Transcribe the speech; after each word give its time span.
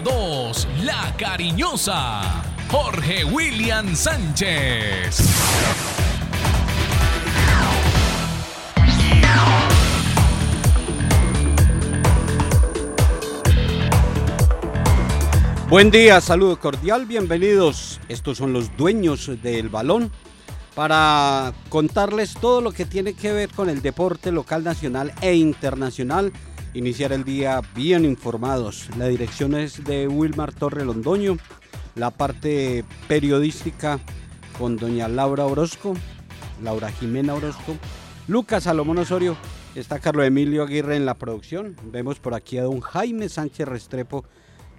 Antena 0.00 0.02
2, 0.02 0.68
La 0.84 1.14
Cariñosa, 1.16 2.42
Jorge 2.70 3.24
William 3.24 3.94
Sánchez. 3.94 5.20
Buen 15.68 15.90
día, 15.90 16.20
saludo 16.20 16.58
cordial, 16.58 17.04
bienvenidos. 17.06 18.00
Estos 18.08 18.38
son 18.38 18.52
los 18.52 18.74
dueños 18.76 19.30
del 19.42 19.68
balón 19.68 20.10
para 20.74 21.52
contarles 21.68 22.34
todo 22.34 22.60
lo 22.60 22.72
que 22.72 22.86
tiene 22.86 23.12
que 23.12 23.32
ver 23.32 23.50
con 23.50 23.68
el 23.68 23.82
deporte 23.82 24.32
local, 24.32 24.64
nacional 24.64 25.12
e 25.20 25.34
internacional. 25.34 26.32
Iniciar 26.72 27.12
el 27.12 27.24
día 27.24 27.60
bien 27.74 28.04
informados. 28.04 28.88
La 28.96 29.08
dirección 29.08 29.56
es 29.56 29.82
de 29.82 30.06
Wilmar 30.06 30.52
Torre 30.52 30.84
Londoño, 30.84 31.36
la 31.96 32.12
parte 32.12 32.84
periodística 33.08 33.98
con 34.56 34.76
doña 34.76 35.08
Laura 35.08 35.46
Orozco, 35.46 35.94
Laura 36.62 36.92
Jimena 36.92 37.34
Orozco, 37.34 37.76
Lucas 38.28 38.64
Salomón 38.64 38.98
Osorio, 38.98 39.36
está 39.74 39.98
Carlos 39.98 40.24
Emilio 40.24 40.62
Aguirre 40.62 40.94
en 40.94 41.06
la 41.06 41.14
producción. 41.14 41.74
Vemos 41.86 42.20
por 42.20 42.34
aquí 42.34 42.58
a 42.58 42.62
don 42.62 42.80
Jaime 42.80 43.28
Sánchez 43.28 43.66
Restrepo 43.66 44.24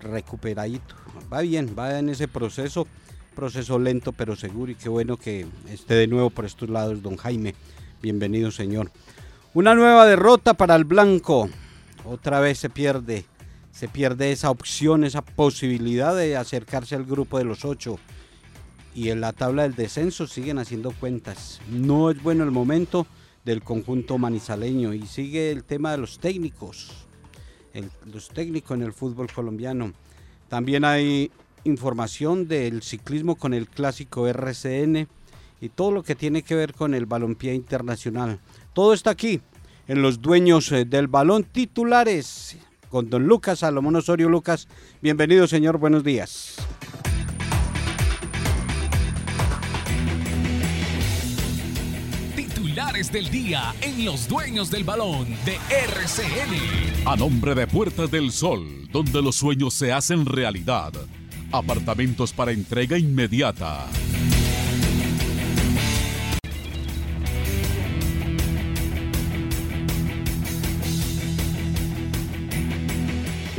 recuperadito. 0.01 0.95
Va 1.31 1.41
bien, 1.41 1.75
va 1.77 1.99
en 1.99 2.07
ese 2.07 2.29
proceso, 2.29 2.87
proceso 3.35 3.77
lento 3.79 4.13
pero 4.13 4.37
seguro 4.37 4.71
y 4.71 4.75
qué 4.75 4.87
bueno 4.87 5.17
que 5.17 5.45
esté 5.69 5.95
de 5.95 6.07
nuevo 6.07 6.29
por 6.29 6.45
estos 6.45 6.69
lados, 6.69 7.01
don 7.01 7.17
Jaime. 7.17 7.53
Bienvenido, 8.01 8.49
señor. 8.49 8.89
Una 9.53 9.75
nueva 9.75 10.05
derrota 10.05 10.53
para 10.53 10.77
el 10.77 10.85
blanco. 10.85 11.49
Otra 12.05 12.39
vez 12.39 12.57
se 12.57 12.69
pierde, 12.69 13.25
se 13.71 13.87
pierde 13.87 14.31
esa 14.31 14.49
opción, 14.49 15.03
esa 15.03 15.21
posibilidad 15.21 16.15
de 16.15 16.35
acercarse 16.37 16.95
al 16.95 17.05
grupo 17.05 17.37
de 17.37 17.45
los 17.45 17.65
ocho. 17.65 17.99
Y 18.93 19.09
en 19.09 19.21
la 19.21 19.33
tabla 19.33 19.63
del 19.63 19.75
descenso 19.75 20.27
siguen 20.27 20.59
haciendo 20.59 20.91
cuentas. 20.91 21.61
No 21.69 22.11
es 22.11 22.21
bueno 22.21 22.43
el 22.43 22.51
momento 22.51 23.07
del 23.45 23.63
conjunto 23.63 24.17
manizaleño 24.17 24.93
y 24.93 25.07
sigue 25.07 25.51
el 25.51 25.63
tema 25.63 25.91
de 25.91 25.97
los 25.97 26.19
técnicos 26.19 27.01
los 28.11 28.29
técnicos 28.29 28.75
en 28.77 28.83
el 28.83 28.93
fútbol 28.93 29.31
colombiano. 29.31 29.93
También 30.49 30.83
hay 30.83 31.31
información 31.63 32.47
del 32.47 32.81
ciclismo 32.81 33.35
con 33.35 33.53
el 33.53 33.69
clásico 33.69 34.27
RCN 34.27 35.07
y 35.61 35.69
todo 35.69 35.91
lo 35.91 36.03
que 36.03 36.15
tiene 36.15 36.41
que 36.41 36.55
ver 36.55 36.73
con 36.73 36.93
el 36.93 37.05
balompié 37.05 37.53
internacional. 37.53 38.39
Todo 38.73 38.93
está 38.93 39.11
aquí 39.11 39.41
en 39.91 40.01
los 40.01 40.21
dueños 40.21 40.71
eh, 40.71 40.85
del 40.85 41.09
balón 41.09 41.43
titulares 41.43 42.55
con 42.87 43.09
don 43.09 43.27
Lucas 43.27 43.59
Salomón 43.59 43.97
Osorio. 43.97 44.29
Lucas, 44.29 44.69
bienvenido 45.01 45.47
señor, 45.47 45.77
buenos 45.79 46.03
días. 46.03 46.55
del 53.11 53.31
día 53.31 53.73
en 53.81 54.05
Los 54.05 54.27
Dueños 54.27 54.69
del 54.69 54.83
Balón 54.83 55.27
de 55.43 55.55
RCN. 55.55 57.07
A 57.07 57.15
nombre 57.15 57.55
de 57.55 57.65
Puertas 57.65 58.11
del 58.11 58.31
Sol, 58.31 58.87
donde 58.91 59.23
los 59.23 59.37
sueños 59.37 59.73
se 59.73 59.91
hacen 59.91 60.23
realidad. 60.23 60.93
Apartamentos 61.51 62.31
para 62.31 62.51
entrega 62.51 62.99
inmediata. 62.99 63.87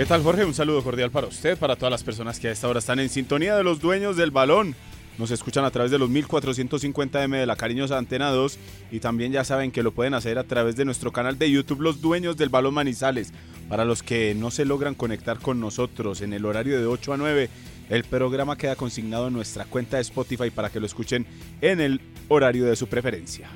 ¿Qué 0.02 0.06
tal 0.06 0.24
Jorge? 0.24 0.44
Un 0.44 0.52
saludo 0.52 0.82
cordial 0.82 1.12
para 1.12 1.28
usted, 1.28 1.56
para 1.56 1.76
todas 1.76 1.92
las 1.92 2.02
personas 2.02 2.40
que 2.40 2.48
a 2.48 2.50
esta 2.50 2.66
hora 2.66 2.80
están 2.80 2.98
en 2.98 3.08
sintonía 3.08 3.54
de 3.54 3.62
los 3.62 3.78
dueños 3.78 4.16
del 4.16 4.32
balón. 4.32 4.74
Nos 5.16 5.30
escuchan 5.30 5.64
a 5.64 5.70
través 5.70 5.92
de 5.92 5.98
los 6.00 6.10
1450M 6.10 7.38
de 7.38 7.46
la 7.46 7.54
cariñosa 7.54 7.98
Antena 7.98 8.30
2 8.30 8.58
y 8.90 8.98
también 8.98 9.30
ya 9.30 9.44
saben 9.44 9.70
que 9.70 9.84
lo 9.84 9.92
pueden 9.92 10.14
hacer 10.14 10.38
a 10.38 10.42
través 10.42 10.74
de 10.74 10.84
nuestro 10.84 11.12
canal 11.12 11.38
de 11.38 11.52
YouTube 11.52 11.82
Los 11.82 12.00
Dueños 12.00 12.36
del 12.36 12.48
Balón 12.48 12.74
Manizales. 12.74 13.32
Para 13.68 13.84
los 13.84 14.02
que 14.02 14.34
no 14.34 14.50
se 14.50 14.64
logran 14.64 14.96
conectar 14.96 15.38
con 15.38 15.60
nosotros 15.60 16.20
en 16.20 16.32
el 16.32 16.46
horario 16.46 16.80
de 16.80 16.86
8 16.86 17.12
a 17.12 17.16
9, 17.16 17.48
el 17.88 18.02
programa 18.02 18.58
queda 18.58 18.74
consignado 18.74 19.28
en 19.28 19.34
nuestra 19.34 19.66
cuenta 19.66 19.98
de 19.98 20.02
Spotify 20.02 20.50
para 20.50 20.70
que 20.70 20.80
lo 20.80 20.86
escuchen 20.86 21.26
en 21.60 21.80
el 21.80 22.00
horario 22.26 22.64
de 22.64 22.74
su 22.74 22.88
preferencia. 22.88 23.48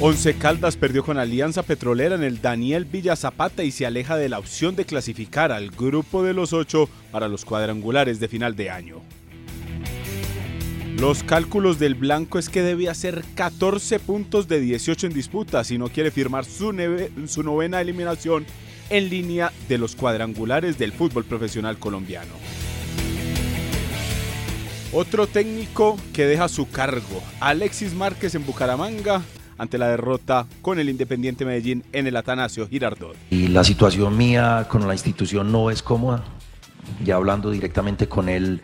Once 0.00 0.32
Caldas 0.34 0.76
perdió 0.76 1.02
con 1.02 1.18
Alianza 1.18 1.64
Petrolera 1.64 2.14
en 2.14 2.22
el 2.22 2.40
Daniel 2.40 2.84
Villa 2.84 3.16
Zapata 3.16 3.64
y 3.64 3.72
se 3.72 3.84
aleja 3.84 4.16
de 4.16 4.28
la 4.28 4.38
opción 4.38 4.76
de 4.76 4.84
clasificar 4.84 5.50
al 5.50 5.70
grupo 5.70 6.22
de 6.22 6.34
los 6.34 6.52
ocho 6.52 6.88
para 7.10 7.26
los 7.26 7.44
cuadrangulares 7.44 8.20
de 8.20 8.28
final 8.28 8.54
de 8.54 8.70
año. 8.70 9.00
Los 11.00 11.24
cálculos 11.24 11.80
del 11.80 11.96
blanco 11.96 12.38
es 12.38 12.48
que 12.48 12.62
debe 12.62 12.88
hacer 12.88 13.24
14 13.34 13.98
puntos 13.98 14.46
de 14.46 14.60
18 14.60 15.08
en 15.08 15.14
disputa 15.14 15.64
si 15.64 15.78
no 15.78 15.88
quiere 15.88 16.12
firmar 16.12 16.44
su, 16.44 16.72
su 17.26 17.42
novena 17.42 17.80
eliminación 17.80 18.46
en 18.90 19.10
línea 19.10 19.52
de 19.68 19.78
los 19.78 19.96
cuadrangulares 19.96 20.78
del 20.78 20.92
fútbol 20.92 21.24
profesional 21.24 21.76
colombiano. 21.76 22.34
Otro 24.92 25.26
técnico 25.26 25.98
que 26.12 26.26
deja 26.26 26.48
su 26.48 26.70
cargo, 26.70 27.20
Alexis 27.40 27.94
Márquez 27.94 28.36
en 28.36 28.46
Bucaramanga, 28.46 29.22
ante 29.58 29.76
la 29.78 29.88
derrota 29.88 30.46
con 30.62 30.78
el 30.78 30.88
Independiente 30.88 31.44
Medellín 31.44 31.84
en 31.92 32.06
el 32.06 32.16
Atanasio 32.16 32.66
Girardot. 32.68 33.16
Y 33.30 33.48
la 33.48 33.64
situación 33.64 34.16
mía 34.16 34.66
con 34.70 34.86
la 34.86 34.94
institución 34.94 35.52
no 35.52 35.70
es 35.70 35.82
cómoda. 35.82 36.24
Ya 37.04 37.16
hablando 37.16 37.50
directamente 37.50 38.08
con 38.08 38.28
él, 38.28 38.62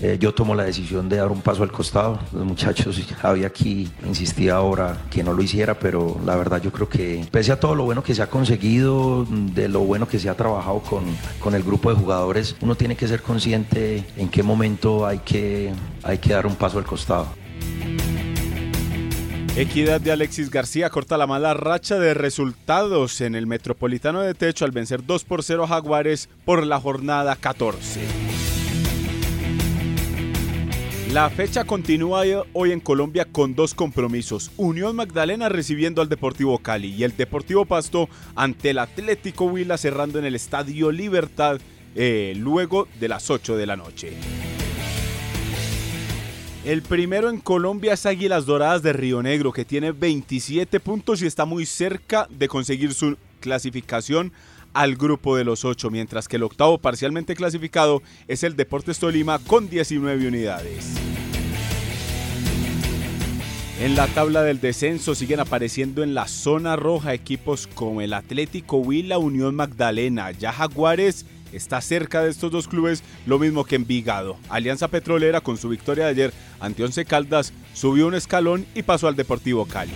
eh, 0.00 0.16
yo 0.20 0.34
tomo 0.34 0.56
la 0.56 0.64
decisión 0.64 1.08
de 1.08 1.16
dar 1.16 1.30
un 1.30 1.40
paso 1.40 1.62
al 1.62 1.70
costado. 1.70 2.18
Los 2.32 2.44
muchachos, 2.44 3.00
había 3.22 3.46
aquí 3.46 3.88
insistía 4.06 4.56
ahora 4.56 4.98
que 5.10 5.22
no 5.22 5.32
lo 5.32 5.42
hiciera, 5.42 5.78
pero 5.78 6.20
la 6.24 6.36
verdad 6.36 6.60
yo 6.60 6.72
creo 6.72 6.88
que 6.88 7.26
pese 7.30 7.52
a 7.52 7.60
todo 7.60 7.74
lo 7.74 7.84
bueno 7.84 8.02
que 8.02 8.14
se 8.14 8.22
ha 8.22 8.28
conseguido, 8.28 9.26
de 9.28 9.68
lo 9.68 9.80
bueno 9.80 10.08
que 10.08 10.18
se 10.18 10.28
ha 10.28 10.34
trabajado 10.34 10.80
con, 10.80 11.04
con 11.38 11.54
el 11.54 11.62
grupo 11.62 11.90
de 11.90 11.96
jugadores, 11.96 12.56
uno 12.60 12.74
tiene 12.74 12.96
que 12.96 13.06
ser 13.06 13.22
consciente 13.22 14.04
en 14.16 14.28
qué 14.28 14.42
momento 14.42 15.06
hay 15.06 15.18
que, 15.18 15.72
hay 16.02 16.18
que 16.18 16.32
dar 16.32 16.46
un 16.46 16.56
paso 16.56 16.78
al 16.78 16.84
costado. 16.84 17.43
Equidad 19.56 20.00
de 20.00 20.10
Alexis 20.10 20.50
García 20.50 20.90
corta 20.90 21.16
la 21.16 21.28
mala 21.28 21.54
racha 21.54 21.96
de 22.00 22.12
resultados 22.12 23.20
en 23.20 23.36
el 23.36 23.46
Metropolitano 23.46 24.20
de 24.20 24.34
Techo 24.34 24.64
al 24.64 24.72
vencer 24.72 25.06
2 25.06 25.22
por 25.22 25.44
0 25.44 25.62
a 25.62 25.68
Jaguares 25.68 26.28
por 26.44 26.66
la 26.66 26.80
jornada 26.80 27.36
14. 27.36 28.00
La 31.12 31.30
fecha 31.30 31.62
continúa 31.62 32.24
hoy 32.52 32.72
en 32.72 32.80
Colombia 32.80 33.26
con 33.30 33.54
dos 33.54 33.74
compromisos. 33.74 34.50
Unión 34.56 34.96
Magdalena 34.96 35.48
recibiendo 35.48 36.02
al 36.02 36.08
Deportivo 36.08 36.58
Cali 36.58 36.88
y 36.88 37.04
el 37.04 37.16
Deportivo 37.16 37.64
Pasto 37.64 38.08
ante 38.34 38.70
el 38.70 38.80
Atlético 38.80 39.44
Huila 39.44 39.78
cerrando 39.78 40.18
en 40.18 40.24
el 40.24 40.34
Estadio 40.34 40.90
Libertad 40.90 41.60
eh, 41.94 42.34
luego 42.36 42.88
de 42.98 43.06
las 43.06 43.30
8 43.30 43.56
de 43.56 43.66
la 43.66 43.76
noche. 43.76 44.14
El 46.64 46.80
primero 46.80 47.28
en 47.28 47.40
Colombia 47.40 47.92
es 47.92 48.06
Águilas 48.06 48.46
Doradas 48.46 48.82
de 48.82 48.94
Río 48.94 49.22
Negro, 49.22 49.52
que 49.52 49.66
tiene 49.66 49.92
27 49.92 50.80
puntos 50.80 51.20
y 51.20 51.26
está 51.26 51.44
muy 51.44 51.66
cerca 51.66 52.26
de 52.30 52.48
conseguir 52.48 52.94
su 52.94 53.18
clasificación 53.40 54.32
al 54.72 54.96
grupo 54.96 55.36
de 55.36 55.44
los 55.44 55.66
ocho, 55.66 55.90
mientras 55.90 56.26
que 56.26 56.36
el 56.36 56.42
octavo 56.42 56.78
parcialmente 56.78 57.36
clasificado 57.36 58.02
es 58.28 58.44
el 58.44 58.56
Deportes 58.56 58.98
Tolima 58.98 59.40
con 59.40 59.68
19 59.68 60.26
unidades. 60.26 60.94
En 63.78 63.94
la 63.94 64.06
tabla 64.06 64.42
del 64.42 64.62
descenso 64.62 65.14
siguen 65.14 65.40
apareciendo 65.40 66.02
en 66.02 66.14
la 66.14 66.26
zona 66.28 66.76
roja 66.76 67.12
equipos 67.12 67.66
como 67.66 68.00
el 68.00 68.14
Atlético 68.14 68.78
Huila, 68.78 69.18
Unión 69.18 69.54
Magdalena, 69.54 70.30
ya 70.30 70.50
Jaguares 70.50 71.26
está 71.54 71.80
cerca 71.80 72.22
de 72.22 72.30
estos 72.30 72.50
dos 72.50 72.68
clubes, 72.68 73.02
lo 73.26 73.38
mismo 73.38 73.64
que 73.64 73.76
Envigado. 73.76 74.36
Alianza 74.48 74.88
Petrolera 74.88 75.40
con 75.40 75.56
su 75.56 75.68
victoria 75.68 76.04
de 76.04 76.10
ayer 76.10 76.32
ante 76.60 76.84
Once 76.84 77.04
Caldas 77.04 77.52
subió 77.72 78.06
un 78.06 78.14
escalón 78.14 78.66
y 78.74 78.82
pasó 78.82 79.08
al 79.08 79.16
Deportivo 79.16 79.66
Cali. 79.66 79.92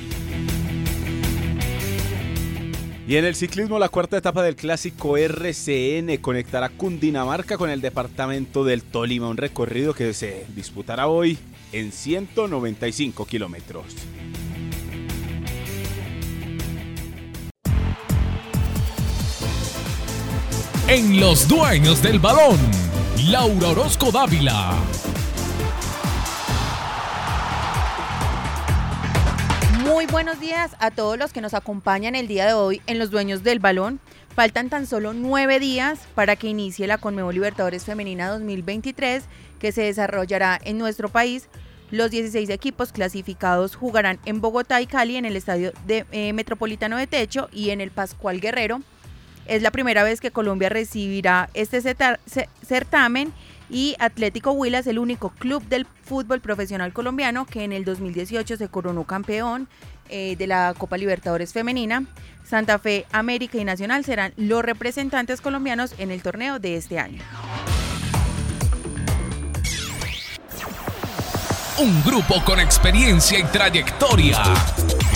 Y 3.08 3.16
en 3.16 3.24
el 3.24 3.34
ciclismo, 3.34 3.78
la 3.78 3.88
cuarta 3.88 4.18
etapa 4.18 4.42
del 4.42 4.54
clásico 4.54 5.16
RCN 5.16 6.18
conectará 6.18 6.68
Cundinamarca 6.68 7.56
con 7.56 7.70
el 7.70 7.80
departamento 7.80 8.64
del 8.64 8.82
Tolima, 8.82 9.30
un 9.30 9.38
recorrido 9.38 9.94
que 9.94 10.12
se 10.12 10.44
disputará 10.54 11.08
hoy 11.08 11.38
en 11.72 11.90
195 11.90 13.24
kilómetros. 13.24 13.86
En 20.88 21.20
Los 21.20 21.46
Dueños 21.46 22.00
del 22.00 22.18
Balón, 22.18 22.58
Laura 23.26 23.68
Orozco 23.68 24.10
Dávila. 24.10 24.72
Muy 29.84 30.06
buenos 30.06 30.40
días 30.40 30.74
a 30.78 30.90
todos 30.90 31.18
los 31.18 31.34
que 31.34 31.42
nos 31.42 31.52
acompañan 31.52 32.14
el 32.14 32.26
día 32.26 32.46
de 32.46 32.54
hoy 32.54 32.80
en 32.86 32.98
Los 32.98 33.10
Dueños 33.10 33.42
del 33.42 33.58
Balón. 33.58 34.00
Faltan 34.34 34.70
tan 34.70 34.86
solo 34.86 35.12
nueve 35.12 35.60
días 35.60 36.00
para 36.14 36.36
que 36.36 36.48
inicie 36.48 36.86
la 36.86 36.96
Conmebol 36.96 37.34
Libertadores 37.34 37.84
Femenina 37.84 38.30
2023 38.30 39.24
que 39.58 39.72
se 39.72 39.82
desarrollará 39.82 40.58
en 40.64 40.78
nuestro 40.78 41.10
país. 41.10 41.50
Los 41.90 42.10
16 42.10 42.48
equipos 42.48 42.92
clasificados 42.92 43.76
jugarán 43.76 44.20
en 44.24 44.40
Bogotá 44.40 44.80
y 44.80 44.86
Cali 44.86 45.16
en 45.16 45.26
el 45.26 45.36
Estadio 45.36 45.72
eh, 45.86 46.32
Metropolitano 46.32 46.96
de 46.96 47.06
Techo 47.06 47.50
y 47.52 47.70
en 47.70 47.82
el 47.82 47.90
Pascual 47.90 48.40
Guerrero. 48.40 48.80
Es 49.48 49.62
la 49.62 49.70
primera 49.70 50.02
vez 50.02 50.20
que 50.20 50.30
Colombia 50.30 50.68
recibirá 50.68 51.48
este 51.54 51.80
certamen 51.80 53.32
y 53.70 53.96
Atlético 53.98 54.52
Huila 54.52 54.80
es 54.80 54.86
el 54.86 54.98
único 54.98 55.30
club 55.30 55.64
del 55.64 55.86
fútbol 56.04 56.40
profesional 56.40 56.92
colombiano 56.92 57.46
que 57.46 57.64
en 57.64 57.72
el 57.72 57.84
2018 57.86 58.58
se 58.58 58.68
coronó 58.68 59.04
campeón 59.04 59.66
eh, 60.10 60.36
de 60.36 60.46
la 60.46 60.74
Copa 60.76 60.98
Libertadores 60.98 61.54
Femenina. 61.54 62.04
Santa 62.44 62.78
Fe, 62.78 63.06
América 63.10 63.56
y 63.56 63.64
Nacional 63.64 64.04
serán 64.04 64.34
los 64.36 64.62
representantes 64.62 65.40
colombianos 65.40 65.94
en 65.98 66.10
el 66.10 66.22
torneo 66.22 66.58
de 66.58 66.76
este 66.76 66.98
año. 66.98 67.22
Un 71.78 72.02
grupo 72.02 72.42
con 72.44 72.60
experiencia 72.60 73.38
y 73.38 73.44
trayectoria. 73.44 74.42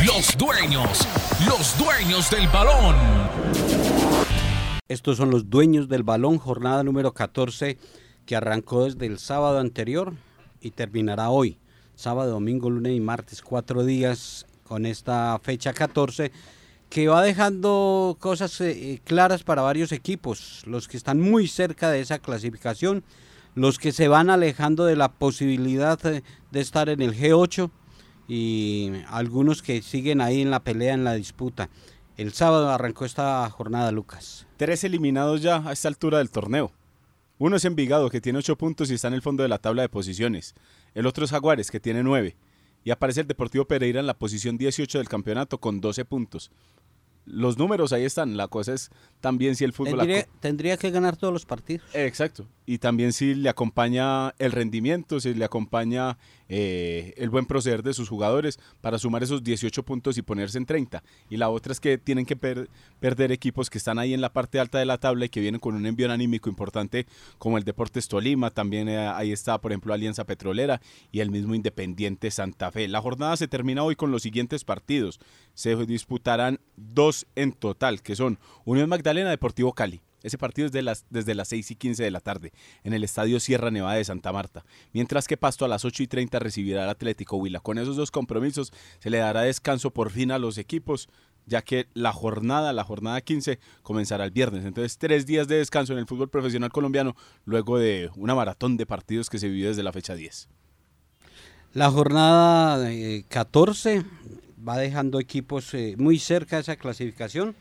Los 0.06 0.36
dueños, 0.38 1.06
los 1.46 1.76
dueños 1.76 2.30
del 2.30 2.48
balón. 2.48 4.01
Estos 4.92 5.16
son 5.16 5.30
los 5.30 5.48
dueños 5.48 5.88
del 5.88 6.02
balón, 6.02 6.36
jornada 6.36 6.84
número 6.84 7.14
14 7.14 7.78
que 8.26 8.36
arrancó 8.36 8.84
desde 8.84 9.06
el 9.06 9.18
sábado 9.18 9.58
anterior 9.58 10.12
y 10.60 10.72
terminará 10.72 11.30
hoy, 11.30 11.56
sábado, 11.94 12.32
domingo, 12.32 12.68
lunes 12.68 12.94
y 12.94 13.00
martes, 13.00 13.40
cuatro 13.40 13.86
días 13.86 14.44
con 14.64 14.84
esta 14.84 15.40
fecha 15.42 15.72
14 15.72 16.30
que 16.90 17.08
va 17.08 17.22
dejando 17.22 18.18
cosas 18.20 18.60
eh, 18.60 19.00
claras 19.02 19.44
para 19.44 19.62
varios 19.62 19.92
equipos, 19.92 20.62
los 20.66 20.88
que 20.88 20.98
están 20.98 21.18
muy 21.18 21.48
cerca 21.48 21.90
de 21.90 22.02
esa 22.02 22.18
clasificación, 22.18 23.02
los 23.54 23.78
que 23.78 23.92
se 23.92 24.08
van 24.08 24.28
alejando 24.28 24.84
de 24.84 24.96
la 24.96 25.10
posibilidad 25.10 25.98
eh, 26.04 26.22
de 26.50 26.60
estar 26.60 26.90
en 26.90 27.00
el 27.00 27.16
G8 27.16 27.70
y 28.28 28.92
algunos 29.08 29.62
que 29.62 29.80
siguen 29.80 30.20
ahí 30.20 30.42
en 30.42 30.50
la 30.50 30.60
pelea, 30.60 30.92
en 30.92 31.04
la 31.04 31.14
disputa. 31.14 31.70
El 32.22 32.32
sábado 32.32 32.70
arrancó 32.70 33.04
esta 33.04 33.50
jornada, 33.50 33.90
Lucas. 33.90 34.46
Tres 34.56 34.84
eliminados 34.84 35.42
ya 35.42 35.68
a 35.68 35.72
esta 35.72 35.88
altura 35.88 36.18
del 36.18 36.30
torneo. 36.30 36.70
Uno 37.36 37.56
es 37.56 37.64
Envigado, 37.64 38.10
que 38.10 38.20
tiene 38.20 38.38
8 38.38 38.56
puntos 38.56 38.88
y 38.92 38.94
está 38.94 39.08
en 39.08 39.14
el 39.14 39.22
fondo 39.22 39.42
de 39.42 39.48
la 39.48 39.58
tabla 39.58 39.82
de 39.82 39.88
posiciones. 39.88 40.54
El 40.94 41.06
otro 41.06 41.24
es 41.24 41.32
Jaguares, 41.32 41.72
que 41.72 41.80
tiene 41.80 42.04
9. 42.04 42.36
Y 42.84 42.92
aparece 42.92 43.22
el 43.22 43.26
Deportivo 43.26 43.64
Pereira 43.64 43.98
en 43.98 44.06
la 44.06 44.16
posición 44.16 44.56
18 44.56 44.98
del 44.98 45.08
campeonato 45.08 45.58
con 45.58 45.80
12 45.80 46.04
puntos 46.04 46.52
los 47.24 47.58
números 47.58 47.92
ahí 47.92 48.04
están. 48.04 48.36
La 48.36 48.48
cosa 48.48 48.74
es 48.74 48.90
también 49.20 49.54
si 49.54 49.64
el 49.64 49.72
fútbol... 49.72 50.08
Tendría, 50.40 50.76
que 50.76 50.90
ganar 50.90 51.16
todos 51.16 51.32
los 51.32 51.46
partidos. 51.46 51.86
Exacto. 51.94 52.46
Y 52.66 52.78
también 52.78 53.12
si 53.12 53.34
le 53.34 53.48
acompaña 53.48 54.34
el 54.38 54.52
rendimiento, 54.52 55.20
si 55.20 55.34
le 55.34 55.44
acompaña 55.44 56.18
eh, 56.48 57.14
el 57.16 57.30
buen 57.30 57.46
proceder 57.46 57.82
de 57.82 57.94
sus 57.94 58.08
jugadores 58.08 58.58
para 58.80 58.98
sumar 58.98 59.22
esos 59.22 59.42
18 59.42 59.82
puntos 59.84 60.18
y 60.18 60.22
ponerse 60.22 60.58
en 60.58 60.66
30. 60.66 61.02
Y 61.30 61.36
la 61.36 61.48
otra 61.48 61.72
es 61.72 61.80
que 61.80 61.98
tienen 61.98 62.26
que 62.26 62.36
perder 62.36 63.32
equipos 63.32 63.70
que 63.70 63.78
están 63.78 63.98
ahí 63.98 64.14
en 64.14 64.20
la 64.20 64.32
parte 64.32 64.60
alta 64.60 64.78
de 64.78 64.84
la 64.84 64.98
tabla 64.98 65.24
y 65.24 65.28
que 65.28 65.40
vienen 65.40 65.60
con 65.60 65.74
un 65.74 65.86
envío 65.86 66.10
anímico 66.10 66.50
importante 66.50 67.06
como 67.38 67.58
el 67.58 67.64
Deportes 67.64 68.08
Tolima. 68.08 68.50
También 68.50 68.88
eh, 68.88 68.98
ahí 68.98 69.32
está, 69.32 69.60
por 69.60 69.72
ejemplo, 69.72 69.94
Alianza 69.94 70.24
Petrolera 70.24 70.80
y 71.10 71.20
el 71.20 71.30
mismo 71.30 71.54
Independiente 71.54 72.30
Santa 72.30 72.70
Fe. 72.70 72.88
La 72.88 73.00
jornada 73.00 73.36
se 73.36 73.48
termina 73.48 73.82
hoy 73.82 73.96
con 73.96 74.10
los 74.10 74.22
siguientes 74.22 74.64
partidos. 74.64 75.20
Se 75.54 75.76
disputarán 75.86 76.60
dos 76.76 77.26
en 77.34 77.52
total, 77.52 78.02
que 78.02 78.16
son 78.16 78.38
Unión 78.64 78.88
Magdalena 78.88 79.30
Deportivo 79.30 79.72
Cali. 79.72 80.02
Ese 80.22 80.38
partido 80.38 80.68
es 80.68 80.84
las, 80.84 81.04
desde 81.10 81.34
las 81.34 81.48
6 81.48 81.72
y 81.72 81.74
15 81.74 82.04
de 82.04 82.10
la 82.10 82.20
tarde 82.20 82.52
en 82.84 82.92
el 82.92 83.04
Estadio 83.04 83.40
Sierra 83.40 83.70
Nevada 83.70 83.96
de 83.96 84.04
Santa 84.04 84.32
Marta. 84.32 84.64
Mientras 84.92 85.26
que 85.26 85.36
Pasto 85.36 85.64
a 85.64 85.68
las 85.68 85.84
8 85.84 86.04
y 86.04 86.06
30 86.06 86.38
recibirá 86.38 86.84
al 86.84 86.90
Atlético 86.90 87.36
Huila. 87.36 87.60
Con 87.60 87.78
esos 87.78 87.96
dos 87.96 88.10
compromisos 88.10 88.72
se 89.00 89.10
le 89.10 89.18
dará 89.18 89.42
descanso 89.42 89.90
por 89.90 90.10
fin 90.10 90.30
a 90.30 90.38
los 90.38 90.58
equipos, 90.58 91.08
ya 91.46 91.62
que 91.62 91.88
la 91.94 92.12
jornada, 92.12 92.72
la 92.72 92.84
jornada 92.84 93.20
15, 93.20 93.58
comenzará 93.82 94.24
el 94.24 94.30
viernes. 94.30 94.64
Entonces, 94.64 94.96
tres 94.98 95.26
días 95.26 95.48
de 95.48 95.56
descanso 95.56 95.92
en 95.92 95.98
el 95.98 96.06
fútbol 96.06 96.30
profesional 96.30 96.70
colombiano 96.70 97.16
luego 97.44 97.78
de 97.78 98.10
una 98.16 98.34
maratón 98.34 98.76
de 98.76 98.86
partidos 98.86 99.28
que 99.28 99.38
se 99.38 99.48
vivió 99.48 99.68
desde 99.68 99.82
la 99.82 99.92
fecha 99.92 100.14
10. 100.14 100.48
La 101.72 101.90
jornada 101.90 102.88
14 103.28 103.96
eh, 103.96 104.04
va 104.66 104.78
dejando 104.78 105.20
equipos 105.20 105.74
eh, 105.74 105.94
muy 105.98 106.18
cerca 106.18 106.56
de 106.56 106.62
esa 106.62 106.76
clasificación. 106.76 107.54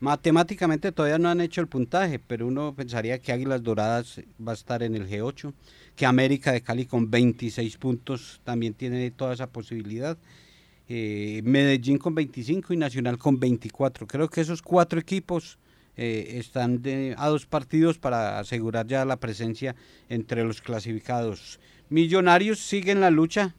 Matemáticamente 0.00 0.92
todavía 0.92 1.18
no 1.18 1.28
han 1.28 1.40
hecho 1.40 1.60
el 1.60 1.68
puntaje, 1.68 2.18
pero 2.18 2.46
uno 2.46 2.74
pensaría 2.74 3.18
que 3.18 3.32
Águilas 3.32 3.62
Doradas 3.62 4.20
va 4.46 4.52
a 4.52 4.54
estar 4.54 4.82
en 4.82 4.94
el 4.94 5.08
G8, 5.08 5.52
que 5.96 6.06
América 6.06 6.52
de 6.52 6.60
Cali 6.60 6.86
con 6.86 7.10
26 7.10 7.76
puntos 7.78 8.40
también 8.44 8.74
tiene 8.74 9.10
toda 9.10 9.34
esa 9.34 9.46
posibilidad. 9.46 10.18
Eh, 10.88 11.40
Medellín 11.44 11.96
con 11.96 12.14
25 12.14 12.74
y 12.74 12.76
Nacional 12.76 13.16
con 13.16 13.40
24. 13.40 14.06
Creo 14.06 14.28
que 14.28 14.42
esos 14.42 14.60
cuatro 14.60 15.00
equipos 15.00 15.58
eh, 15.96 16.36
están 16.38 16.82
a 17.16 17.28
dos 17.28 17.46
partidos 17.46 17.98
para 17.98 18.38
asegurar 18.38 18.86
ya 18.86 19.04
la 19.04 19.16
presencia 19.16 19.74
entre 20.08 20.44
los 20.44 20.60
clasificados. 20.60 21.60
Millonarios 21.88 22.58
siguen 22.58 23.00
la 23.00 23.10
lucha, 23.10 23.54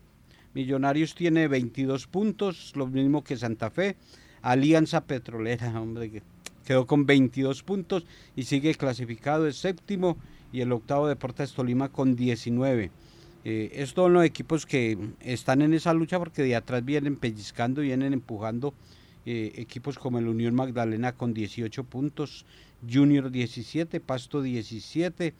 Millonarios 0.55 1.15
tiene 1.15 1.49
22 1.49 2.07
puntos, 2.07 2.71
lo 2.75 2.87
mismo 2.87 3.25
que 3.25 3.35
Santa 3.35 3.69
Fe. 3.69 3.97
Alianza 4.41 5.01
Petrolera, 5.01 5.79
hombre, 5.81 6.23
quedó 6.65 6.87
con 6.87 7.05
22 7.05 7.61
puntos 7.61 8.05
y 8.37 8.43
sigue 8.43 8.73
clasificado 8.75 9.47
el 9.47 9.53
séptimo 9.53 10.17
y 10.53 10.61
el 10.61 10.71
octavo 10.71 11.09
Deportes 11.09 11.51
Tolima 11.51 11.89
con 11.89 12.15
19. 12.15 12.89
Eh, 13.43 13.71
estos 13.73 14.05
son 14.05 14.13
los 14.13 14.23
equipos 14.23 14.65
que 14.65 14.97
están 15.19 15.61
en 15.61 15.73
esa 15.73 15.93
lucha 15.93 16.17
porque 16.19 16.41
de 16.41 16.55
atrás 16.55 16.85
vienen 16.85 17.17
pellizcando, 17.17 17.81
vienen 17.81 18.13
empujando 18.13 18.73
eh, 19.25 19.51
equipos 19.55 19.99
como 19.99 20.19
el 20.19 20.27
Unión 20.27 20.55
Magdalena 20.55 21.11
con 21.11 21.33
18 21.33 21.83
puntos, 21.83 22.45
Junior 22.89 23.29
17, 23.29 23.99
Pasto 23.99 24.41
17 24.41 25.33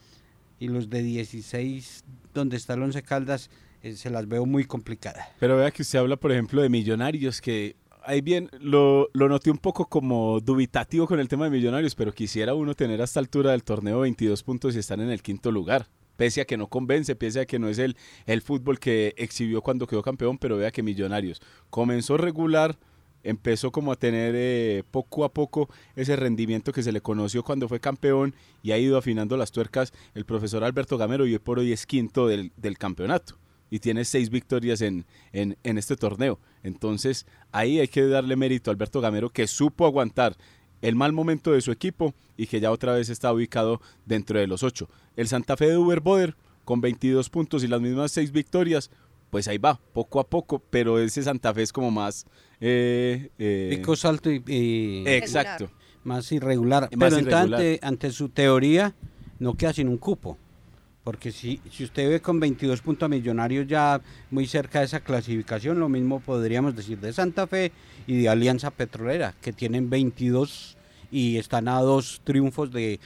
y 0.59 0.67
los 0.67 0.89
de 0.89 1.03
16 1.03 2.03
donde 2.33 2.57
está 2.57 2.73
el 2.73 2.83
Once 2.83 3.01
Caldas 3.01 3.49
se 3.93 4.09
las 4.09 4.27
veo 4.27 4.45
muy 4.45 4.65
complicadas. 4.65 5.27
Pero 5.39 5.57
vea 5.57 5.71
que 5.71 5.81
usted 5.81 5.99
habla, 5.99 6.15
por 6.15 6.31
ejemplo, 6.31 6.61
de 6.61 6.69
millonarios, 6.69 7.41
que 7.41 7.75
ahí 8.03 8.21
bien 8.21 8.49
lo, 8.59 9.09
lo 9.13 9.29
noté 9.29 9.51
un 9.51 9.57
poco 9.57 9.85
como 9.87 10.39
dubitativo 10.39 11.07
con 11.07 11.19
el 11.19 11.27
tema 11.27 11.45
de 11.45 11.51
millonarios, 11.51 11.95
pero 11.95 12.13
quisiera 12.13 12.53
uno 12.53 12.75
tener 12.75 13.01
a 13.01 13.05
esta 13.05 13.19
altura 13.19 13.51
del 13.51 13.63
torneo 13.63 13.99
22 13.99 14.43
puntos 14.43 14.75
y 14.75 14.79
estar 14.79 14.99
en 14.99 15.09
el 15.09 15.21
quinto 15.21 15.51
lugar. 15.51 15.87
Pese 16.17 16.41
a 16.41 16.45
que 16.45 16.55
no 16.55 16.67
convence, 16.67 17.15
pese 17.15 17.41
a 17.41 17.45
que 17.45 17.59
no 17.59 17.67
es 17.67 17.77
el, 17.77 17.97
el 18.25 18.41
fútbol 18.41 18.79
que 18.79 19.13
exhibió 19.17 19.61
cuando 19.61 19.85
quedó 19.85 20.01
campeón, 20.01 20.37
pero 20.37 20.55
vea 20.55 20.71
que 20.71 20.81
Millonarios 20.81 21.41
comenzó 21.69 22.15
regular, 22.15 22.77
empezó 23.21 23.71
como 23.71 23.91
a 23.91 23.97
tener 23.97 24.33
eh, 24.37 24.83
poco 24.91 25.25
a 25.25 25.33
poco 25.33 25.67
ese 25.95 26.15
rendimiento 26.15 26.71
que 26.71 26.83
se 26.83 26.93
le 26.93 27.01
conoció 27.01 27.43
cuando 27.43 27.67
fue 27.67 27.81
campeón 27.81 28.33
y 28.63 28.71
ha 28.71 28.77
ido 28.77 28.97
afinando 28.97 29.35
las 29.35 29.51
tuercas 29.51 29.91
el 30.13 30.25
profesor 30.25 30.63
Alberto 30.63 30.97
Gamero 30.97 31.25
y 31.25 31.33
hoy 31.33 31.39
por 31.39 31.59
hoy 31.59 31.73
es 31.73 31.85
quinto 31.85 32.27
del, 32.27 32.51
del 32.55 32.77
campeonato 32.77 33.35
y 33.69 33.79
tiene 33.79 34.05
seis 34.05 34.29
victorias 34.29 34.81
en, 34.81 35.05
en, 35.33 35.77
este 35.77 35.95
torneo. 35.95 36.39
Entonces 36.63 37.25
ahí 37.51 37.79
hay 37.79 37.87
que 37.87 38.05
darle 38.07 38.35
mérito 38.35 38.69
a 38.69 38.73
Alberto 38.73 39.01
Gamero 39.01 39.29
que 39.29 39.47
supo 39.47 39.85
aguantar 39.85 40.35
el 40.81 40.95
mal 40.95 41.13
momento 41.13 41.51
de 41.51 41.61
su 41.61 41.71
equipo 41.71 42.13
y 42.37 42.47
que 42.47 42.59
ya 42.59 42.71
otra 42.71 42.93
vez 42.93 43.09
está 43.09 43.33
ubicado 43.33 43.81
dentro 44.05 44.39
de 44.39 44.47
los 44.47 44.63
ocho. 44.63 44.89
El 45.15 45.27
Santa 45.27 45.57
Fe 45.57 45.67
de 45.67 45.77
Uber 45.77 45.99
Boder 45.99 46.35
con 46.63 46.81
22 46.81 47.29
puntos 47.29 47.63
y 47.63 47.67
las 47.67 47.81
mismas 47.81 48.11
seis 48.11 48.31
victorias, 48.31 48.91
pues 49.29 49.47
ahí 49.47 49.57
va, 49.57 49.79
poco 49.93 50.19
a 50.19 50.27
poco, 50.27 50.59
pero 50.69 50.99
ese 50.99 51.23
Santa 51.23 51.53
Fe 51.53 51.63
es 51.63 51.73
como 51.73 51.91
más... 51.91 52.25
Eh, 52.59 53.29
eh 53.37 53.67
Pico 53.71 53.95
salto 53.95 54.31
y... 54.31 55.03
exacto. 55.05 55.69
Más 56.03 56.31
irregular. 56.31 56.89
pero 56.97 57.15
Ante, 57.15 57.79
ante 57.81 58.11
su 58.11 58.29
teoría 58.29 58.93
no 59.39 59.55
queda 59.55 59.73
sin 59.73 59.87
un 59.87 59.97
cupo. 59.97 60.37
Porque 61.05 61.31
si, 61.31 61.61
si 61.71 61.83
usted 61.83 62.09
ve 62.09 62.19
con 62.19 62.39
22 62.39 62.81
puntos 62.81 63.05
a 63.05 63.09
Millonarios 63.09 63.67
ya 63.67 64.01
muy 64.31 64.47
cerca 64.47 64.79
de 64.79 64.85
esa 64.85 65.01
clasificación, 65.01 65.79
lo 65.79 65.87
mismo 65.87 66.19
podríamos 66.19 66.75
decir 66.75 66.99
de 66.99 67.13
Santa 67.13 67.45
Fe 67.45 67.71
y 68.07 68.23
de 68.23 68.27
Alianza 68.27 68.71
Petrolera, 68.71 69.35
que 69.39 69.53
tienen 69.53 69.91
22 69.91 70.75
y 71.11 71.37
están 71.37 71.67
a 71.67 71.79
dos 71.79 72.21
triunfos 72.23 72.71
de, 72.71 72.99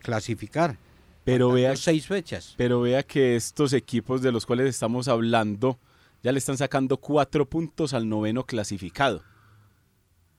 clasificar. 0.00 0.78
Pero 1.24 1.50
vea, 1.50 1.74
seis 1.74 2.06
fechas. 2.06 2.54
Pero 2.56 2.82
vea 2.82 3.02
que 3.02 3.34
estos 3.34 3.72
equipos 3.72 4.22
de 4.22 4.30
los 4.30 4.46
cuales 4.46 4.68
estamos 4.68 5.08
hablando 5.08 5.80
ya 6.22 6.30
le 6.30 6.38
están 6.38 6.56
sacando 6.56 6.98
cuatro 6.98 7.44
puntos 7.44 7.92
al 7.92 8.08
noveno 8.08 8.46
clasificado 8.46 9.24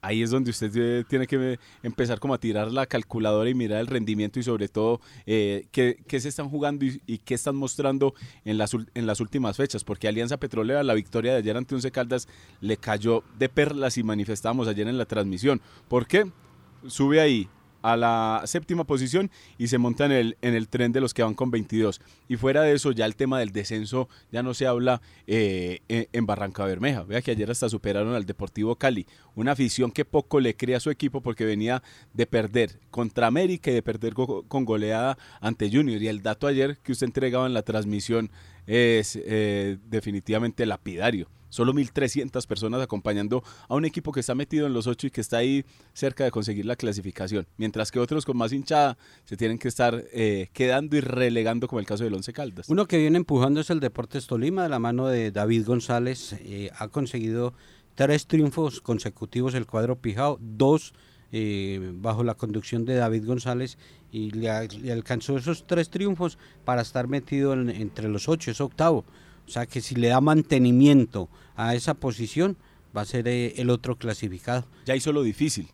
ahí 0.06 0.22
es 0.22 0.30
donde 0.30 0.50
usted 0.50 0.70
eh, 0.76 1.04
tiene 1.08 1.26
que 1.26 1.58
empezar 1.82 2.20
como 2.20 2.34
a 2.34 2.38
tirar 2.38 2.70
la 2.70 2.86
calculadora 2.86 3.50
y 3.50 3.54
mirar 3.54 3.80
el 3.80 3.88
rendimiento 3.88 4.38
y 4.38 4.42
sobre 4.42 4.68
todo 4.68 5.00
eh, 5.26 5.66
qué, 5.72 5.96
se 6.20 6.28
están 6.28 6.48
jugando 6.48 6.84
y, 6.84 7.18
qué 7.18 7.34
están 7.34 7.56
mostrando 7.56 8.14
en 8.44 8.56
las, 8.56 8.72
en 8.94 9.06
las 9.06 9.20
últimas 9.20 9.56
fechas, 9.56 9.82
porque 9.84 10.06
Alianza 10.06 10.36
Petrolera, 10.36 10.82
la 10.82 10.94
victoria 10.94 11.32
de 11.32 11.38
ayer 11.38 11.56
ante 11.56 11.74
Once 11.74 11.90
Caldas, 11.90 12.28
le 12.60 12.76
cayó 12.76 13.24
de 13.38 13.48
perlas 13.48 13.98
y 13.98 14.02
manifestábamos 14.02 14.68
ayer 14.68 14.86
en 14.86 14.98
la 14.98 15.06
transmisión. 15.06 15.60
¿Por 15.88 16.06
qué? 16.06 16.30
Sube 16.86 17.20
ahí 17.20 17.48
a 17.86 17.96
la 17.96 18.42
séptima 18.46 18.82
posición 18.82 19.30
y 19.58 19.68
se 19.68 19.78
monta 19.78 20.06
en 20.06 20.12
el, 20.12 20.36
en 20.42 20.54
el 20.54 20.68
tren 20.68 20.90
de 20.90 21.00
los 21.00 21.14
que 21.14 21.22
van 21.22 21.34
con 21.34 21.52
22. 21.52 22.00
Y 22.26 22.36
fuera 22.36 22.62
de 22.62 22.72
eso, 22.72 22.90
ya 22.90 23.06
el 23.06 23.14
tema 23.14 23.38
del 23.38 23.52
descenso 23.52 24.08
ya 24.32 24.42
no 24.42 24.54
se 24.54 24.66
habla 24.66 25.00
eh, 25.28 25.78
en, 25.88 26.26
Barranca 26.26 26.64
Bermeja. 26.64 27.04
Vea 27.04 27.22
que 27.22 27.30
ayer 27.30 27.48
hasta 27.48 27.68
superaron 27.68 28.14
al 28.14 28.26
Deportivo 28.26 28.74
Cali. 28.74 29.06
Una 29.36 29.52
afición 29.52 29.92
que 29.92 30.04
poco 30.04 30.40
le 30.40 30.56
crea 30.56 30.78
a 30.78 30.80
su 30.80 30.90
equipo 30.90 31.20
porque 31.20 31.44
venía 31.44 31.80
de 32.12 32.26
perder 32.26 32.80
contra 32.90 33.28
América 33.28 33.70
y 33.70 33.74
de 33.74 33.82
perder 33.82 34.14
con 34.14 34.64
goleada 34.64 35.16
ante 35.40 35.70
Junior. 35.70 36.02
Y 36.02 36.08
el 36.08 36.22
dato 36.22 36.48
ayer 36.48 36.78
que 36.78 36.90
usted 36.90 37.06
entregaba 37.06 37.46
en 37.46 37.54
la 37.54 37.62
transmisión 37.62 38.32
es 38.66 39.18
eh, 39.22 39.78
definitivamente 39.88 40.66
lapidario. 40.66 41.28
Solo 41.48 41.72
1.300 41.72 42.46
personas 42.46 42.82
acompañando 42.82 43.42
a 43.68 43.76
un 43.76 43.84
equipo 43.84 44.12
que 44.12 44.20
está 44.20 44.34
metido 44.34 44.66
en 44.66 44.74
los 44.74 44.86
ocho 44.86 45.06
y 45.06 45.10
que 45.10 45.20
está 45.20 45.38
ahí 45.38 45.64
cerca 45.94 46.24
de 46.24 46.30
conseguir 46.30 46.66
la 46.66 46.76
clasificación. 46.76 47.46
Mientras 47.56 47.90
que 47.90 48.00
otros 48.00 48.26
con 48.26 48.36
más 48.36 48.52
hinchada 48.52 48.98
se 49.24 49.36
tienen 49.36 49.58
que 49.58 49.68
estar 49.68 50.04
eh, 50.12 50.48
quedando 50.52 50.96
y 50.96 51.00
relegando 51.00 51.68
como 51.68 51.80
el 51.80 51.86
caso 51.86 52.04
del 52.04 52.14
Once 52.14 52.32
Caldas. 52.32 52.68
Uno 52.68 52.86
que 52.86 52.98
viene 52.98 53.16
empujando 53.16 53.60
es 53.60 53.70
el 53.70 53.80
Deportes 53.80 54.26
Tolima 54.26 54.64
de 54.64 54.68
la 54.68 54.80
mano 54.80 55.06
de 55.06 55.30
David 55.30 55.64
González. 55.64 56.34
Eh, 56.40 56.70
ha 56.76 56.88
conseguido 56.88 57.54
tres 57.94 58.26
triunfos 58.26 58.80
consecutivos 58.80 59.54
el 59.54 59.66
cuadro 59.66 59.96
Pijao, 59.96 60.38
dos 60.40 60.92
bajo 61.94 62.24
la 62.24 62.34
conducción 62.34 62.86
de 62.86 62.94
David 62.94 63.26
González 63.26 63.76
y 64.16 64.30
le, 64.30 64.50
alcanzó 64.90 65.36
esos 65.36 65.66
tres 65.66 65.90
triunfos 65.90 66.38
para 66.64 66.80
estar 66.80 67.06
metido 67.06 67.52
entre 67.52 68.08
los 68.08 68.30
ocho, 68.30 68.50
es 68.50 68.62
octavo. 68.62 69.04
O 69.46 69.50
sea 69.50 69.66
que 69.66 69.82
si 69.82 69.94
le 69.94 70.08
da 70.08 70.22
mantenimiento 70.22 71.28
a 71.54 71.74
esa 71.74 71.92
posición, 71.92 72.56
va 72.96 73.02
a 73.02 73.04
ser 73.04 73.28
eh, 73.28 73.52
el 73.56 73.68
otro 73.68 73.96
clasificado. 73.96 74.64
Ya 74.86 74.96
hizo 74.96 75.12
lo 75.12 75.22
difícil, 75.22 75.68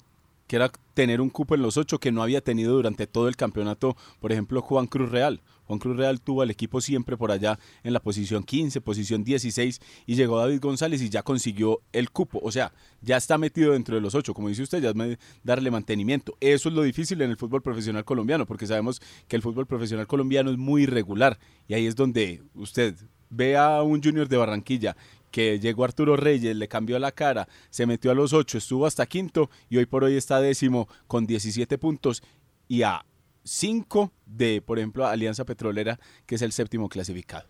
que 0.49 0.57
era 0.57 0.73
tener 0.95 1.21
un 1.21 1.31
cupo 1.31 1.55
en 1.55 1.63
los 1.63 1.77
ocho 1.77 2.01
que 2.01 2.11
no 2.11 2.21
había 2.21 2.41
tenido 2.41 2.75
durante 2.75 3.07
todo 3.07 3.29
el 3.29 3.37
campeonato, 3.37 3.97
por 4.21 4.33
ejemplo, 4.33 4.61
Juan 4.61 4.89
Cruz 4.89 5.11
Real. 5.11 5.41
Juan 5.66 5.78
Cruz 5.78 5.97
Real 5.97 6.21
tuvo 6.21 6.42
al 6.42 6.50
equipo 6.50 6.81
siempre 6.81 7.16
por 7.16 7.31
allá 7.31 7.59
en 7.83 7.92
la 7.92 8.00
posición 8.00 8.42
15, 8.42 8.81
posición 8.81 9.25
16 9.25 9.81
y 10.07 10.14
llegó 10.14 10.38
David 10.38 10.61
González 10.61 11.02
y 11.02 11.09
ya 11.09 11.23
consiguió 11.23 11.81
el 11.92 12.11
cupo. 12.11 12.40
O 12.42 12.50
sea, 12.52 12.73
ya 13.00 13.16
está 13.16 13.38
metido 13.38 13.73
dentro 13.73 13.95
de 13.95 14.00
los 14.00 14.14
ocho, 14.14 14.35
como 14.35 14.49
dice 14.49 14.62
usted, 14.62 14.83
ya 14.83 14.90
es 14.90 15.19
darle 15.42 15.71
mantenimiento. 15.71 16.37
Eso 16.40 16.69
es 16.69 16.75
lo 16.75 16.83
difícil 16.83 17.21
en 17.23 17.31
el 17.31 17.37
fútbol 17.37 17.62
profesional 17.62 18.04
colombiano, 18.04 18.47
porque 18.47 18.66
sabemos 18.66 19.00
que 19.28 19.37
el 19.37 19.42
fútbol 19.42 19.66
profesional 19.66 20.07
colombiano 20.07 20.50
es 20.50 20.59
muy 20.59 20.83
irregular 20.83 21.38
y 21.69 21.75
ahí 21.75 21.87
es 21.87 21.97
donde 21.97 22.42
usted 22.54 22.95
ve 23.31 23.57
a 23.57 23.83
un 23.83 24.02
junior 24.02 24.28
de 24.28 24.37
Barranquilla 24.37 24.97
que 25.31 25.59
llegó 25.59 25.85
Arturo 25.85 26.16
Reyes, 26.16 26.54
le 26.54 26.69
cambió 26.69 26.99
la 26.99 27.11
cara, 27.11 27.49
se 27.71 27.87
metió 27.87 28.11
a 28.11 28.14
los 28.14 28.33
ocho, 28.35 28.59
estuvo 28.59 28.87
hasta 28.87 29.07
quinto 29.07 29.50
y 29.71 29.78
hoy 29.78 29.87
por 29.87 30.04
hoy 30.04 30.14
está 30.14 30.40
décimo 30.40 30.88
con 31.07 31.26
17 31.26 31.78
puntos 31.78 32.23
y 32.69 32.83
a 32.83 33.04
cinco 33.45 34.13
de, 34.27 34.63
por 34.63 34.79
ejemplo, 34.79 35.07
Alianza 35.07 35.45
Petrolera, 35.45 35.99
que 36.27 36.37
es 36.37 36.43
el 36.43 36.53
séptimo 36.53 36.89
clasificado. 36.89 37.47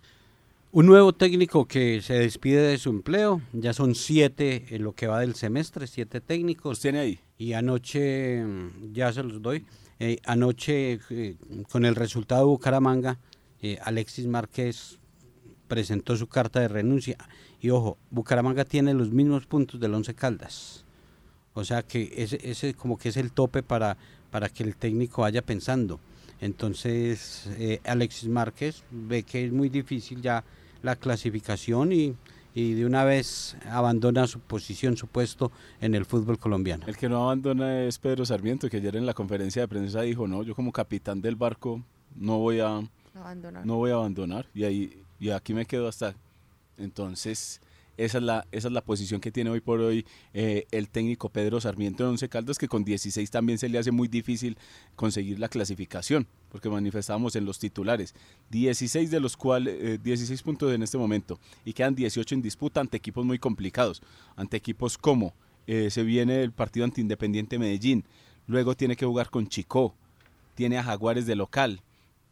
Un 0.74 0.86
nuevo 0.86 1.12
técnico 1.12 1.66
que 1.66 2.00
se 2.00 2.14
despide 2.14 2.62
de 2.62 2.78
su 2.78 2.88
empleo, 2.88 3.42
ya 3.52 3.74
son 3.74 3.94
siete 3.94 4.64
en 4.70 4.84
lo 4.84 4.94
que 4.94 5.06
va 5.06 5.20
del 5.20 5.34
semestre, 5.34 5.86
siete 5.86 6.22
técnicos. 6.22 6.80
¿Tiene 6.80 7.00
ahí? 7.00 7.20
Y 7.36 7.52
anoche, 7.52 8.42
ya 8.90 9.12
se 9.12 9.22
los 9.22 9.42
doy, 9.42 9.66
eh, 9.98 10.18
anoche 10.24 10.98
eh, 11.10 11.36
con 11.70 11.84
el 11.84 11.94
resultado 11.94 12.40
de 12.40 12.46
Bucaramanga, 12.46 13.18
eh, 13.60 13.78
Alexis 13.82 14.26
Márquez 14.26 14.98
presentó 15.68 16.16
su 16.16 16.26
carta 16.26 16.60
de 16.60 16.68
renuncia. 16.68 17.18
Y 17.60 17.68
ojo, 17.68 17.98
Bucaramanga 18.10 18.64
tiene 18.64 18.94
los 18.94 19.10
mismos 19.10 19.46
puntos 19.46 19.78
del 19.78 19.92
Once 19.92 20.14
Caldas. 20.14 20.86
O 21.54 21.64
sea 21.64 21.82
que 21.82 22.12
ese, 22.16 22.38
ese 22.42 22.74
como 22.74 22.98
que 22.98 23.10
es 23.10 23.16
el 23.16 23.32
tope 23.32 23.62
para, 23.62 23.96
para 24.30 24.48
que 24.48 24.62
el 24.62 24.76
técnico 24.76 25.22
vaya 25.22 25.42
pensando. 25.42 26.00
Entonces 26.40 27.48
eh, 27.58 27.80
Alexis 27.84 28.28
Márquez 28.28 28.82
ve 28.90 29.22
que 29.22 29.44
es 29.44 29.52
muy 29.52 29.68
difícil 29.68 30.20
ya 30.22 30.44
la 30.82 30.96
clasificación 30.96 31.92
y, 31.92 32.16
y, 32.54 32.72
de 32.74 32.84
una 32.84 33.04
vez 33.04 33.56
abandona 33.70 34.26
su 34.26 34.40
posición, 34.40 34.96
su 34.96 35.06
puesto 35.06 35.52
en 35.80 35.94
el 35.94 36.04
fútbol 36.04 36.38
colombiano. 36.38 36.84
El 36.88 36.96
que 36.96 37.08
no 37.08 37.22
abandona 37.24 37.84
es 37.84 37.98
Pedro 37.98 38.26
Sarmiento, 38.26 38.68
que 38.68 38.78
ayer 38.78 38.96
en 38.96 39.06
la 39.06 39.14
conferencia 39.14 39.62
de 39.62 39.68
prensa 39.68 40.02
dijo, 40.02 40.26
no, 40.26 40.42
yo 40.42 40.56
como 40.56 40.72
capitán 40.72 41.20
del 41.22 41.36
barco 41.36 41.80
no 42.16 42.38
voy 42.38 42.58
a 42.58 42.82
abandonar. 43.14 43.64
No 43.64 43.76
voy 43.76 43.92
a 43.92 43.94
abandonar. 43.94 44.46
Y 44.52 44.64
ahí 44.64 45.02
y 45.22 45.30
aquí 45.30 45.54
me 45.54 45.66
quedo 45.66 45.86
hasta. 45.86 46.16
Entonces, 46.76 47.60
esa 47.96 48.18
es 48.18 48.24
la, 48.24 48.46
esa 48.52 48.68
es 48.68 48.74
la 48.74 48.80
posición 48.80 49.20
que 49.20 49.30
tiene 49.30 49.50
hoy 49.50 49.60
por 49.60 49.80
hoy 49.80 50.06
eh, 50.32 50.66
el 50.70 50.88
técnico 50.88 51.28
Pedro 51.28 51.60
Sarmiento 51.60 52.04
de 52.04 52.10
Once 52.10 52.28
Caldas, 52.28 52.58
que 52.58 52.68
con 52.68 52.84
16 52.84 53.30
también 53.30 53.58
se 53.58 53.68
le 53.68 53.78
hace 53.78 53.90
muy 53.90 54.08
difícil 54.08 54.56
conseguir 54.96 55.38
la 55.38 55.48
clasificación, 55.48 56.26
porque 56.50 56.70
manifestábamos 56.70 57.36
en 57.36 57.44
los 57.44 57.58
titulares. 57.58 58.14
16 58.50 59.10
de 59.10 59.20
los 59.20 59.36
cuales, 59.36 60.02
16 60.02 60.40
eh, 60.40 60.44
puntos 60.44 60.72
en 60.72 60.82
este 60.82 60.98
momento, 60.98 61.38
y 61.64 61.72
quedan 61.72 61.94
18 61.94 62.34
en 62.34 62.42
disputa 62.42 62.80
ante 62.80 62.96
equipos 62.96 63.24
muy 63.24 63.38
complicados, 63.38 64.02
ante 64.36 64.56
equipos 64.56 64.96
como 64.96 65.34
eh, 65.66 65.90
se 65.90 66.02
viene 66.02 66.42
el 66.42 66.52
partido 66.52 66.84
anti 66.84 67.00
Independiente 67.00 67.58
Medellín, 67.58 68.04
luego 68.46 68.74
tiene 68.74 68.96
que 68.96 69.06
jugar 69.06 69.30
con 69.30 69.48
Chicó, 69.48 69.94
tiene 70.54 70.78
a 70.78 70.82
Jaguares 70.82 71.26
de 71.26 71.36
local, 71.36 71.82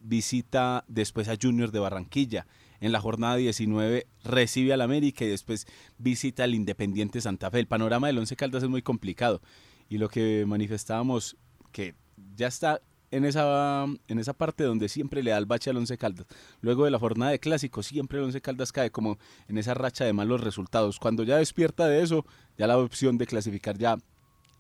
visita 0.00 0.84
después 0.88 1.28
a 1.28 1.36
Junior 1.40 1.70
de 1.70 1.78
Barranquilla 1.78 2.46
en 2.80 2.92
la 2.92 3.00
jornada 3.00 3.36
19 3.36 4.06
recibe 4.24 4.72
al 4.72 4.80
América 4.80 5.24
y 5.24 5.28
después 5.28 5.66
visita 5.98 6.44
al 6.44 6.54
Independiente 6.54 7.20
Santa 7.20 7.50
Fe. 7.50 7.60
El 7.60 7.66
panorama 7.66 8.06
del 8.06 8.18
Once 8.18 8.36
Caldas 8.36 8.62
es 8.62 8.68
muy 8.68 8.82
complicado 8.82 9.40
y 9.88 9.98
lo 9.98 10.08
que 10.08 10.44
manifestábamos 10.46 11.36
que 11.72 11.94
ya 12.36 12.46
está 12.46 12.80
en 13.10 13.24
esa, 13.24 13.86
en 14.08 14.18
esa 14.18 14.32
parte 14.32 14.64
donde 14.64 14.88
siempre 14.88 15.22
le 15.22 15.32
da 15.32 15.38
el 15.38 15.46
bache 15.46 15.70
al 15.70 15.76
Once 15.76 15.96
Caldas. 15.98 16.26
Luego 16.60 16.84
de 16.84 16.90
la 16.90 16.98
jornada 16.98 17.32
de 17.32 17.40
clásico, 17.40 17.82
siempre 17.82 18.18
el 18.18 18.24
Once 18.24 18.40
Caldas 18.40 18.72
cae 18.72 18.90
como 18.90 19.18
en 19.48 19.58
esa 19.58 19.74
racha 19.74 20.04
de 20.04 20.12
malos 20.12 20.40
resultados. 20.40 20.98
Cuando 20.98 21.24
ya 21.24 21.36
despierta 21.36 21.86
de 21.88 22.02
eso, 22.02 22.24
ya 22.56 22.66
la 22.66 22.78
opción 22.78 23.18
de 23.18 23.26
clasificar 23.26 23.76
ya 23.78 23.98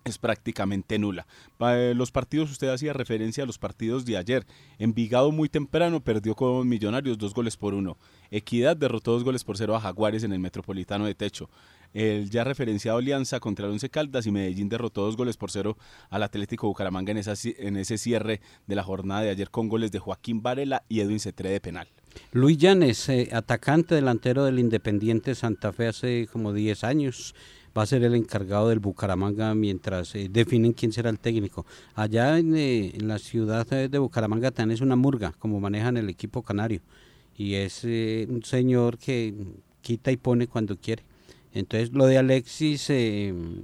es 0.04 0.18
prácticamente 0.18 0.98
nula. 0.98 1.26
Para 1.58 1.94
los 1.94 2.10
partidos, 2.10 2.50
usted 2.50 2.68
hacía 2.68 2.92
referencia 2.92 3.44
a 3.44 3.46
los 3.46 3.58
partidos 3.58 4.04
de 4.04 4.16
ayer. 4.16 4.46
Envigado 4.78 5.30
muy 5.32 5.48
temprano 5.48 6.00
perdió 6.00 6.34
con 6.34 6.68
Millonarios 6.68 7.18
dos 7.18 7.34
goles 7.34 7.56
por 7.56 7.74
uno. 7.74 7.96
Equidad 8.30 8.76
derrotó 8.76 9.12
dos 9.12 9.24
goles 9.24 9.44
por 9.44 9.56
cero 9.56 9.74
a 9.74 9.80
Jaguares 9.80 10.24
en 10.24 10.32
el 10.32 10.38
Metropolitano 10.38 11.06
de 11.06 11.14
Techo. 11.14 11.50
El 11.92 12.30
ya 12.30 12.44
referenciado 12.44 12.98
Alianza 12.98 13.40
contra 13.40 13.66
el 13.66 13.72
Once 13.72 13.90
Caldas 13.90 14.26
y 14.26 14.30
Medellín 14.30 14.68
derrotó 14.68 15.02
dos 15.02 15.16
goles 15.16 15.36
por 15.36 15.50
cero 15.50 15.76
al 16.08 16.22
Atlético 16.22 16.68
Bucaramanga 16.68 17.12
en, 17.12 17.18
en 17.18 17.76
ese 17.76 17.98
cierre 17.98 18.40
de 18.66 18.74
la 18.76 18.84
jornada 18.84 19.22
de 19.22 19.30
ayer 19.30 19.50
con 19.50 19.68
goles 19.68 19.90
de 19.90 19.98
Joaquín 19.98 20.40
Varela 20.40 20.84
y 20.88 21.00
Edwin 21.00 21.18
Cetre 21.18 21.50
de 21.50 21.60
penal. 21.60 21.88
Luis 22.32 22.58
Llanes, 22.58 23.08
eh, 23.08 23.28
atacante 23.32 23.94
delantero 23.94 24.44
del 24.44 24.58
Independiente 24.58 25.34
Santa 25.34 25.72
Fe 25.72 25.88
hace 25.88 26.28
como 26.32 26.52
10 26.52 26.84
años 26.84 27.34
va 27.76 27.82
a 27.82 27.86
ser 27.86 28.02
el 28.02 28.14
encargado 28.14 28.68
del 28.68 28.80
Bucaramanga 28.80 29.54
mientras 29.54 30.14
eh, 30.14 30.28
definen 30.30 30.72
quién 30.72 30.92
será 30.92 31.10
el 31.10 31.18
técnico. 31.18 31.66
Allá 31.94 32.38
en, 32.38 32.56
eh, 32.56 32.92
la 33.00 33.18
ciudad 33.18 33.66
de 33.66 33.98
Bucaramanga 33.98 34.50
también 34.50 34.74
es 34.74 34.80
una 34.80 34.96
murga, 34.96 35.32
como 35.38 35.60
manejan 35.60 35.96
el 35.96 36.08
equipo 36.08 36.42
canario. 36.42 36.80
Y 37.36 37.54
es 37.54 37.80
eh, 37.84 38.26
un 38.28 38.42
señor 38.42 38.98
que 38.98 39.34
quita 39.82 40.10
y 40.12 40.16
pone 40.16 40.46
cuando 40.46 40.76
quiere. 40.76 41.04
Entonces 41.52 41.92
lo 41.92 42.06
de 42.06 42.18
Alexis 42.18 42.92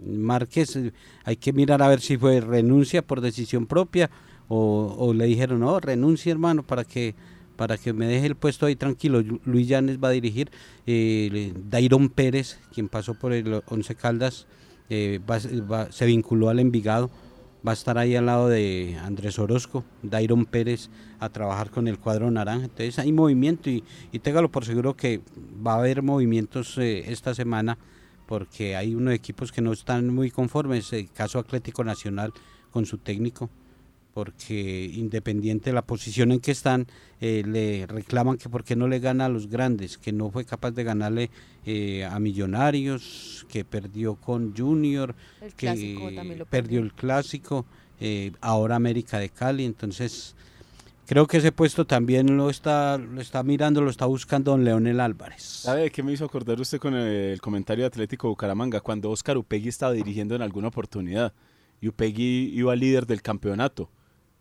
Márquez 0.04 0.76
hay 1.24 1.36
que 1.36 1.52
mirar 1.52 1.82
a 1.82 1.88
ver 1.88 2.00
si 2.00 2.16
fue 2.16 2.40
renuncia 2.40 3.00
por 3.00 3.20
decisión 3.20 3.66
propia 3.66 4.10
o, 4.48 4.96
o 4.98 5.14
le 5.14 5.26
dijeron, 5.26 5.60
no, 5.60 5.78
renuncia 5.78 6.32
hermano 6.32 6.64
para 6.64 6.82
que 6.82 7.14
para 7.56 7.78
que 7.78 7.92
me 7.92 8.06
deje 8.06 8.26
el 8.26 8.36
puesto 8.36 8.66
ahí 8.66 8.76
tranquilo. 8.76 9.22
Luis 9.44 9.68
Llanes 9.68 9.98
va 10.02 10.08
a 10.08 10.12
dirigir, 10.12 10.50
eh, 10.86 11.52
Dairon 11.68 12.08
Pérez, 12.08 12.58
quien 12.72 12.88
pasó 12.88 13.14
por 13.14 13.32
el 13.32 13.62
Once 13.66 13.94
Caldas, 13.94 14.46
eh, 14.88 15.20
se 15.90 16.06
vinculó 16.06 16.48
al 16.48 16.60
Envigado, 16.60 17.10
va 17.66 17.72
a 17.72 17.74
estar 17.74 17.98
ahí 17.98 18.14
al 18.14 18.26
lado 18.26 18.48
de 18.48 18.96
Andrés 19.02 19.38
Orozco, 19.38 19.84
Dairon 20.02 20.44
Pérez 20.46 20.90
a 21.18 21.28
trabajar 21.30 21.70
con 21.70 21.88
el 21.88 21.98
cuadro 21.98 22.30
naranja. 22.30 22.64
Entonces 22.64 22.98
hay 22.98 23.12
movimiento 23.12 23.70
y, 23.70 23.82
y 24.12 24.18
téngalo 24.20 24.50
por 24.50 24.64
seguro 24.64 24.96
que 24.96 25.20
va 25.66 25.74
a 25.74 25.78
haber 25.78 26.02
movimientos 26.02 26.78
eh, 26.78 27.10
esta 27.10 27.34
semana 27.34 27.78
porque 28.26 28.76
hay 28.76 28.94
unos 28.94 29.14
equipos 29.14 29.52
que 29.52 29.62
no 29.62 29.72
están 29.72 30.12
muy 30.12 30.30
conformes, 30.30 30.92
el 30.92 31.10
caso 31.10 31.38
Atlético 31.38 31.84
Nacional 31.84 32.32
con 32.70 32.84
su 32.84 32.98
técnico 32.98 33.50
porque 34.16 34.90
independiente 34.94 35.68
de 35.68 35.74
la 35.74 35.82
posición 35.82 36.32
en 36.32 36.40
que 36.40 36.50
están, 36.50 36.86
eh, 37.20 37.42
le 37.46 37.86
reclaman 37.86 38.38
que 38.38 38.48
por 38.48 38.64
qué 38.64 38.74
no 38.74 38.88
le 38.88 38.98
gana 38.98 39.26
a 39.26 39.28
los 39.28 39.46
grandes, 39.46 39.98
que 39.98 40.10
no 40.10 40.30
fue 40.30 40.46
capaz 40.46 40.70
de 40.70 40.84
ganarle 40.84 41.30
eh, 41.66 42.02
a 42.02 42.18
Millonarios, 42.18 43.44
que 43.50 43.66
perdió 43.66 44.14
con 44.14 44.56
Junior, 44.56 45.14
que 45.58 46.46
perdió 46.48 46.80
el 46.80 46.94
clásico, 46.94 47.66
eh, 48.00 48.32
ahora 48.40 48.76
América 48.76 49.18
de 49.18 49.28
Cali, 49.28 49.66
entonces 49.66 50.34
creo 51.04 51.26
que 51.26 51.36
ese 51.36 51.52
puesto 51.52 51.84
también 51.84 52.38
lo 52.38 52.48
está, 52.48 52.96
lo 52.96 53.20
está 53.20 53.42
mirando, 53.42 53.82
lo 53.82 53.90
está 53.90 54.06
buscando 54.06 54.52
don 54.52 54.64
Leonel 54.64 55.00
Álvarez. 55.00 55.42
¿Sabe 55.42 55.90
qué 55.90 56.02
me 56.02 56.14
hizo 56.14 56.24
acordar 56.24 56.58
usted 56.58 56.78
con 56.78 56.94
el, 56.94 57.38
comentario 57.42 57.82
de 57.82 57.88
Atlético 57.88 58.28
Bucaramanga? 58.28 58.80
Cuando 58.80 59.10
Oscar 59.10 59.36
Upegui 59.36 59.68
estaba 59.68 59.92
dirigiendo 59.92 60.34
en 60.34 60.40
alguna 60.40 60.68
oportunidad 60.68 61.34
y 61.82 61.88
Upegui 61.88 62.50
iba 62.54 62.74
líder 62.74 63.04
del 63.04 63.20
campeonato 63.20 63.90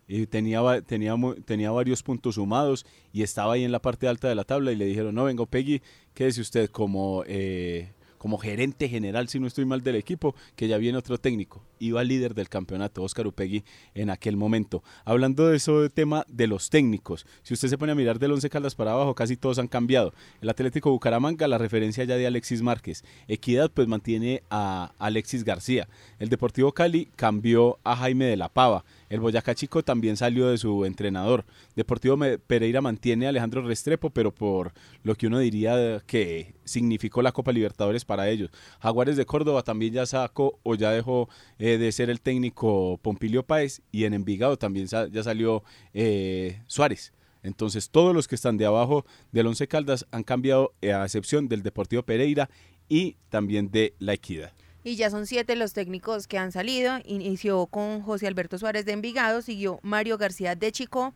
y 0.07 0.27
tenía, 0.27 0.81
tenía, 0.81 1.15
tenía 1.45 1.71
varios 1.71 2.03
puntos 2.03 2.35
sumados 2.35 2.85
y 3.11 3.23
estaba 3.23 3.53
ahí 3.53 3.63
en 3.63 3.71
la 3.71 3.81
parte 3.81 4.07
alta 4.07 4.29
de 4.29 4.35
la 4.35 4.43
tabla 4.43 4.71
y 4.71 4.75
le 4.75 4.85
dijeron, 4.85 5.15
no, 5.15 5.23
vengo 5.23 5.45
Peggy, 5.47 5.81
quédese 6.13 6.41
usted 6.41 6.69
como, 6.69 7.23
eh, 7.27 7.91
como 8.17 8.37
gerente 8.37 8.87
general, 8.87 9.29
si 9.29 9.39
no 9.39 9.47
estoy 9.47 9.65
mal, 9.65 9.83
del 9.83 9.95
equipo, 9.95 10.35
que 10.55 10.67
ya 10.67 10.77
viene 10.77 10.97
otro 10.97 11.17
técnico. 11.17 11.63
Iba 11.79 12.03
líder 12.03 12.33
del 12.33 12.49
campeonato, 12.49 13.03
Óscar 13.03 13.27
Upegui, 13.27 13.63
en 13.93 14.09
aquel 14.09 14.37
momento. 14.37 14.83
Hablando 15.03 15.47
de 15.47 15.57
eso, 15.57 15.81
de 15.81 15.89
tema 15.89 16.25
de 16.27 16.47
los 16.47 16.69
técnicos, 16.69 17.25
si 17.43 17.53
usted 17.53 17.67
se 17.67 17.77
pone 17.77 17.91
a 17.91 17.95
mirar 17.95 18.19
del 18.19 18.31
Once 18.31 18.49
Caldas 18.49 18.75
para 18.75 18.93
abajo, 18.93 19.15
casi 19.15 19.37
todos 19.37 19.59
han 19.59 19.67
cambiado. 19.67 20.13
El 20.41 20.49
Atlético 20.49 20.91
Bucaramanga, 20.91 21.47
la 21.47 21.57
referencia 21.57 22.03
ya 22.03 22.15
de 22.15 22.27
Alexis 22.27 22.61
Márquez. 22.61 23.03
Equidad, 23.27 23.71
pues 23.71 23.87
mantiene 23.87 24.43
a 24.49 24.93
Alexis 24.99 25.43
García. 25.43 25.87
El 26.19 26.29
Deportivo 26.29 26.71
Cali 26.71 27.09
cambió 27.15 27.79
a 27.83 27.95
Jaime 27.95 28.25
de 28.25 28.37
la 28.37 28.49
Pava. 28.49 28.85
El 29.09 29.19
Boyacá 29.19 29.53
Chico 29.55 29.83
también 29.83 30.17
salió 30.17 30.49
de 30.49 30.57
su 30.57 30.85
entrenador. 30.85 31.45
Deportivo 31.75 32.17
Pereira 32.47 32.81
mantiene 32.81 33.25
a 33.25 33.29
Alejandro 33.29 33.61
Restrepo, 33.61 34.09
pero 34.09 34.33
por 34.33 34.73
lo 35.03 35.15
que 35.15 35.27
uno 35.27 35.39
diría 35.39 36.01
que 36.05 36.55
significó 36.63 37.21
la 37.21 37.31
Copa 37.31 37.51
Libertadores 37.51 38.03
para 38.03 38.29
ellos. 38.29 38.49
Jaguares 38.81 39.17
de 39.17 39.25
Córdoba 39.25 39.63
también 39.63 39.93
ya 39.93 40.05
sacó 40.05 40.59
o 40.63 40.75
ya 40.75 40.91
dejó 40.91 41.29
de 41.65 41.91
ser 41.91 42.09
el 42.09 42.21
técnico 42.21 42.99
Pompilio 43.01 43.43
Páez 43.43 43.81
y 43.91 44.05
en 44.05 44.13
Envigado 44.13 44.57
también 44.57 44.87
ya 44.87 45.23
salió 45.23 45.63
eh, 45.93 46.61
Suárez. 46.67 47.13
Entonces 47.43 47.89
todos 47.89 48.13
los 48.13 48.27
que 48.27 48.35
están 48.35 48.57
de 48.57 48.65
abajo 48.65 49.05
del 49.31 49.47
Once 49.47 49.67
Caldas 49.67 50.05
han 50.11 50.23
cambiado 50.23 50.73
eh, 50.81 50.93
a 50.93 51.03
excepción 51.03 51.47
del 51.47 51.63
Deportivo 51.63 52.03
Pereira 52.03 52.49
y 52.89 53.17
también 53.29 53.71
de 53.71 53.93
La 53.99 54.13
Equidad 54.13 54.53
y 54.85 54.97
ya 54.97 55.09
son 55.09 55.25
siete 55.25 55.55
los 55.55 55.73
técnicos 55.73 56.27
que 56.27 56.37
han 56.37 56.51
salido. 56.51 56.99
Inició 57.05 57.65
con 57.65 58.03
José 58.03 58.27
Alberto 58.27 58.59
Suárez 58.59 58.85
de 58.85 58.91
Envigado, 58.91 59.41
siguió 59.41 59.79
Mario 59.81 60.19
García 60.19 60.55
de 60.55 60.71
Chico, 60.71 61.15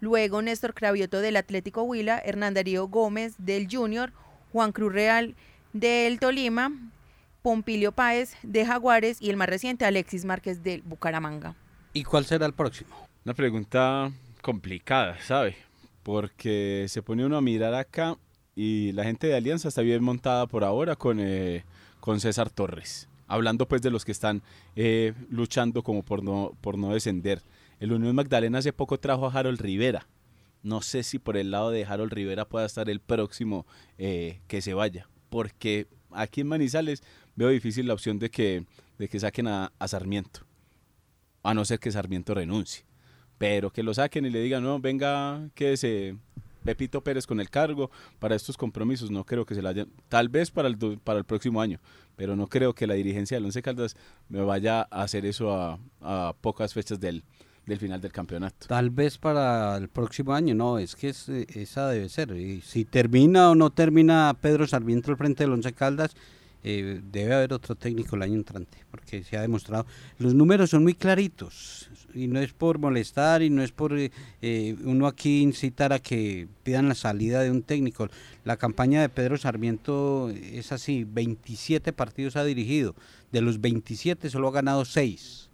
luego 0.00 0.40
Néstor 0.40 0.72
Cravioto 0.72 1.20
del 1.20 1.36
Atlético 1.36 1.82
Huila, 1.82 2.18
Hernán 2.18 2.54
Darío 2.54 2.88
Gómez 2.88 3.34
del 3.36 3.68
Junior, 3.70 4.14
Juan 4.52 4.72
Cruz 4.72 4.94
Real 4.94 5.34
del 5.74 6.18
Tolima, 6.18 6.72
Pompilio 7.42 7.92
Páez 7.92 8.34
de 8.42 8.66
Jaguares 8.66 9.20
y 9.20 9.30
el 9.30 9.36
más 9.36 9.48
reciente 9.48 9.84
Alexis 9.84 10.24
Márquez 10.24 10.62
del 10.62 10.82
Bucaramanga. 10.82 11.54
¿Y 11.92 12.04
cuál 12.04 12.24
será 12.24 12.46
el 12.46 12.54
próximo? 12.54 12.94
Una 13.24 13.34
pregunta 13.34 14.10
complicada, 14.42 15.18
¿sabe? 15.22 15.56
Porque 16.02 16.86
se 16.88 17.02
pone 17.02 17.24
uno 17.24 17.36
a 17.36 17.40
mirar 17.40 17.74
acá 17.74 18.16
y 18.54 18.92
la 18.92 19.04
gente 19.04 19.26
de 19.26 19.36
Alianza 19.36 19.68
está 19.68 19.82
bien 19.82 20.02
montada 20.02 20.46
por 20.46 20.64
ahora 20.64 20.96
con, 20.96 21.18
eh, 21.20 21.64
con 22.00 22.20
César 22.20 22.50
Torres 22.50 23.10
hablando 23.30 23.68
pues 23.68 23.80
de 23.80 23.90
los 23.90 24.04
que 24.04 24.12
están 24.12 24.42
eh, 24.74 25.14
luchando 25.30 25.84
como 25.84 26.02
por 26.02 26.22
no, 26.24 26.56
por 26.60 26.76
no 26.76 26.92
descender. 26.92 27.42
El 27.78 27.92
Unión 27.92 28.14
Magdalena 28.16 28.58
hace 28.58 28.72
poco 28.72 28.98
trajo 28.98 29.26
a 29.26 29.32
Harold 29.32 29.60
Rivera. 29.60 30.06
No 30.64 30.82
sé 30.82 31.04
si 31.04 31.20
por 31.20 31.36
el 31.36 31.52
lado 31.52 31.70
de 31.70 31.86
Harold 31.86 32.12
Rivera 32.12 32.44
pueda 32.44 32.66
estar 32.66 32.90
el 32.90 33.00
próximo 33.00 33.66
eh, 33.98 34.40
que 34.48 34.60
se 34.60 34.74
vaya, 34.74 35.08
porque 35.30 35.86
aquí 36.10 36.40
en 36.40 36.48
Manizales 36.48 37.04
veo 37.36 37.48
difícil 37.48 37.86
la 37.86 37.94
opción 37.94 38.18
de 38.18 38.30
que, 38.30 38.64
de 38.98 39.08
que 39.08 39.20
saquen 39.20 39.48
a, 39.48 39.72
a 39.78 39.88
Sarmiento, 39.88 40.40
a 41.42 41.54
no 41.54 41.64
ser 41.64 41.78
que 41.78 41.90
Sarmiento 41.90 42.34
renuncie, 42.34 42.84
pero 43.38 43.70
que 43.70 43.82
lo 43.82 43.94
saquen 43.94 44.26
y 44.26 44.30
le 44.30 44.40
digan, 44.40 44.62
no, 44.62 44.80
venga, 44.80 45.48
quédese 45.54 46.16
Pepito 46.64 47.02
Pérez 47.02 47.26
con 47.26 47.40
el 47.40 47.50
cargo 47.50 47.90
para 48.18 48.34
estos 48.34 48.56
compromisos. 48.56 49.10
No 49.10 49.24
creo 49.24 49.44
que 49.46 49.54
se 49.54 49.62
la 49.62 49.70
hayan, 49.70 49.88
tal 50.08 50.28
vez 50.28 50.50
para 50.50 50.68
el, 50.68 50.76
para 51.02 51.18
el 51.18 51.24
próximo 51.24 51.60
año, 51.60 51.80
pero 52.16 52.36
no 52.36 52.46
creo 52.48 52.74
que 52.74 52.86
la 52.86 52.94
dirigencia 52.94 53.36
del 53.36 53.44
Once 53.44 53.62
Caldas 53.62 53.96
me 54.28 54.42
vaya 54.42 54.86
a 54.90 55.02
hacer 55.02 55.24
eso 55.26 55.52
a, 55.52 56.34
pocas 56.40 56.74
fechas 56.74 57.00
del, 57.00 57.24
del 57.66 57.78
final 57.78 58.00
del 58.00 58.12
campeonato. 58.12 58.66
Tal 58.68 58.90
vez 58.90 59.18
para 59.18 59.76
el 59.76 59.88
próximo 59.88 60.32
año, 60.32 60.54
no, 60.54 60.78
es 60.78 60.94
que 60.94 61.08
esa 61.08 61.88
debe 61.88 62.08
ser. 62.08 62.30
Y 62.36 62.60
si 62.60 62.84
termina 62.84 63.50
o 63.50 63.54
no 63.54 63.70
termina 63.70 64.36
Pedro 64.40 64.66
Sarmiento 64.66 65.10
al 65.10 65.16
frente 65.16 65.44
del 65.44 65.52
Once 65.52 65.72
Caldas, 65.72 66.14
eh, 66.62 67.00
debe 67.02 67.34
haber 67.34 67.52
otro 67.52 67.74
técnico 67.74 68.16
el 68.16 68.22
año 68.22 68.34
entrante, 68.34 68.78
porque 68.90 69.24
se 69.24 69.36
ha 69.36 69.40
demostrado. 69.40 69.86
Los 70.18 70.34
números 70.34 70.70
son 70.70 70.82
muy 70.82 70.94
claritos, 70.94 71.88
y 72.14 72.26
no 72.26 72.40
es 72.40 72.52
por 72.52 72.78
molestar, 72.78 73.42
y 73.42 73.50
no 73.50 73.62
es 73.62 73.72
por 73.72 73.98
eh, 73.98 74.10
eh, 74.42 74.76
uno 74.84 75.06
aquí 75.06 75.40
incitar 75.40 75.92
a 75.92 75.98
que 76.00 76.48
pidan 76.62 76.88
la 76.88 76.94
salida 76.94 77.40
de 77.40 77.50
un 77.50 77.62
técnico. 77.62 78.08
La 78.44 78.56
campaña 78.56 79.00
de 79.00 79.08
Pedro 79.08 79.38
Sarmiento 79.38 80.30
es 80.30 80.72
así, 80.72 81.04
27 81.04 81.92
partidos 81.92 82.36
ha 82.36 82.44
dirigido, 82.44 82.94
de 83.32 83.40
los 83.40 83.60
27 83.60 84.28
solo 84.28 84.48
ha 84.48 84.52
ganado 84.52 84.84
6, 84.84 85.50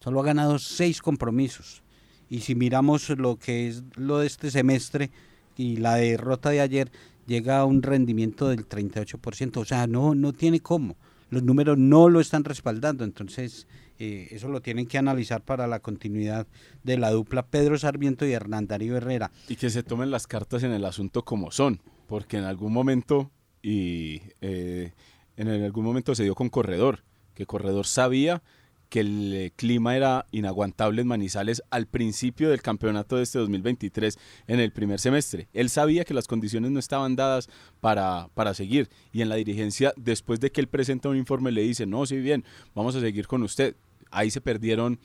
solo 0.00 0.20
ha 0.20 0.24
ganado 0.24 0.58
6 0.58 1.02
compromisos. 1.02 1.82
Y 2.28 2.40
si 2.40 2.54
miramos 2.54 3.08
lo 3.10 3.36
que 3.36 3.68
es 3.68 3.84
lo 3.94 4.18
de 4.18 4.26
este 4.26 4.50
semestre 4.50 5.10
y 5.56 5.76
la 5.76 5.94
derrota 5.94 6.50
de 6.50 6.60
ayer, 6.60 6.90
llega 7.26 7.58
a 7.58 7.64
un 7.64 7.82
rendimiento 7.82 8.48
del 8.48 8.68
38%, 8.68 9.56
o 9.58 9.64
sea, 9.64 9.86
no, 9.86 10.14
no 10.14 10.32
tiene 10.32 10.60
cómo, 10.60 10.96
los 11.30 11.42
números 11.42 11.76
no 11.78 12.08
lo 12.08 12.20
están 12.20 12.44
respaldando, 12.44 13.04
entonces 13.04 13.66
eh, 13.98 14.28
eso 14.30 14.48
lo 14.48 14.60
tienen 14.60 14.86
que 14.86 14.98
analizar 14.98 15.42
para 15.42 15.66
la 15.66 15.80
continuidad 15.80 16.46
de 16.84 16.98
la 16.98 17.10
dupla 17.10 17.46
Pedro 17.46 17.78
Sarmiento 17.78 18.26
y 18.26 18.32
Hernán 18.32 18.66
Darío 18.66 18.96
Herrera. 18.96 19.30
Y 19.48 19.56
que 19.56 19.70
se 19.70 19.82
tomen 19.82 20.10
las 20.10 20.26
cartas 20.26 20.62
en 20.62 20.72
el 20.72 20.84
asunto 20.84 21.24
como 21.24 21.50
son, 21.50 21.80
porque 22.06 22.38
en 22.38 22.44
algún 22.44 22.72
momento, 22.72 23.30
y 23.62 24.22
eh, 24.40 24.92
en 25.36 25.48
algún 25.48 25.84
momento 25.84 26.14
se 26.14 26.24
dio 26.24 26.34
con 26.34 26.48
Corredor, 26.48 27.04
que 27.34 27.46
Corredor 27.46 27.86
sabía 27.86 28.42
que 28.88 29.00
el 29.00 29.32
eh, 29.34 29.52
clima 29.56 29.96
era 29.96 30.26
inaguantable 30.30 31.02
en 31.02 31.08
Manizales 31.08 31.62
al 31.70 31.86
principio 31.86 32.50
del 32.50 32.62
campeonato 32.62 33.16
de 33.16 33.22
este 33.22 33.38
2023 33.38 34.18
en 34.46 34.60
el 34.60 34.72
primer 34.72 35.00
semestre. 35.00 35.48
Él 35.52 35.70
sabía 35.70 36.04
que 36.04 36.14
las 36.14 36.26
condiciones 36.26 36.70
no 36.70 36.78
estaban 36.78 37.16
dadas 37.16 37.48
para, 37.80 38.28
para 38.34 38.54
seguir 38.54 38.88
y 39.12 39.22
en 39.22 39.28
la 39.28 39.36
dirigencia 39.36 39.92
después 39.96 40.40
de 40.40 40.50
que 40.50 40.60
él 40.60 40.68
presenta 40.68 41.08
un 41.08 41.16
informe 41.16 41.52
le 41.52 41.62
dice, 41.62 41.86
no, 41.86 42.06
sí 42.06 42.16
bien, 42.16 42.44
vamos 42.74 42.94
a 42.96 43.00
seguir 43.00 43.26
con 43.26 43.42
usted. 43.42 43.74
Ahí 44.10 44.30
se 44.30 44.40
perdieron 44.40 44.98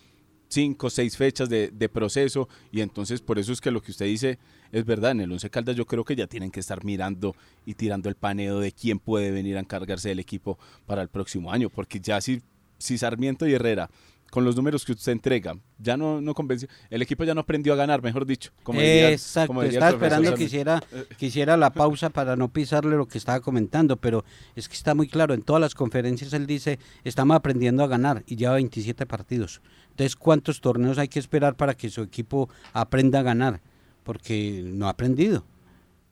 cinco, 0.47 0.89
seis 0.89 1.17
fechas 1.17 1.49
de, 1.49 1.69
de, 1.69 1.89
proceso 1.89 2.49
y 2.71 2.81
entonces 2.81 3.21
por 3.21 3.39
eso 3.39 3.53
es 3.53 3.61
que 3.61 3.71
lo 3.71 3.81
que 3.81 3.91
usted 3.91 4.05
dice 4.05 4.37
es 4.71 4.85
verdad, 4.85 5.11
en 5.11 5.21
el 5.21 5.31
Once 5.31 5.49
Caldas 5.49 5.75
yo 5.75 5.85
creo 5.85 6.05
que 6.05 6.15
ya 6.15 6.27
tienen 6.27 6.51
que 6.51 6.59
estar 6.59 6.83
mirando 6.83 7.35
y 7.65 7.73
tirando 7.73 8.09
el 8.09 8.15
paneo 8.15 8.59
de 8.59 8.71
quién 8.71 8.99
puede 8.99 9.31
venir 9.31 9.57
a 9.57 9.59
encargarse 9.59 10.09
del 10.09 10.19
equipo 10.19 10.57
para 10.85 11.01
el 11.01 11.09
próximo 11.09 11.51
año, 11.51 11.69
porque 11.69 11.99
ya 11.99 12.21
si 12.21 12.41
si 12.81 12.97
Sarmiento 12.97 13.47
y 13.47 13.53
Herrera 13.53 13.89
con 14.31 14.45
los 14.45 14.55
números 14.55 14.85
que 14.85 14.93
usted 14.93 15.11
entrega, 15.11 15.57
ya 15.77 15.97
no, 15.97 16.21
no 16.21 16.33
convenció, 16.33 16.69
el 16.89 17.01
equipo 17.01 17.25
ya 17.25 17.35
no 17.35 17.41
aprendió 17.41 17.73
a 17.73 17.75
ganar, 17.75 18.01
mejor 18.01 18.25
dicho. 18.25 18.51
Como 18.63 18.79
Exacto, 18.79 19.61
estaba 19.61 19.91
esperando 19.91 20.33
que 20.33 20.45
hiciera, 20.45 20.81
que 21.19 21.25
hiciera 21.25 21.57
la 21.57 21.73
pausa 21.73 22.09
para 22.09 22.37
no 22.37 22.47
pisarle 22.47 22.95
lo 22.95 23.07
que 23.07 23.17
estaba 23.17 23.41
comentando, 23.41 23.97
pero 23.97 24.23
es 24.55 24.69
que 24.69 24.75
está 24.75 24.95
muy 24.95 25.09
claro, 25.09 25.33
en 25.33 25.41
todas 25.41 25.59
las 25.59 25.75
conferencias 25.75 26.31
él 26.31 26.47
dice, 26.47 26.79
estamos 27.03 27.35
aprendiendo 27.35 27.83
a 27.83 27.87
ganar 27.87 28.23
y 28.25 28.37
lleva 28.37 28.53
27 28.53 29.05
partidos. 29.05 29.61
Entonces, 29.89 30.15
¿cuántos 30.15 30.61
torneos 30.61 30.97
hay 30.97 31.09
que 31.09 31.19
esperar 31.19 31.57
para 31.57 31.73
que 31.73 31.89
su 31.89 32.01
equipo 32.01 32.49
aprenda 32.71 33.19
a 33.19 33.23
ganar? 33.23 33.59
Porque 34.03 34.63
no 34.63 34.87
ha 34.87 34.91
aprendido 34.91 35.45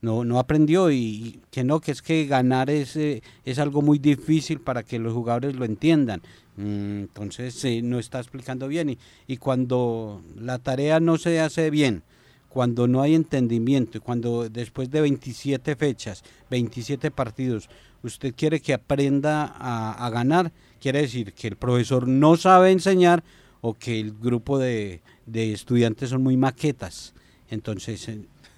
no, 0.02 0.24
no 0.24 0.38
aprendió 0.38 0.90
y 0.90 1.40
que 1.50 1.64
no, 1.64 1.80
que 1.80 1.92
es 1.92 2.02
que 2.02 2.26
ganar 2.26 2.70
es, 2.70 2.96
eh, 2.96 3.22
es 3.44 3.58
algo 3.58 3.82
muy 3.82 3.98
difícil 3.98 4.60
para 4.60 4.82
que 4.82 4.98
los 4.98 5.12
jugadores 5.12 5.56
lo 5.56 5.64
entiendan. 5.64 6.22
Mm, 6.56 7.00
entonces 7.02 7.64
no 7.82 7.98
está 7.98 8.18
explicando 8.18 8.68
bien 8.68 8.90
y, 8.90 8.98
y, 9.26 9.36
cuando 9.36 10.22
la 10.36 10.58
tarea 10.58 11.00
no 11.00 11.16
se 11.16 11.40
hace 11.40 11.70
bien, 11.70 12.02
cuando 12.48 12.88
no 12.88 13.02
hay 13.02 13.14
entendimiento 13.14 13.98
y 13.98 14.00
cuando 14.00 14.48
después 14.48 14.90
de 14.90 15.00
27 15.00 15.76
fechas, 15.76 16.24
27 16.50 17.10
partidos, 17.10 17.68
usted 18.02 18.34
quiere 18.34 18.60
que 18.60 18.74
aprenda 18.74 19.44
a, 19.44 19.92
a 19.92 20.10
ganar, 20.10 20.52
quiere 20.80 21.02
decir 21.02 21.32
que 21.32 21.48
el 21.48 21.56
profesor 21.56 22.08
no 22.08 22.36
sabe 22.36 22.72
enseñar 22.72 23.22
o 23.60 23.74
que 23.74 24.00
el 24.00 24.12
grupo 24.12 24.58
de, 24.58 25.02
de 25.26 25.52
estudiantes 25.52 26.10
son 26.10 26.22
muy 26.22 26.36
maquetas. 26.36 27.14
Entonces 27.50 28.08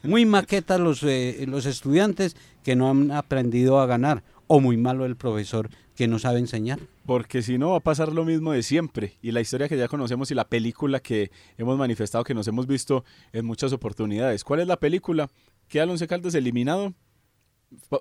muy 0.03 0.27
maquetas 0.27 0.81
los, 0.81 1.03
eh, 1.03 1.45
los 1.49 1.67
estudiantes 1.67 2.37
que 2.63 2.77
no 2.77 2.91
han 2.91 3.11
aprendido 3.11 3.81
a 3.81 3.87
ganar 3.87 4.23
o 4.47 4.61
muy 4.61 4.77
malo 4.77 5.07
el 5.07 5.17
profesor 5.17 5.71
que 5.95 6.09
no 6.09 6.19
sabe 6.19 6.39
enseñar. 6.39 6.81
Porque 7.07 7.43
si 7.43 7.59
no 7.59 7.71
va 7.71 7.79
a 7.79 7.81
pasar 7.81 8.13
lo 8.13 8.25
mismo 8.25 8.53
de 8.53 8.63
siempre. 8.63 9.15
Y 9.23 9.33
la 9.33 9.41
historia 9.41 9.69
que 9.69 9.77
ya 9.77 9.89
conocemos 9.89 10.31
y 10.31 10.35
la 10.35 10.49
película 10.49 11.01
que 11.01 11.31
hemos 11.59 11.79
manifestado, 11.79 12.25
que 12.25 12.35
nos 12.35 12.49
hemos 12.49 12.67
visto 12.67 13.05
en 13.33 13.45
muchas 13.45 13.73
oportunidades. 13.73 14.45
¿Cuál 14.45 14.61
es 14.61 14.67
la 14.67 14.79
película? 14.79 15.31
Queda 15.69 15.85
el 15.85 15.91
Once 15.91 16.07
Caldas 16.07 16.35
eliminado 16.35 16.95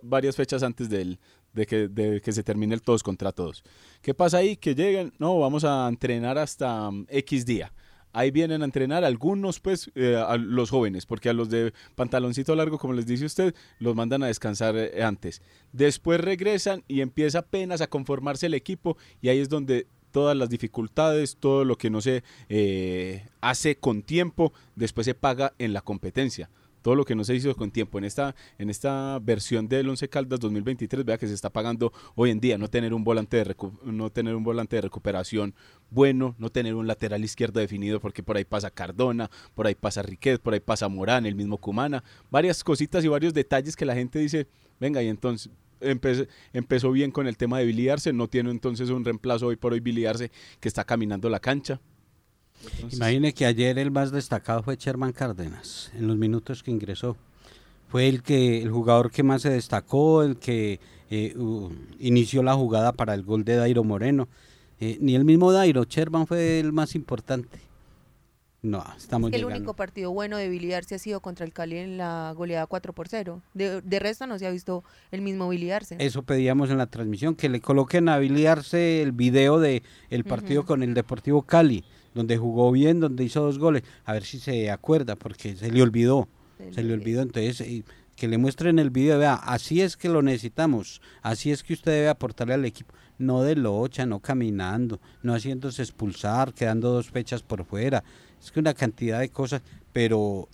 varias 0.01 0.35
fechas 0.35 0.63
antes 0.63 0.89
de, 0.89 1.17
que, 1.65 1.87
de 1.87 2.21
que 2.21 2.31
se 2.31 2.43
termine 2.43 2.75
el 2.75 2.81
todos 2.81 3.03
contra 3.03 3.31
todos. 3.31 3.63
¿Qué 4.01 4.13
pasa 4.13 4.37
ahí? 4.37 4.57
Que 4.57 4.75
llegan, 4.75 5.13
no, 5.19 5.39
vamos 5.39 5.63
a 5.63 5.87
entrenar 5.87 6.37
hasta 6.37 6.89
um, 6.89 7.05
X 7.09 7.45
día 7.45 7.71
ahí 8.13 8.31
vienen 8.31 8.61
a 8.61 8.65
entrenar 8.65 9.03
algunos, 9.03 9.59
pues, 9.59 9.91
eh, 9.95 10.21
los 10.39 10.69
jóvenes, 10.69 11.05
porque 11.05 11.29
a 11.29 11.33
los 11.33 11.49
de 11.49 11.73
pantaloncito 11.95 12.55
largo, 12.55 12.77
como 12.77 12.93
les 12.93 13.05
dice 13.05 13.25
usted, 13.25 13.55
los 13.79 13.95
mandan 13.95 14.23
a 14.23 14.27
descansar 14.27 14.75
eh, 14.77 15.03
antes. 15.03 15.41
Después 15.71 16.19
regresan 16.19 16.83
y 16.87 17.01
empieza 17.01 17.39
apenas 17.39 17.81
a 17.81 17.87
conformarse 17.87 18.47
el 18.47 18.53
equipo 18.53 18.97
y 19.21 19.29
ahí 19.29 19.39
es 19.39 19.49
donde 19.49 19.87
todas 20.11 20.35
las 20.35 20.49
dificultades, 20.49 21.37
todo 21.37 21.63
lo 21.63 21.77
que 21.77 21.89
no 21.89 22.01
se 22.01 22.23
eh, 22.49 23.25
hace 23.39 23.77
con 23.77 24.03
tiempo, 24.03 24.53
después 24.75 25.05
se 25.05 25.13
paga 25.13 25.53
en 25.57 25.73
la 25.73 25.81
competencia 25.81 26.49
todo 26.81 26.95
lo 26.95 27.05
que 27.05 27.15
no 27.15 27.23
se 27.23 27.35
hizo 27.35 27.55
con 27.55 27.71
tiempo 27.71 27.97
en 27.97 28.05
esta, 28.05 28.35
en 28.57 28.69
esta 28.69 29.19
versión 29.19 29.67
del 29.67 29.89
Once 29.89 30.07
Caldas 30.09 30.39
2023, 30.39 31.05
vea 31.05 31.17
que 31.17 31.27
se 31.27 31.33
está 31.33 31.49
pagando 31.49 31.91
hoy 32.15 32.31
en 32.31 32.39
día 32.39 32.57
no 32.57 32.69
tener 32.69 32.93
un 32.93 33.03
volante 33.03 33.37
de 33.37 33.55
no 33.83 34.09
tener 34.09 34.35
un 34.35 34.43
volante 34.43 34.75
de 34.77 34.81
recuperación 34.81 35.53
bueno, 35.89 36.35
no 36.37 36.49
tener 36.49 36.75
un 36.75 36.87
lateral 36.87 37.23
izquierdo 37.23 37.59
definido 37.59 37.99
porque 37.99 38.23
por 38.23 38.37
ahí 38.37 38.45
pasa 38.45 38.71
Cardona, 38.71 39.29
por 39.53 39.67
ahí 39.67 39.75
pasa 39.75 40.01
Riquet, 40.01 40.41
por 40.41 40.53
ahí 40.53 40.59
pasa 40.59 40.87
Morán, 40.87 41.25
el 41.25 41.35
mismo 41.35 41.57
Cumana, 41.57 42.03
varias 42.29 42.63
cositas 42.63 43.03
y 43.03 43.07
varios 43.07 43.33
detalles 43.33 43.75
que 43.75 43.85
la 43.85 43.95
gente 43.95 44.19
dice, 44.19 44.47
venga, 44.79 45.03
y 45.03 45.07
entonces 45.07 45.51
empezó 45.81 46.91
bien 46.91 47.11
con 47.11 47.27
el 47.27 47.37
tema 47.37 47.59
de 47.59 47.65
biliarse, 47.65 48.13
no 48.13 48.27
tiene 48.27 48.51
entonces 48.51 48.89
un 48.89 49.03
reemplazo 49.03 49.47
hoy 49.47 49.55
por 49.55 49.73
hoy 49.73 49.79
biliarse 49.79 50.31
que 50.59 50.67
está 50.67 50.83
caminando 50.83 51.29
la 51.29 51.39
cancha. 51.39 51.81
Imagine 52.91 53.33
que 53.33 53.45
ayer 53.45 53.77
el 53.79 53.91
más 53.91 54.11
destacado 54.11 54.63
fue 54.63 54.75
Sherman 54.75 55.13
Cárdenas, 55.13 55.91
en 55.95 56.07
los 56.07 56.17
minutos 56.17 56.63
que 56.63 56.71
ingresó. 56.71 57.17
Fue 57.89 58.07
el 58.07 58.23
que 58.23 58.61
el 58.61 58.71
jugador 58.71 59.11
que 59.11 59.23
más 59.23 59.41
se 59.41 59.49
destacó, 59.49 60.23
el 60.23 60.37
que 60.37 60.79
eh, 61.09 61.35
inició 61.99 62.41
la 62.41 62.53
jugada 62.53 62.93
para 62.93 63.13
el 63.13 63.23
gol 63.23 63.43
de 63.43 63.55
Dairo 63.55 63.83
Moreno. 63.83 64.27
Eh, 64.79 64.97
ni 65.01 65.15
el 65.15 65.25
mismo 65.25 65.51
Dairo, 65.51 65.83
Sherman 65.83 66.25
fue 66.25 66.59
el 66.59 66.71
más 66.71 66.95
importante. 66.95 67.59
No, 68.63 68.85
estamos 68.95 69.33
El 69.33 69.45
único 69.45 69.75
partido 69.75 70.11
bueno 70.11 70.37
de 70.37 70.47
Billy 70.47 70.73
ha 70.73 70.81
sido 70.83 71.19
contra 71.19 71.47
el 71.47 71.51
Cali 71.51 71.77
en 71.77 71.97
la 71.97 72.31
goleada 72.37 72.67
4 72.67 72.93
por 72.93 73.07
0. 73.07 73.41
De, 73.55 73.99
resto 73.99 74.27
no 74.27 74.37
se 74.37 74.45
ha 74.45 74.51
visto 74.51 74.83
el 75.09 75.21
mismo 75.21 75.49
Billy 75.49 75.71
Eso 75.97 76.21
pedíamos 76.21 76.69
en 76.69 76.77
la 76.77 76.85
transmisión, 76.85 77.33
que 77.33 77.49
le 77.49 77.59
coloquen 77.59 78.07
a 78.07 78.19
Billy 78.19 78.45
el 78.45 79.11
video 79.13 79.59
de 79.59 79.81
el 80.11 80.23
partido 80.25 80.63
con 80.63 80.83
el 80.83 80.93
Deportivo 80.93 81.41
Cali 81.41 81.83
donde 82.13 82.37
jugó 82.37 82.71
bien, 82.71 82.99
donde 82.99 83.23
hizo 83.23 83.41
dos 83.41 83.59
goles, 83.59 83.83
a 84.05 84.13
ver 84.13 84.23
si 84.23 84.39
se 84.39 84.69
acuerda, 84.69 85.15
porque 85.15 85.55
se 85.55 85.71
le 85.71 85.81
olvidó, 85.81 86.27
se, 86.71 86.83
le 86.83 86.93
olvidó, 86.93 87.21
entonces 87.21 87.83
que 88.15 88.27
le 88.27 88.37
muestren 88.37 88.77
el 88.77 88.91
video, 88.91 89.17
vea, 89.17 89.33
así 89.33 89.81
es 89.81 89.97
que 89.97 90.09
lo 90.09 90.21
necesitamos, 90.21 91.01
así 91.21 91.51
es 91.51 91.63
que 91.63 91.73
usted 91.73 91.91
debe 91.91 92.09
aportarle 92.09 92.53
al 92.53 92.65
equipo, 92.65 92.93
no 93.17 93.41
de 93.41 93.55
locha, 93.55 94.05
no 94.05 94.19
caminando, 94.19 94.99
no 95.23 95.33
haciéndose 95.33 95.81
expulsar, 95.81 96.53
quedando 96.53 96.91
dos 96.91 97.09
fechas 97.09 97.41
por 97.41 97.65
fuera, 97.65 98.03
es 98.39 98.51
que 98.51 98.59
una 98.59 98.73
cantidad 98.73 99.19
de 99.19 99.29
cosas, 99.29 99.61
pero 99.91 100.47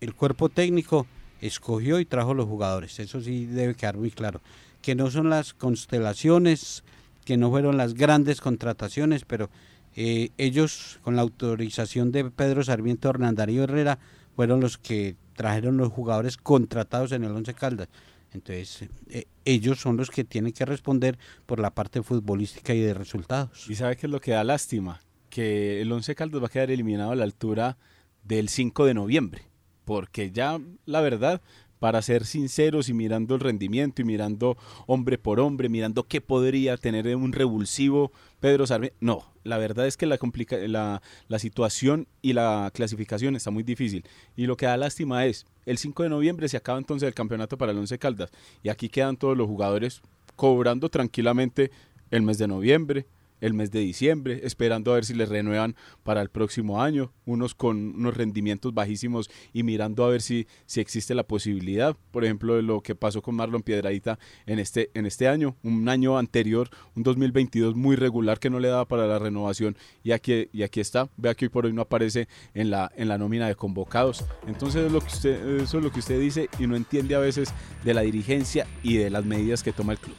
el 0.00 0.14
cuerpo 0.14 0.48
técnico 0.48 1.06
escogió 1.40 1.98
y 1.98 2.04
trajo 2.04 2.34
los 2.34 2.46
jugadores, 2.46 2.98
eso 2.98 3.20
sí 3.20 3.46
debe 3.46 3.74
quedar 3.74 3.96
muy 3.96 4.10
claro, 4.10 4.42
que 4.82 4.94
no 4.94 5.10
son 5.10 5.30
las 5.30 5.54
constelaciones, 5.54 6.84
que 7.24 7.38
no 7.38 7.50
fueron 7.50 7.76
las 7.78 7.94
grandes 7.94 8.40
contrataciones, 8.40 9.24
pero 9.24 9.48
eh, 9.96 10.30
ellos, 10.38 10.98
con 11.02 11.16
la 11.16 11.22
autorización 11.22 12.12
de 12.12 12.30
Pedro 12.30 12.64
Sarmiento 12.64 13.08
Hernandario 13.08 13.64
Herrera, 13.64 13.98
fueron 14.34 14.60
los 14.60 14.78
que 14.78 15.16
trajeron 15.34 15.76
los 15.76 15.92
jugadores 15.92 16.36
contratados 16.36 17.12
en 17.12 17.24
el 17.24 17.32
Once 17.32 17.54
Caldas. 17.54 17.88
Entonces, 18.32 18.88
eh, 19.08 19.26
ellos 19.44 19.78
son 19.78 19.96
los 19.96 20.10
que 20.10 20.24
tienen 20.24 20.52
que 20.52 20.64
responder 20.64 21.18
por 21.46 21.60
la 21.60 21.72
parte 21.72 22.02
futbolística 22.02 22.74
y 22.74 22.80
de 22.80 22.94
resultados. 22.94 23.70
¿Y 23.70 23.76
sabe 23.76 23.96
qué 23.96 24.06
es 24.06 24.10
lo 24.10 24.20
que 24.20 24.32
da 24.32 24.42
lástima? 24.42 25.00
Que 25.30 25.80
el 25.80 25.92
Once 25.92 26.14
Caldas 26.14 26.42
va 26.42 26.46
a 26.46 26.50
quedar 26.50 26.70
eliminado 26.70 27.12
a 27.12 27.16
la 27.16 27.24
altura 27.24 27.76
del 28.24 28.48
5 28.48 28.86
de 28.86 28.94
noviembre. 28.94 29.42
Porque 29.84 30.32
ya, 30.32 30.60
la 30.86 31.00
verdad, 31.00 31.42
para 31.78 32.00
ser 32.02 32.24
sinceros 32.24 32.88
y 32.88 32.94
mirando 32.94 33.34
el 33.34 33.40
rendimiento 33.40 34.02
y 34.02 34.06
mirando 34.06 34.56
hombre 34.86 35.18
por 35.18 35.38
hombre, 35.38 35.68
mirando 35.68 36.04
qué 36.04 36.20
podría 36.20 36.76
tener 36.76 37.14
un 37.14 37.32
revulsivo 37.32 38.10
Pedro 38.44 38.66
Sarmiento. 38.66 38.98
No, 39.00 39.24
la 39.42 39.56
verdad 39.56 39.86
es 39.86 39.96
que 39.96 40.04
la, 40.04 40.18
complica 40.18 40.58
la, 40.58 41.00
la 41.28 41.38
situación 41.38 42.06
y 42.20 42.34
la 42.34 42.70
clasificación 42.74 43.36
está 43.36 43.50
muy 43.50 43.62
difícil. 43.62 44.04
Y 44.36 44.44
lo 44.44 44.58
que 44.58 44.66
da 44.66 44.76
lástima 44.76 45.24
es, 45.24 45.46
el 45.64 45.78
5 45.78 46.02
de 46.02 46.10
noviembre 46.10 46.46
se 46.50 46.58
acaba 46.58 46.76
entonces 46.76 47.06
el 47.06 47.14
campeonato 47.14 47.56
para 47.56 47.72
el 47.72 47.78
Once 47.78 47.98
Caldas 47.98 48.30
y 48.62 48.68
aquí 48.68 48.90
quedan 48.90 49.16
todos 49.16 49.34
los 49.34 49.46
jugadores 49.46 50.02
cobrando 50.36 50.90
tranquilamente 50.90 51.70
el 52.10 52.20
mes 52.20 52.36
de 52.36 52.46
noviembre, 52.46 53.06
el 53.40 53.54
mes 53.54 53.70
de 53.70 53.80
diciembre, 53.80 54.40
esperando 54.44 54.92
a 54.92 54.94
ver 54.94 55.04
si 55.04 55.14
les 55.14 55.28
renuevan 55.28 55.76
para 56.02 56.22
el 56.22 56.28
próximo 56.28 56.82
año, 56.82 57.12
unos 57.24 57.54
con 57.54 57.94
unos 57.94 58.16
rendimientos 58.16 58.72
bajísimos 58.72 59.30
y 59.52 59.62
mirando 59.62 60.04
a 60.04 60.08
ver 60.08 60.22
si, 60.22 60.46
si 60.66 60.80
existe 60.80 61.14
la 61.14 61.24
posibilidad, 61.24 61.96
por 62.10 62.24
ejemplo, 62.24 62.56
de 62.56 62.62
lo 62.62 62.80
que 62.82 62.94
pasó 62.94 63.22
con 63.22 63.34
Marlon 63.34 63.62
Piedradita 63.62 64.18
en 64.46 64.58
este, 64.58 64.90
en 64.94 65.06
este 65.06 65.28
año, 65.28 65.56
un 65.62 65.88
año 65.88 66.18
anterior, 66.18 66.70
un 66.94 67.02
2022 67.02 67.74
muy 67.74 67.96
regular 67.96 68.38
que 68.38 68.50
no 68.50 68.60
le 68.60 68.68
daba 68.68 68.86
para 68.86 69.06
la 69.06 69.18
renovación 69.18 69.76
y 70.02 70.12
aquí, 70.12 70.48
y 70.52 70.62
aquí 70.62 70.80
está, 70.80 71.08
vea 71.16 71.34
que 71.34 71.46
hoy 71.46 71.48
por 71.50 71.66
hoy 71.66 71.72
no 71.72 71.82
aparece 71.82 72.28
en 72.54 72.70
la, 72.70 72.90
en 72.96 73.08
la 73.08 73.18
nómina 73.18 73.48
de 73.48 73.54
convocados. 73.54 74.24
Entonces 74.46 74.90
lo 74.90 75.00
que 75.00 75.06
usted, 75.06 75.60
eso 75.60 75.78
es 75.78 75.84
lo 75.84 75.90
que 75.90 76.00
usted 76.00 76.20
dice 76.20 76.48
y 76.58 76.66
no 76.66 76.76
entiende 76.76 77.14
a 77.14 77.18
veces 77.18 77.52
de 77.84 77.94
la 77.94 78.02
dirigencia 78.02 78.66
y 78.82 78.96
de 78.96 79.10
las 79.10 79.24
medidas 79.24 79.62
que 79.62 79.72
toma 79.72 79.92
el 79.92 79.98
club. 79.98 80.16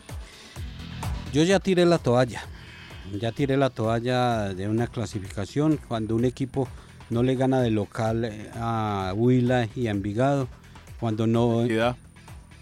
Yo 1.34 1.43
ya 1.43 1.60
tiré 1.60 1.86
la 1.86 1.97
toalla 1.97 2.47
ya 3.13 3.32
tiré 3.32 3.58
la 3.58 3.70
toalla 3.70 4.54
de 4.54 4.68
una 4.68 4.88
clasificación 4.88 5.80
cuando 5.88 6.15
un 6.15 6.26
equipo 6.26 6.68
no 7.10 7.24
le 7.24 7.36
gana 7.36 7.62
de 7.62 7.72
local 7.72 8.26
eh, 8.26 8.50
a 8.56 9.13
Huila 9.15 9.68
y 9.76 9.88
a 9.88 9.91
Envigado, 9.91 10.48
cuando 11.00 11.28
no 11.28 11.65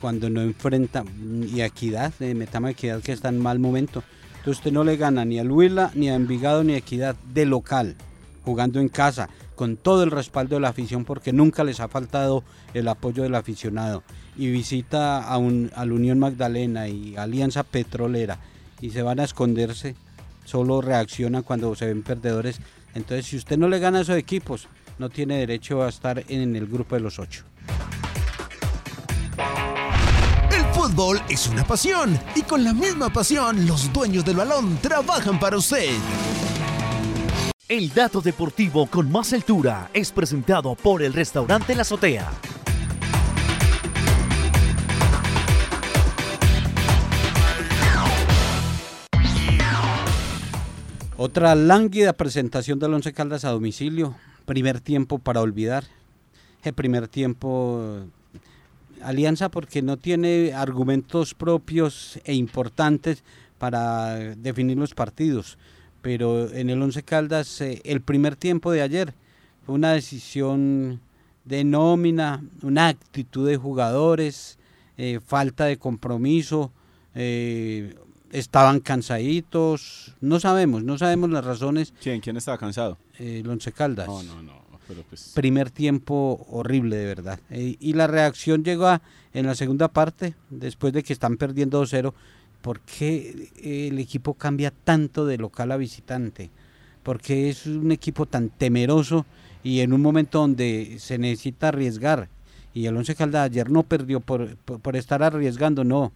cuando 0.01 0.29
no 0.29 0.41
enfrenta 0.41 1.05
y 1.47 1.61
a 1.61 1.65
Equidad, 1.65 2.13
de 2.19 2.35
Metama 2.35 2.71
Equidad 2.71 3.01
que 3.01 3.13
está 3.13 3.29
en 3.29 3.39
mal 3.39 3.59
momento. 3.59 4.03
Entonces 4.39 4.57
usted 4.57 4.73
no 4.73 4.83
le 4.83 4.97
gana 4.97 5.23
ni 5.23 5.39
a 5.39 5.43
Huila, 5.43 5.91
ni 5.95 6.09
a 6.09 6.15
Envigado, 6.15 6.65
ni 6.65 6.73
a 6.73 6.77
Equidad 6.77 7.15
de 7.33 7.45
local, 7.45 7.95
jugando 8.43 8.81
en 8.81 8.89
casa, 8.89 9.29
con 9.55 9.77
todo 9.77 10.03
el 10.03 10.11
respaldo 10.11 10.55
de 10.55 10.61
la 10.61 10.69
afición, 10.69 11.05
porque 11.05 11.31
nunca 11.31 11.63
les 11.63 11.79
ha 11.79 11.87
faltado 11.87 12.43
el 12.73 12.89
apoyo 12.89 13.23
del 13.23 13.35
aficionado. 13.35 14.03
Y 14.35 14.51
visita 14.51 15.23
a, 15.23 15.37
un, 15.37 15.71
a 15.73 15.85
la 15.85 15.93
Unión 15.93 16.19
Magdalena 16.19 16.89
y 16.89 17.15
Alianza 17.15 17.63
Petrolera 17.63 18.39
y 18.81 18.89
se 18.89 19.03
van 19.03 19.21
a 19.21 19.23
esconderse 19.23 19.95
solo 20.45 20.81
reacciona 20.81 21.41
cuando 21.41 21.75
se 21.75 21.87
ven 21.87 22.03
perdedores. 22.03 22.59
Entonces, 22.95 23.25
si 23.25 23.37
usted 23.37 23.57
no 23.57 23.67
le 23.67 23.79
gana 23.79 23.99
a 23.99 24.01
esos 24.01 24.17
equipos, 24.17 24.67
no 24.97 25.09
tiene 25.09 25.37
derecho 25.37 25.83
a 25.83 25.89
estar 25.89 26.23
en 26.27 26.55
el 26.55 26.67
grupo 26.67 26.95
de 26.95 27.01
los 27.01 27.19
ocho. 27.19 27.43
El 30.51 30.63
fútbol 30.73 31.21
es 31.29 31.47
una 31.47 31.63
pasión 31.63 32.19
y 32.35 32.41
con 32.43 32.63
la 32.63 32.73
misma 32.73 33.11
pasión 33.11 33.65
los 33.65 33.91
dueños 33.91 34.23
del 34.25 34.37
balón 34.37 34.77
trabajan 34.81 35.39
para 35.39 35.57
usted. 35.57 35.89
El 37.67 37.93
dato 37.93 38.21
deportivo 38.21 38.85
con 38.87 39.11
más 39.11 39.33
altura 39.33 39.89
es 39.93 40.11
presentado 40.11 40.75
por 40.75 41.01
el 41.01 41.13
restaurante 41.13 41.73
La 41.73 41.81
Azotea. 41.81 42.29
Otra 51.15 51.53
lánguida 51.53 52.13
presentación 52.13 52.79
del 52.79 52.95
Once 52.95 53.13
Caldas 53.13 53.45
a 53.45 53.51
domicilio. 53.51 54.15
Primer 54.45 54.79
tiempo 54.79 55.19
para 55.19 55.41
olvidar. 55.41 55.83
El 56.63 56.73
primer 56.73 57.07
tiempo 57.07 57.99
Alianza 58.99 59.49
porque 59.49 59.83
no 59.83 59.97
tiene 59.97 60.53
argumentos 60.53 61.35
propios 61.35 62.19
e 62.25 62.33
importantes 62.33 63.23
para 63.59 64.15
definir 64.15 64.75
los 64.77 64.95
partidos. 64.95 65.59
Pero 66.01 66.51
en 66.51 66.71
el 66.71 66.81
Once 66.81 67.03
Caldas 67.03 67.61
eh, 67.61 67.79
el 67.83 68.01
primer 68.01 68.35
tiempo 68.35 68.71
de 68.71 68.81
ayer 68.81 69.13
fue 69.67 69.75
una 69.75 69.91
decisión 69.91 70.99
de 71.45 71.63
nómina, 71.63 72.43
una 72.63 72.87
actitud 72.87 73.47
de 73.47 73.57
jugadores, 73.57 74.57
eh, 74.97 75.19
falta 75.23 75.65
de 75.65 75.77
compromiso, 75.77 76.71
eh, 77.13 77.93
estaban 78.33 78.79
cansaditos, 78.79 80.15
no 80.19 80.39
sabemos, 80.39 80.83
no 80.83 80.97
sabemos 80.97 81.29
las 81.29 81.45
razones. 81.45 81.93
¿Quién? 82.01 82.19
¿Quién 82.19 82.35
estaba 82.35 82.57
cansado? 82.57 82.97
Eh, 83.19 83.41
el 83.41 83.49
Once 83.49 83.71
Caldas. 83.71 84.07
No, 84.07 84.23
no, 84.23 84.41
no. 84.41 84.63
Pues 85.09 85.31
Primer 85.33 85.71
tiempo 85.71 86.45
horrible, 86.49 86.97
de 86.97 87.05
verdad. 87.05 87.39
Eh, 87.49 87.77
y 87.79 87.93
la 87.93 88.07
reacción 88.07 88.63
llegó 88.63 88.99
en 89.33 89.45
la 89.45 89.55
segunda 89.55 89.87
parte, 89.87 90.35
después 90.49 90.91
de 90.91 91.03
que 91.03 91.13
están 91.13 91.37
perdiendo 91.37 91.81
2-0, 91.81 92.13
¿por 92.61 92.81
qué 92.81 93.51
el 93.89 93.97
equipo 93.99 94.33
cambia 94.33 94.71
tanto 94.71 95.25
de 95.25 95.37
local 95.37 95.71
a 95.71 95.77
visitante? 95.77 96.49
Porque 97.01 97.49
es 97.49 97.65
un 97.65 97.91
equipo 97.91 98.25
tan 98.25 98.49
temeroso 98.49 99.25
y 99.63 99.79
en 99.79 99.93
un 99.93 100.01
momento 100.01 100.39
donde 100.39 100.97
se 100.99 101.17
necesita 101.17 101.69
arriesgar. 101.69 102.27
Y 102.73 102.87
el 102.87 102.97
Once 102.97 103.15
Caldas 103.15 103.45
ayer 103.45 103.69
no 103.69 103.83
perdió 103.83 104.19
por, 104.19 104.57
por, 104.57 104.95
estar 104.95 105.23
arriesgando, 105.23 105.83
no. 105.83 106.11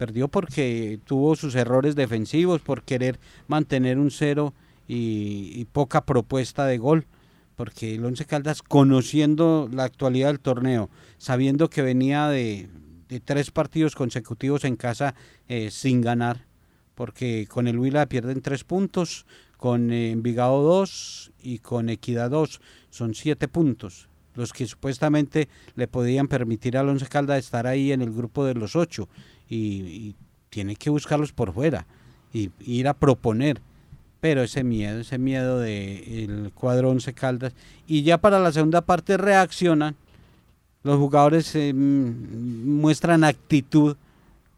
Perdió 0.00 0.28
porque 0.28 0.98
tuvo 1.04 1.36
sus 1.36 1.54
errores 1.54 1.94
defensivos, 1.94 2.62
por 2.62 2.84
querer 2.84 3.20
mantener 3.48 3.98
un 3.98 4.10
cero 4.10 4.54
y, 4.88 5.66
poca 5.72 6.06
propuesta 6.06 6.64
de 6.64 6.78
gol. 6.78 7.06
Porque 7.54 7.96
el 7.96 8.04
Once 8.06 8.24
Caldas, 8.24 8.62
conociendo 8.62 9.68
la 9.70 9.84
actualidad 9.84 10.28
del 10.28 10.40
torneo, 10.40 10.88
sabiendo 11.18 11.68
que 11.68 11.82
venía 11.82 12.28
de, 12.28 12.70
tres 13.26 13.50
partidos 13.50 13.94
consecutivos 13.94 14.64
en 14.64 14.76
casa 14.76 15.14
eh, 15.48 15.70
sin 15.70 16.00
ganar, 16.00 16.46
porque 16.94 17.46
con 17.46 17.68
el 17.68 17.78
Huila 17.78 18.06
pierden 18.06 18.40
tres 18.40 18.64
puntos, 18.64 19.26
con 19.58 19.92
eh, 19.92 20.12
Envigado 20.12 20.62
dos 20.62 21.30
y 21.42 21.58
con 21.58 21.90
Equidad 21.90 22.30
dos 22.30 22.62
son 22.88 23.12
siete 23.14 23.48
puntos, 23.48 24.08
los 24.34 24.54
que 24.54 24.66
supuestamente 24.66 25.50
le 25.74 25.88
podían 25.88 26.26
permitir 26.26 26.78
al 26.78 26.88
Once 26.88 27.06
Caldas 27.06 27.40
estar 27.40 27.66
ahí 27.66 27.92
en 27.92 28.00
el 28.00 28.12
grupo 28.12 28.46
de 28.46 28.54
los 28.54 28.76
ocho 28.76 29.10
y, 29.50 30.14
tiene 30.48 30.74
que 30.74 30.90
buscarlos 30.90 31.32
por 31.32 31.52
fuera 31.52 31.86
y, 32.32 32.50
ir 32.60 32.88
a 32.88 32.94
proponer. 32.94 33.60
Pero 34.20 34.42
ese 34.42 34.64
miedo, 34.64 35.00
ese 35.00 35.18
miedo 35.18 35.58
del 35.58 36.50
cuadro 36.54 36.90
Once 36.90 37.12
Caldas. 37.12 37.54
Y 37.86 38.02
ya 38.02 38.18
para 38.18 38.38
la 38.38 38.52
segunda 38.52 38.82
parte 38.82 39.16
reaccionan, 39.16 39.96
los 40.82 40.98
jugadores 40.98 41.54
eh, 41.54 41.72
muestran 41.74 43.24
actitud 43.24 43.96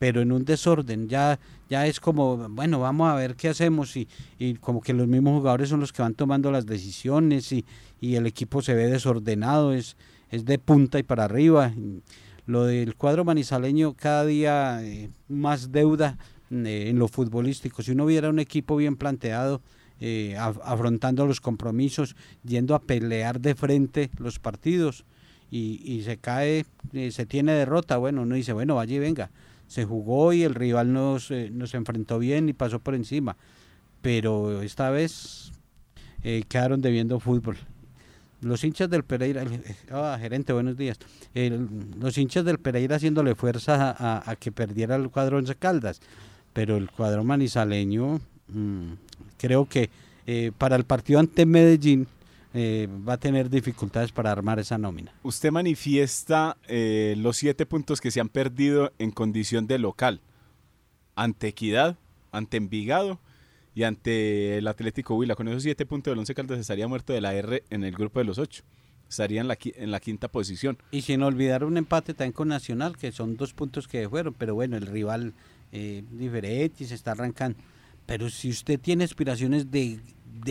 pero 0.02 0.20
en 0.20 0.32
un 0.32 0.44
desorden. 0.44 1.08
Ya, 1.08 1.38
ya 1.70 1.86
es 1.86 2.00
como, 2.00 2.36
bueno, 2.48 2.80
vamos 2.80 3.08
a 3.08 3.14
ver 3.14 3.36
qué 3.36 3.50
hacemos 3.50 3.96
y, 3.96 4.08
y 4.36 4.54
como 4.54 4.80
que 4.80 4.92
los 4.92 5.06
mismos 5.06 5.38
jugadores 5.38 5.68
son 5.68 5.78
los 5.78 5.92
que 5.92 6.02
van 6.02 6.14
tomando 6.14 6.50
las 6.50 6.66
decisiones 6.66 7.52
y, 7.52 7.64
y 8.00 8.16
el 8.16 8.26
equipo 8.26 8.62
se 8.62 8.74
ve 8.74 8.88
desordenado, 8.88 9.72
es, 9.72 9.96
es 10.32 10.44
de 10.44 10.58
punta 10.58 10.98
y 10.98 11.04
para 11.04 11.22
arriba. 11.22 11.72
Lo 12.52 12.66
del 12.66 12.96
cuadro 12.96 13.24
manizaleño 13.24 13.94
cada 13.94 14.26
día 14.26 14.84
eh, 14.84 15.08
más 15.26 15.72
deuda 15.72 16.18
eh, 16.50 16.88
en 16.90 16.98
lo 16.98 17.08
futbolístico. 17.08 17.82
Si 17.82 17.92
uno 17.92 18.04
viera 18.04 18.28
un 18.28 18.38
equipo 18.38 18.76
bien 18.76 18.96
planteado, 18.96 19.62
eh, 20.00 20.36
afrontando 20.36 21.24
los 21.24 21.40
compromisos, 21.40 22.14
yendo 22.44 22.74
a 22.74 22.82
pelear 22.82 23.40
de 23.40 23.54
frente 23.54 24.10
los 24.18 24.38
partidos 24.38 25.06
y, 25.50 26.02
se 26.04 26.18
cae, 26.18 26.66
se 27.10 27.24
tiene 27.24 27.52
derrota, 27.54 27.96
bueno, 27.96 28.20
uno 28.20 28.34
dice, 28.34 28.52
bueno, 28.52 28.74
vaya 28.74 28.96
y 28.96 28.98
venga 28.98 29.30
se 29.66 29.86
jugó 29.86 30.34
y 30.34 30.42
el 30.42 30.54
rival 30.54 30.92
nos, 30.92 31.30
nos 31.30 31.72
enfrentó 31.72 32.18
bien 32.18 32.50
y 32.50 32.52
pasó 32.52 32.80
por 32.80 32.94
encima. 32.94 33.38
Pero 34.02 34.60
esta 34.60 34.90
vez 34.90 35.52
quedaron 36.48 36.82
debiendo 36.82 37.18
fútbol. 37.18 37.56
Los 38.42 38.64
hinchas 38.64 38.90
del 38.90 39.04
Pereira, 39.04 39.44
ah, 39.92 40.18
gerente, 40.20 40.52
buenos 40.52 40.76
días. 40.76 40.98
los 41.32 42.18
hinchas 42.18 42.44
del 42.44 42.58
Pereira 42.58 42.96
haciéndole 42.96 43.36
fuerza 43.36 43.94
a, 43.98 44.36
que 44.36 44.50
perdiera 44.50 44.96
el 44.96 45.10
cuadro 45.10 45.38
Once 45.38 45.54
Caldas, 45.54 46.00
pero 46.52 46.76
el 46.76 46.90
cuadro 46.90 47.22
manizaleño, 47.22 48.20
mm, 48.48 48.92
creo 49.38 49.66
que 49.66 49.90
eh, 50.26 50.50
para 50.58 50.74
el 50.74 50.84
partido 50.84 51.20
ante 51.20 51.46
Medellín, 51.46 52.08
eh, 52.54 52.88
va 53.08 53.14
a 53.14 53.16
tener 53.16 53.48
dificultades 53.48 54.12
para 54.12 54.30
armar 54.30 54.58
esa 54.58 54.76
nómina. 54.76 55.12
Usted 55.22 55.50
manifiesta 55.50 56.58
eh, 56.68 57.14
los 57.16 57.36
siete 57.36 57.64
puntos 57.64 58.00
que 58.00 58.10
se 58.10 58.20
han 58.20 58.28
perdido 58.28 58.92
en 58.98 59.10
condición 59.12 59.66
de 59.66 59.78
local, 59.78 60.20
ante 61.14 61.48
Equidad, 61.48 61.96
ante 62.32 62.56
Envigado 62.56 63.20
y 63.74 63.84
ante 63.84 64.58
el 64.58 64.66
Atlético 64.68 65.14
Huila. 65.14 65.34
Con 65.34 65.48
esos 65.48 65.62
siete 65.62 65.86
puntos, 65.86 66.12
el 66.12 66.18
Once 66.18 66.34
Caldas 66.34 66.58
estaría 66.58 66.86
muerto 66.88 67.12
de 67.12 67.20
la 67.20 67.34
R 67.34 67.64
en 67.70 67.84
el 67.84 67.92
grupo 67.92 68.18
de 68.18 68.24
los 68.24 68.38
ocho. 68.38 68.62
Estaría 69.08 69.40
en 69.40 69.48
la, 69.48 69.58
en 69.60 69.90
la 69.90 70.00
quinta 70.00 70.28
posición. 70.28 70.78
Y 70.90 71.02
sin 71.02 71.22
olvidar 71.22 71.64
un 71.64 71.76
empate 71.76 72.14
también 72.14 72.32
con 72.32 72.48
Nacional, 72.48 72.96
que 72.96 73.12
son 73.12 73.36
dos 73.36 73.52
puntos 73.52 73.86
que 73.86 74.08
fueron, 74.08 74.34
pero 74.34 74.54
bueno, 74.54 74.76
el 74.76 74.86
rival 74.86 75.34
eh, 75.70 76.02
diferente 76.10 76.84
y 76.84 76.86
se 76.86 76.94
está 76.94 77.12
arrancando. 77.12 77.58
Pero 78.06 78.28
si 78.30 78.50
usted 78.50 78.80
tiene 78.80 79.04
aspiraciones 79.04 79.70
de, 79.70 80.00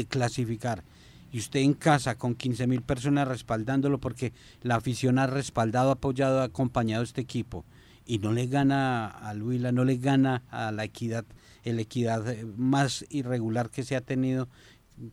clasificar, 0.08 0.84
y 1.32 1.38
usted 1.38 1.62
en 1.62 1.74
casa 1.74 2.16
con 2.16 2.36
15 2.36 2.68
mil 2.68 2.82
personas 2.82 3.28
respaldándolo 3.28 4.00
porque 4.00 4.34
la 4.64 4.76
afición 4.76 5.18
ha 5.18 5.28
respaldado, 5.28 5.92
apoyado, 5.92 6.42
acompañado 6.42 7.02
a 7.02 7.06
este 7.06 7.22
equipo 7.22 7.64
y 8.06 8.20
no 8.20 8.34
le 8.34 8.48
gana 8.48 9.08
a 9.08 9.34
Luila, 9.34 9.72
no 9.72 9.86
le 9.86 9.96
gana 9.98 10.44
a 10.50 10.72
la 10.72 10.84
equidad, 10.84 11.24
el 11.64 11.80
equidad 11.80 12.30
eh, 12.30 12.46
más 12.58 13.06
irregular 13.10 13.70
que 13.70 13.84
se 13.84 13.96
ha 13.96 14.02
tenido. 14.02 14.48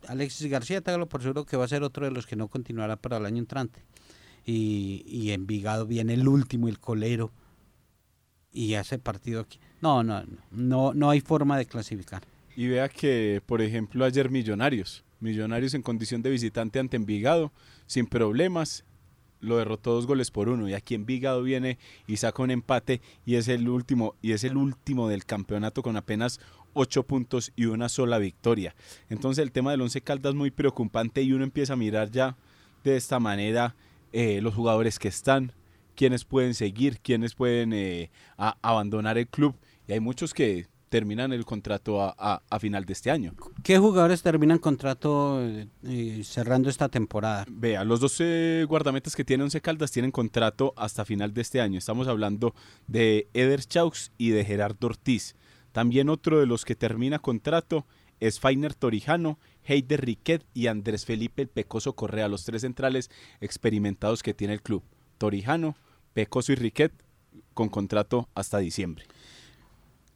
Alexis 0.06 0.50
García, 0.50 0.80
téngalo 0.80 1.08
por 1.08 1.22
seguro 1.22 1.46
que 1.46 1.56
va 1.56 1.64
a 1.64 1.68
ser 1.68 1.82
otro 1.82 2.04
de 2.04 2.10
los 2.10 2.26
que 2.26 2.36
no 2.36 2.48
continuará 2.48 2.96
para 2.96 3.16
el 3.16 3.26
año 3.26 3.38
entrante. 3.38 3.82
Y, 4.44 5.04
y 5.06 5.32
Envigado 5.32 5.86
viene 5.86 6.14
el 6.14 6.26
último, 6.26 6.68
el 6.68 6.78
colero, 6.78 7.32
y 8.52 8.74
hace 8.74 8.98
partido 8.98 9.40
aquí. 9.40 9.60
No, 9.80 10.02
no, 10.02 10.24
no, 10.50 10.94
no 10.94 11.10
hay 11.10 11.20
forma 11.20 11.58
de 11.58 11.66
clasificar. 11.66 12.22
Y 12.56 12.66
vea 12.66 12.88
que, 12.88 13.42
por 13.46 13.62
ejemplo, 13.62 14.04
ayer 14.04 14.30
Millonarios 14.30 15.04
Millonarios 15.20 15.74
en 15.74 15.82
condición 15.82 16.22
de 16.22 16.30
visitante 16.30 16.78
ante 16.78 16.96
Envigado, 16.96 17.52
sin 17.86 18.06
problemas, 18.06 18.84
lo 19.40 19.56
derrotó 19.56 19.92
dos 19.92 20.06
goles 20.06 20.30
por 20.30 20.48
uno 20.48 20.68
y 20.68 20.74
aquí 20.74 20.94
Envigado 20.94 21.42
viene 21.42 21.78
y 22.06 22.16
saca 22.16 22.42
un 22.42 22.50
empate 22.50 23.00
y 23.24 23.36
es 23.36 23.48
el 23.48 23.68
último 23.68 24.14
y 24.22 24.32
es 24.32 24.44
el 24.44 24.56
último 24.56 25.08
del 25.08 25.24
campeonato 25.24 25.82
con 25.82 25.96
apenas 25.96 26.40
ocho 26.72 27.02
puntos 27.02 27.52
y 27.56 27.66
una 27.66 27.88
sola 27.88 28.18
victoria. 28.18 28.74
Entonces 29.08 29.42
el 29.42 29.52
tema 29.52 29.70
del 29.70 29.80
Once 29.80 30.00
Caldas 30.00 30.30
es 30.30 30.36
muy 30.36 30.50
preocupante 30.50 31.22
y 31.22 31.32
uno 31.32 31.44
empieza 31.44 31.74
a 31.74 31.76
mirar 31.76 32.10
ya 32.10 32.36
de 32.84 32.96
esta 32.96 33.20
manera 33.20 33.74
eh, 34.12 34.40
los 34.40 34.54
jugadores 34.54 34.98
que 34.98 35.08
están, 35.08 35.52
quienes 35.94 36.24
pueden 36.24 36.54
seguir, 36.54 37.00
quienes 37.00 37.34
pueden 37.34 37.72
eh, 37.72 38.10
abandonar 38.36 39.18
el 39.18 39.28
club 39.28 39.56
y 39.86 39.92
hay 39.92 40.00
muchos 40.00 40.34
que 40.34 40.66
terminan 40.88 41.32
el 41.32 41.44
contrato 41.44 42.02
a, 42.02 42.42
a, 42.48 42.58
final 42.58 42.84
de 42.84 42.92
este 42.92 43.10
año. 43.10 43.34
¿Qué 43.62 43.78
jugadores 43.78 44.22
terminan 44.22 44.58
contrato 44.58 45.40
eh, 45.40 46.22
cerrando 46.24 46.68
esta 46.68 46.88
temporada? 46.88 47.44
Vea, 47.48 47.84
los 47.84 48.00
12 48.00 48.64
guardametas 48.68 49.14
que 49.14 49.24
tiene 49.24 49.44
Once 49.44 49.60
Caldas 49.60 49.92
tienen 49.92 50.10
contrato 50.10 50.72
hasta 50.76 51.04
final 51.04 51.34
de 51.34 51.42
este 51.42 51.60
año. 51.60 51.78
Estamos 51.78 52.08
hablando 52.08 52.54
de 52.86 53.28
Eder 53.34 53.64
Chaux 53.64 54.12
y 54.18 54.30
de 54.30 54.44
Gerardo 54.44 54.86
Ortiz. 54.86 55.36
También 55.72 56.08
otro 56.08 56.40
de 56.40 56.46
los 56.46 56.64
que 56.64 56.74
termina 56.74 57.18
contrato 57.18 57.86
es 58.20 58.40
Fainer 58.40 58.74
Torijano, 58.74 59.38
Heider 59.64 60.04
Riquet 60.04 60.44
y 60.54 60.66
Andrés 60.66 61.04
Felipe 61.04 61.42
el 61.42 61.48
Pecoso 61.48 61.94
Correa, 61.94 62.28
los 62.28 62.44
tres 62.44 62.62
centrales 62.62 63.10
experimentados 63.40 64.22
que 64.22 64.34
tiene 64.34 64.54
el 64.54 64.62
club. 64.62 64.82
Torijano, 65.18 65.76
Pecoso 66.14 66.52
y 66.52 66.56
Riquet 66.56 66.92
con 67.54 67.68
contrato 67.68 68.28
hasta 68.34 68.58
diciembre. 68.58 69.04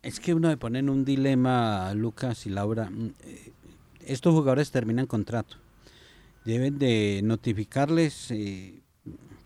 Es 0.03 0.19
que 0.19 0.35
uno 0.35 0.49
le 0.49 0.57
pone 0.57 0.81
en 0.81 0.91
un 0.91 1.05
dilema, 1.05 1.95
Lucas 1.95 2.47
y 2.47 2.51
Laura. 2.51 2.91
Mm, 2.91 3.13
eh, 3.23 3.53
estos 4.05 4.35
jugadores 4.35 4.73
terminan 4.73 5.07
contrato. 5.07 5.59
Deben 6.45 6.81
de 6.81 7.21
notificarles 7.23 8.33
eh, 8.33 8.81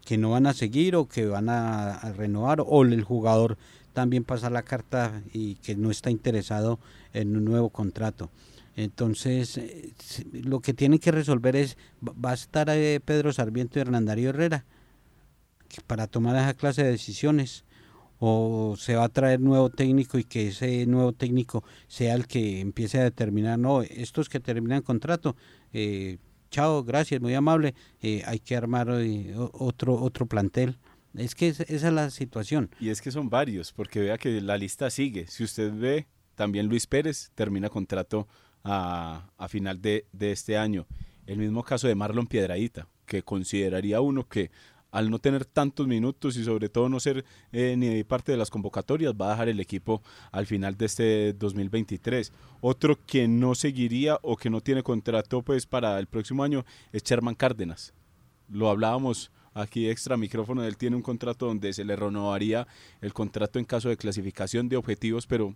que 0.06 0.16
no 0.16 0.30
van 0.30 0.46
a 0.46 0.54
seguir 0.54 0.96
o 0.96 1.08
que 1.08 1.26
van 1.26 1.50
a, 1.50 2.00
renovar 2.16 2.62
o 2.66 2.82
el 2.84 3.04
jugador 3.04 3.58
también 3.92 4.24
pasa 4.24 4.48
la 4.48 4.62
carta 4.62 5.22
y 5.32 5.56
que 5.56 5.76
no 5.76 5.90
está 5.90 6.10
interesado 6.10 6.80
en 7.12 7.36
un 7.36 7.44
nuevo 7.44 7.68
contrato. 7.68 8.30
Entonces, 8.76 9.58
eh, 9.58 9.92
lo 10.32 10.60
que 10.60 10.72
tienen 10.72 11.00
que 11.00 11.10
resolver 11.10 11.54
es, 11.54 11.76
va 12.02 12.30
a 12.30 12.34
estar 12.34 12.68
Pedro 13.04 13.30
Sarmiento 13.34 13.78
y 13.78 13.82
Hernandario 13.82 14.30
Herrera 14.30 14.64
para 15.86 16.06
tomar 16.06 16.36
esa 16.36 16.54
clase 16.54 16.82
de 16.82 16.92
decisiones 16.92 17.64
o 18.18 18.74
se 18.78 18.96
va 18.96 19.04
a 19.04 19.08
traer 19.08 19.40
nuevo 19.40 19.70
técnico 19.70 20.18
y 20.18 20.24
que 20.24 20.48
ese 20.48 20.86
nuevo 20.86 21.12
técnico 21.12 21.64
sea 21.86 22.14
el 22.14 22.26
que 22.26 22.60
empiece 22.60 22.98
a 22.98 23.04
determinar, 23.04 23.58
no, 23.58 23.82
estos 23.82 24.28
que 24.28 24.40
terminan 24.40 24.82
contrato, 24.82 25.36
eh, 25.72 26.18
chao, 26.50 26.84
gracias, 26.84 27.20
muy 27.20 27.34
amable, 27.34 27.74
eh, 28.00 28.22
hay 28.26 28.38
que 28.38 28.56
armar 28.56 28.88
eh, 28.90 29.34
otro, 29.36 29.94
otro 29.94 30.26
plantel. 30.26 30.78
Es 31.14 31.34
que 31.34 31.48
esa 31.48 31.64
es 31.64 31.82
la 31.84 32.10
situación. 32.10 32.70
Y 32.78 32.90
es 32.90 33.00
que 33.00 33.10
son 33.10 33.30
varios, 33.30 33.72
porque 33.72 34.00
vea 34.00 34.18
que 34.18 34.40
la 34.42 34.58
lista 34.58 34.90
sigue. 34.90 35.26
Si 35.28 35.44
usted 35.44 35.72
ve, 35.72 36.06
también 36.34 36.66
Luis 36.66 36.86
Pérez 36.86 37.30
termina 37.34 37.70
contrato 37.70 38.28
a, 38.62 39.30
a 39.38 39.48
final 39.48 39.80
de, 39.80 40.06
de 40.12 40.32
este 40.32 40.58
año. 40.58 40.86
El 41.26 41.38
mismo 41.38 41.62
caso 41.62 41.88
de 41.88 41.94
Marlon 41.94 42.26
Piedradita, 42.26 42.86
que 43.06 43.22
consideraría 43.22 44.00
uno 44.00 44.28
que 44.28 44.50
al 44.96 45.10
no 45.10 45.18
tener 45.18 45.44
tantos 45.44 45.86
minutos 45.86 46.38
y 46.38 46.44
sobre 46.44 46.70
todo 46.70 46.88
no 46.88 47.00
ser 47.00 47.22
eh, 47.52 47.74
ni 47.76 48.02
parte 48.02 48.32
de 48.32 48.38
las 48.38 48.48
convocatorias, 48.48 49.12
va 49.12 49.26
a 49.26 49.30
dejar 49.32 49.50
el 49.50 49.60
equipo 49.60 50.02
al 50.32 50.46
final 50.46 50.74
de 50.78 50.86
este 50.86 51.32
2023. 51.34 52.32
Otro 52.62 52.98
que 53.04 53.28
no 53.28 53.54
seguiría 53.54 54.18
o 54.22 54.38
que 54.38 54.48
no 54.48 54.62
tiene 54.62 54.82
contrato 54.82 55.42
pues 55.42 55.66
para 55.66 55.98
el 55.98 56.06
próximo 56.06 56.44
año 56.44 56.64
es 56.92 57.02
Sherman 57.02 57.34
Cárdenas. 57.34 57.92
Lo 58.48 58.70
hablábamos 58.70 59.30
aquí 59.52 59.86
extra 59.86 60.16
micrófono, 60.16 60.64
él 60.64 60.78
tiene 60.78 60.96
un 60.96 61.02
contrato 61.02 61.44
donde 61.44 61.74
se 61.74 61.84
le 61.84 61.94
renovaría 61.94 62.66
el 63.02 63.12
contrato 63.12 63.58
en 63.58 63.66
caso 63.66 63.90
de 63.90 63.98
clasificación 63.98 64.70
de 64.70 64.78
objetivos, 64.78 65.26
pero 65.26 65.54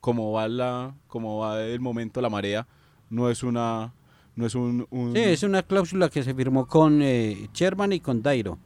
como 0.00 0.32
va 0.32 0.48
la, 0.48 0.96
como 1.06 1.38
va 1.38 1.62
el 1.62 1.78
momento, 1.78 2.20
la 2.20 2.30
marea, 2.30 2.66
no 3.10 3.30
es 3.30 3.44
una, 3.44 3.94
no 4.36 4.46
es 4.46 4.54
un, 4.54 4.86
Sí, 5.14 5.20
es 5.20 5.42
una 5.42 5.62
cláusula 5.62 6.08
que 6.08 6.22
se 6.22 6.34
firmó 6.34 6.66
con 6.66 7.00
eh, 7.02 7.48
Sherman 7.52 7.92
y 7.92 8.00
con 8.00 8.22
Dairo 8.22 8.58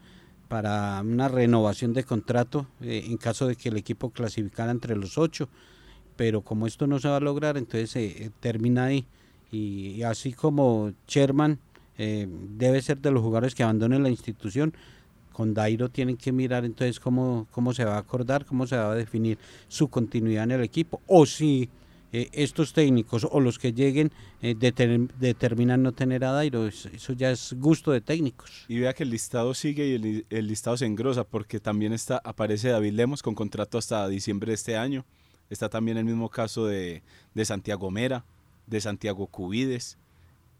para 0.50 1.00
una 1.00 1.28
renovación 1.28 1.92
de 1.92 2.02
contrato 2.02 2.66
eh, 2.80 3.04
en 3.06 3.16
caso 3.18 3.46
de 3.46 3.54
que 3.54 3.68
el 3.68 3.76
equipo 3.76 4.10
clasificara 4.10 4.72
entre 4.72 4.96
los 4.96 5.16
ocho, 5.16 5.48
pero 6.16 6.42
como 6.42 6.66
esto 6.66 6.88
no 6.88 6.98
se 6.98 7.08
va 7.08 7.18
a 7.18 7.20
lograr, 7.20 7.56
entonces 7.56 7.94
eh, 7.94 8.30
termina 8.40 8.86
ahí. 8.86 9.06
Y, 9.52 10.02
así 10.02 10.32
como 10.32 10.92
Sherman 11.06 11.60
eh, 11.98 12.26
debe 12.28 12.82
ser 12.82 12.98
de 12.98 13.12
los 13.12 13.22
jugadores 13.22 13.54
que 13.54 13.62
abandonen 13.62 14.02
la 14.02 14.10
institución, 14.10 14.74
con 15.32 15.54
Dairo 15.54 15.88
tienen 15.88 16.16
que 16.16 16.32
mirar 16.32 16.64
entonces 16.64 16.98
cómo, 16.98 17.46
cómo 17.52 17.72
se 17.72 17.84
va 17.84 17.94
a 17.94 18.00
acordar, 18.00 18.44
cómo 18.44 18.66
se 18.66 18.76
va 18.76 18.90
a 18.90 18.96
definir 18.96 19.38
su 19.68 19.86
continuidad 19.86 20.42
en 20.44 20.50
el 20.50 20.62
equipo, 20.64 21.00
o 21.06 21.26
si 21.26 21.70
eh, 22.12 22.28
estos 22.32 22.72
técnicos 22.72 23.26
o 23.30 23.38
los 23.38 23.58
que 23.58 23.72
lleguen 23.72 24.10
eh, 24.42 24.56
determinan 24.56 25.82
no 25.82 25.92
tener 25.92 26.24
a 26.24 26.32
Dairo. 26.32 26.66
Eso 26.66 27.12
ya 27.12 27.30
es 27.30 27.54
gusto 27.58 27.92
de 27.92 28.00
técnicos. 28.00 28.64
Y 28.68 28.80
vea 28.80 28.94
que 28.94 29.04
el 29.04 29.10
listado 29.10 29.54
sigue 29.54 29.86
y 29.86 30.24
el, 30.28 30.46
listado 30.46 30.76
se 30.76 30.86
engrosa 30.86 31.24
porque 31.24 31.60
también 31.60 31.92
está, 31.92 32.20
aparece 32.24 32.70
David 32.70 32.92
Lemos 32.92 33.22
con 33.22 33.34
contrato 33.34 33.78
hasta 33.78 34.08
diciembre 34.08 34.50
de 34.50 34.54
este 34.54 34.76
año. 34.76 35.04
Está 35.50 35.68
también 35.68 35.98
el 35.98 36.04
mismo 36.04 36.28
caso 36.28 36.66
de, 36.66 37.02
de 37.34 37.44
Santiago 37.44 37.90
Mera, 37.90 38.24
de 38.66 38.80
Santiago 38.80 39.26
Cubides, 39.26 39.98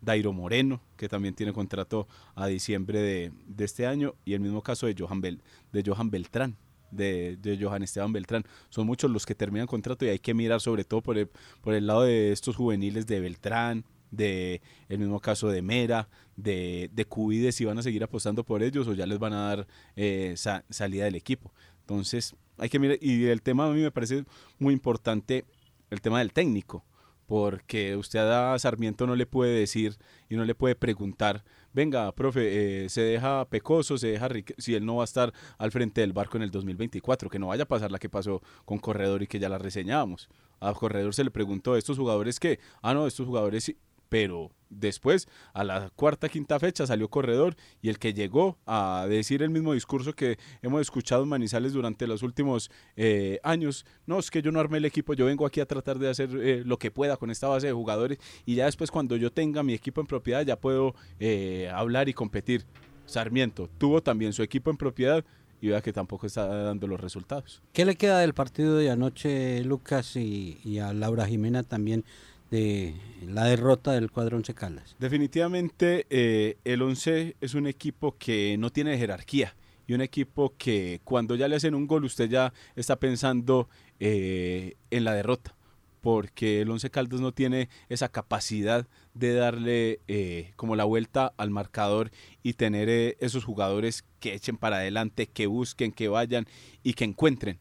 Dairo 0.01 0.33
Moreno, 0.33 0.81
que 0.97 1.09
también 1.09 1.35
tiene 1.35 1.53
contrato 1.53 2.09
a 2.35 2.47
diciembre 2.47 3.01
de, 3.01 3.33
de 3.47 3.65
este 3.65 3.87
año, 3.87 4.15
y 4.25 4.35
el 4.35 4.41
mismo 4.41 4.63
caso 4.63 4.87
de 4.87 4.95
Johan, 4.99 5.21
Bel, 5.21 5.41
de 5.73 5.83
Johan 5.85 6.11
Beltrán, 6.11 6.57
de, 6.91 7.37
de, 7.41 7.59
Johan 7.63 7.83
Esteban 7.83 8.13
Beltrán. 8.13 8.45
Son 8.69 8.87
muchos 8.87 9.11
los 9.11 9.27
que 9.27 9.35
terminan 9.35 9.67
contrato 9.67 10.05
y 10.05 10.09
hay 10.09 10.19
que 10.19 10.35
mirar 10.35 10.61
sobre 10.61 10.85
todo 10.85 11.03
por 11.03 11.19
el, 11.19 11.29
por 11.61 11.75
el 11.75 11.87
lado 11.87 12.03
de 12.03 12.33
estos 12.33 12.57
juveniles 12.57 13.07
de 13.07 13.21
Beltrán, 13.21 13.85
de 14.11 14.61
el 14.89 14.99
mismo 14.99 15.21
caso 15.21 15.49
de 15.49 15.63
Mera, 15.63 16.09
de, 16.37 16.91
de 16.93 17.05
Cubides, 17.05 17.55
si 17.55 17.65
van 17.65 17.79
a 17.79 17.83
seguir 17.83 18.03
apostando 18.03 18.45
por 18.45 18.63
ellos 18.63 18.89
o 18.89 18.95
ya 18.95 19.07
les 19.07 19.19
van 19.19 19.33
a 19.33 19.49
dar 19.49 19.67
eh, 19.97 20.35
salida 20.37 21.05
del 21.05 21.15
equipo. 21.15 21.53
Entonces, 21.81 22.35
hay 22.59 22.69
que 22.69 22.79
mirar, 22.79 22.99
y 23.01 23.27
el 23.27 23.43
tema 23.43 23.67
a 23.67 23.71
mí 23.71 23.81
me 23.81 23.91
parece 23.91 24.25
muy 24.59 24.75
importante, 24.75 25.45
el 25.91 26.01
tema 26.01 26.19
del 26.19 26.33
técnico 26.33 26.85
porque 27.31 27.97
usted 27.97 28.19
a 28.19 28.59
Sarmiento 28.59 29.07
no 29.07 29.15
le 29.15 29.25
puede 29.25 29.57
decir 29.57 29.99
y 30.29 30.35
no 30.35 30.45
le 30.45 30.57
puede 30.57 30.75
preguntar, 30.75 31.45
venga, 31.73 32.13
profe, 32.13 32.85
eh, 32.85 32.89
se 32.89 33.03
deja 33.03 33.45
Pecoso, 33.47 33.99
se 33.99 34.09
deja 34.09 34.29
si 34.59 34.75
él 34.75 34.85
no 34.85 34.97
va 34.97 35.03
a 35.03 35.05
estar 35.05 35.33
al 35.59 35.71
frente 35.71 36.01
del 36.01 36.13
barco 36.13 36.37
en 36.37 36.43
el 36.43 36.51
2024, 36.51 37.29
que 37.29 37.39
no 37.39 37.49
vaya 37.49 37.65
a 37.65 37.69
pasar 37.69 37.91
la 37.91 37.99
que 37.99 38.09
pasó 38.09 38.43
con 38.65 38.79
Corredor 38.79 39.23
y 39.23 39.27
que 39.27 39.39
ya 39.39 39.49
la 39.49 39.59
reseñábamos. 39.59 40.29
A 40.61 40.75
Corredor 40.75 41.15
se 41.15 41.25
le 41.25 41.31
preguntó, 41.31 41.77
¿estos 41.77 41.97
jugadores 41.97 42.39
qué? 42.39 42.61
Ah, 42.83 42.93
no, 42.95 43.07
estos 43.07 43.27
jugadores 43.27 43.75
pero 44.11 44.51
después, 44.69 45.29
a 45.55 45.65
la 45.65 45.91
cuarta, 45.97 46.29
quinta 46.29 46.59
fecha, 46.59 46.87
salió 46.87 47.09
corredor 47.09 47.57
y 47.81 47.89
el 47.89 47.99
que 47.99 48.13
llegó 48.13 48.59
a 48.67 49.07
decir 49.09 49.43
el 49.43 49.51
mismo 49.51 49.73
discurso 49.73 50.13
que 50.13 50.37
hemos 50.63 50.81
escuchado 50.83 51.25
Manizales 51.25 51.73
durante 51.73 52.07
los 52.07 52.23
últimos 52.23 52.71
eh, 52.97 53.41
años, 53.43 53.87
no, 54.07 54.19
es 54.19 54.31
que 54.31 54.43
yo 54.43 54.53
no 54.53 54.61
armé 54.61 54.79
el 54.79 54.85
equipo, 54.85 55.15
yo 55.15 55.27
vengo 55.27 55.47
aquí 55.47 55.61
a 55.61 55.67
tratar 55.67 55.99
de 55.99 56.11
hacer 56.11 56.31
eh, 56.35 56.63
lo 56.67 56.79
que 56.79 56.91
pueda 56.91 57.17
con 57.17 57.31
esta 57.31 57.49
base 57.49 57.69
de 57.69 57.73
jugadores 57.73 58.19
y 58.45 58.57
ya 58.57 58.67
después 58.67 58.91
cuando 58.91 59.17
yo 59.17 59.33
tenga 59.33 59.63
mi 59.63 59.73
equipo 59.75 60.01
en 60.01 60.07
propiedad 60.07 60.45
ya 60.45 60.57
puedo 60.59 60.95
eh, 61.19 61.71
hablar 61.73 62.09
y 62.09 62.13
competir. 62.13 62.67
Sarmiento 63.07 63.69
tuvo 63.79 64.03
también 64.03 64.33
su 64.33 64.43
equipo 64.43 64.71
en 64.71 64.77
propiedad 64.77 65.25
y 65.61 65.69
vea 65.69 65.83
que 65.83 65.93
tampoco 65.93 66.27
está 66.27 66.47
dando 66.47 66.87
los 66.87 67.01
resultados. 67.01 67.63
¿Qué 67.73 67.85
le 67.85 67.97
queda 67.97 68.21
del 68.21 68.35
partido 68.35 68.77
de 68.77 68.91
anoche, 68.91 69.63
Lucas, 69.65 70.17
y, 70.17 70.59
y 70.65 70.79
a 70.79 70.93
Laura 70.93 71.27
Jimena 71.27 71.63
también? 71.63 72.05
De 72.51 72.95
la 73.27 73.45
derrota 73.45 73.93
del 73.93 74.11
cuadro 74.11 74.37
Once 74.37 74.55
Caldas? 74.55 74.97
Definitivamente 74.99 76.07
eh, 76.11 76.59
el 76.65 76.83
Once 76.83 77.37
es 77.41 77.55
un 77.55 77.67
equipo 77.67 78.17
que 78.19 78.57
no 78.59 78.71
tiene 78.71 78.99
jerarquía 78.99 79.55
y 79.87 79.95
un 79.95 80.01
equipo 80.01 80.55
que 80.57 81.01
cuando 81.05 81.37
ya 81.37 81.49
le 81.49 81.57
hacen 81.57 81.75
un 81.75 81.87
gol 81.87 82.05
usted 82.05 82.29
ya 82.29 82.53
está 82.77 82.97
pensando 82.97 83.69
eh, 83.99 84.75
en 84.91 85.05
la 85.05 85.15
derrota 85.15 85.55
porque 86.01 86.63
el 86.63 86.71
Once 86.71 86.91
Caldas 86.91 87.21
no 87.21 87.33
tiene 87.33 87.69
esa 87.89 88.09
capacidad 88.09 88.87
de 89.15 89.35
darle 89.35 90.01
eh, 90.09 90.53
como 90.57 90.75
la 90.75 90.85
vuelta 90.85 91.35
al 91.37 91.51
marcador 91.51 92.11
y 92.43 92.55
tener 92.55 93.17
esos 93.21 93.45
jugadores 93.45 94.05
que 94.19 94.33
echen 94.33 94.57
para 94.57 94.77
adelante, 94.77 95.27
que 95.27 95.47
busquen, 95.47 95.93
que 95.93 96.09
vayan 96.09 96.47
y 96.83 96.95
que 96.95 97.05
encuentren. 97.05 97.59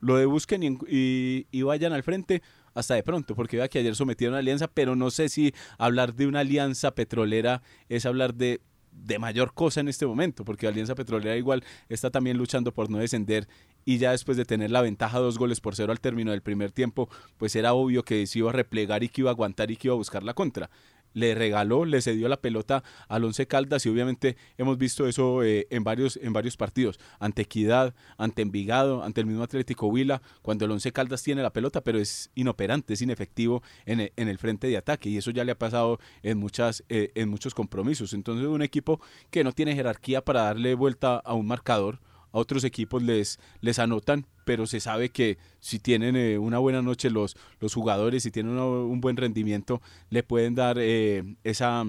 Lo 0.00 0.16
de 0.16 0.26
busquen 0.26 0.78
y 0.88 1.62
vayan 1.62 1.92
al 1.92 2.02
frente 2.02 2.42
hasta 2.74 2.94
de 2.94 3.02
pronto, 3.02 3.34
porque 3.34 3.56
vea 3.56 3.68
que 3.68 3.78
ayer 3.78 3.94
sometieron 3.94 4.34
una 4.34 4.40
alianza, 4.40 4.68
pero 4.68 4.96
no 4.96 5.10
sé 5.10 5.28
si 5.28 5.54
hablar 5.78 6.14
de 6.14 6.26
una 6.26 6.40
alianza 6.40 6.92
petrolera 6.92 7.62
es 7.88 8.06
hablar 8.06 8.34
de, 8.34 8.60
de 8.92 9.18
mayor 9.18 9.54
cosa 9.54 9.80
en 9.80 9.88
este 9.88 10.06
momento, 10.06 10.44
porque 10.44 10.66
la 10.66 10.72
Alianza 10.72 10.94
Petrolera 10.94 11.36
igual 11.36 11.64
está 11.88 12.10
también 12.10 12.36
luchando 12.36 12.72
por 12.72 12.90
no 12.90 12.98
descender 12.98 13.48
y 13.84 13.98
ya 13.98 14.10
después 14.10 14.36
de 14.36 14.44
tener 14.44 14.70
la 14.70 14.82
ventaja 14.82 15.18
dos 15.18 15.38
goles 15.38 15.60
por 15.60 15.74
cero 15.74 15.92
al 15.92 16.00
término 16.00 16.32
del 16.32 16.42
primer 16.42 16.70
tiempo, 16.70 17.08
pues 17.38 17.56
era 17.56 17.72
obvio 17.72 18.04
que 18.04 18.26
se 18.26 18.40
iba 18.40 18.50
a 18.50 18.52
replegar 18.52 19.02
y 19.02 19.08
que 19.08 19.22
iba 19.22 19.30
a 19.30 19.32
aguantar 19.32 19.70
y 19.70 19.76
que 19.76 19.88
iba 19.88 19.94
a 19.94 19.98
buscar 19.98 20.22
la 20.22 20.34
contra 20.34 20.70
le 21.12 21.34
regaló, 21.34 21.84
le 21.84 22.00
cedió 22.00 22.28
la 22.28 22.40
pelota 22.40 22.82
al 23.08 23.24
Once 23.24 23.46
Caldas 23.46 23.84
y 23.86 23.88
obviamente 23.88 24.36
hemos 24.58 24.78
visto 24.78 25.06
eso 25.06 25.42
eh, 25.42 25.66
en, 25.70 25.84
varios, 25.84 26.18
en 26.22 26.32
varios 26.32 26.56
partidos, 26.56 26.98
ante 27.18 27.42
Equidad, 27.42 27.94
ante 28.16 28.42
Envigado, 28.42 29.02
ante 29.02 29.20
el 29.20 29.26
mismo 29.26 29.42
Atlético 29.42 29.86
Huila, 29.86 30.22
cuando 30.42 30.64
el 30.64 30.70
Once 30.70 30.92
Caldas 30.92 31.22
tiene 31.22 31.42
la 31.42 31.52
pelota, 31.52 31.82
pero 31.82 31.98
es 31.98 32.30
inoperante, 32.34 32.94
es 32.94 33.02
inefectivo 33.02 33.62
en 33.86 34.00
el, 34.00 34.12
en 34.16 34.28
el 34.28 34.38
frente 34.38 34.66
de 34.66 34.76
ataque 34.76 35.08
y 35.08 35.16
eso 35.16 35.30
ya 35.30 35.44
le 35.44 35.52
ha 35.52 35.58
pasado 35.58 35.98
en, 36.22 36.38
muchas, 36.38 36.84
eh, 36.88 37.12
en 37.14 37.28
muchos 37.28 37.54
compromisos. 37.54 38.12
Entonces 38.12 38.46
un 38.46 38.62
equipo 38.62 39.00
que 39.30 39.44
no 39.44 39.52
tiene 39.52 39.74
jerarquía 39.74 40.24
para 40.24 40.42
darle 40.42 40.74
vuelta 40.74 41.16
a 41.16 41.34
un 41.34 41.46
marcador, 41.46 42.00
a 42.32 42.38
otros 42.38 42.64
equipos 42.64 43.02
les, 43.02 43.38
les 43.60 43.78
anotan, 43.78 44.26
pero 44.44 44.66
se 44.66 44.80
sabe 44.80 45.10
que 45.10 45.38
si 45.60 45.78
tienen 45.78 46.16
eh, 46.16 46.38
una 46.38 46.58
buena 46.58 46.82
noche 46.82 47.10
los, 47.10 47.36
los 47.60 47.74
jugadores, 47.74 48.22
si 48.22 48.30
tienen 48.30 48.58
un 48.58 49.00
buen 49.00 49.16
rendimiento, 49.16 49.80
le 50.10 50.22
pueden 50.22 50.54
dar 50.54 50.76
eh, 50.78 51.36
esa, 51.44 51.84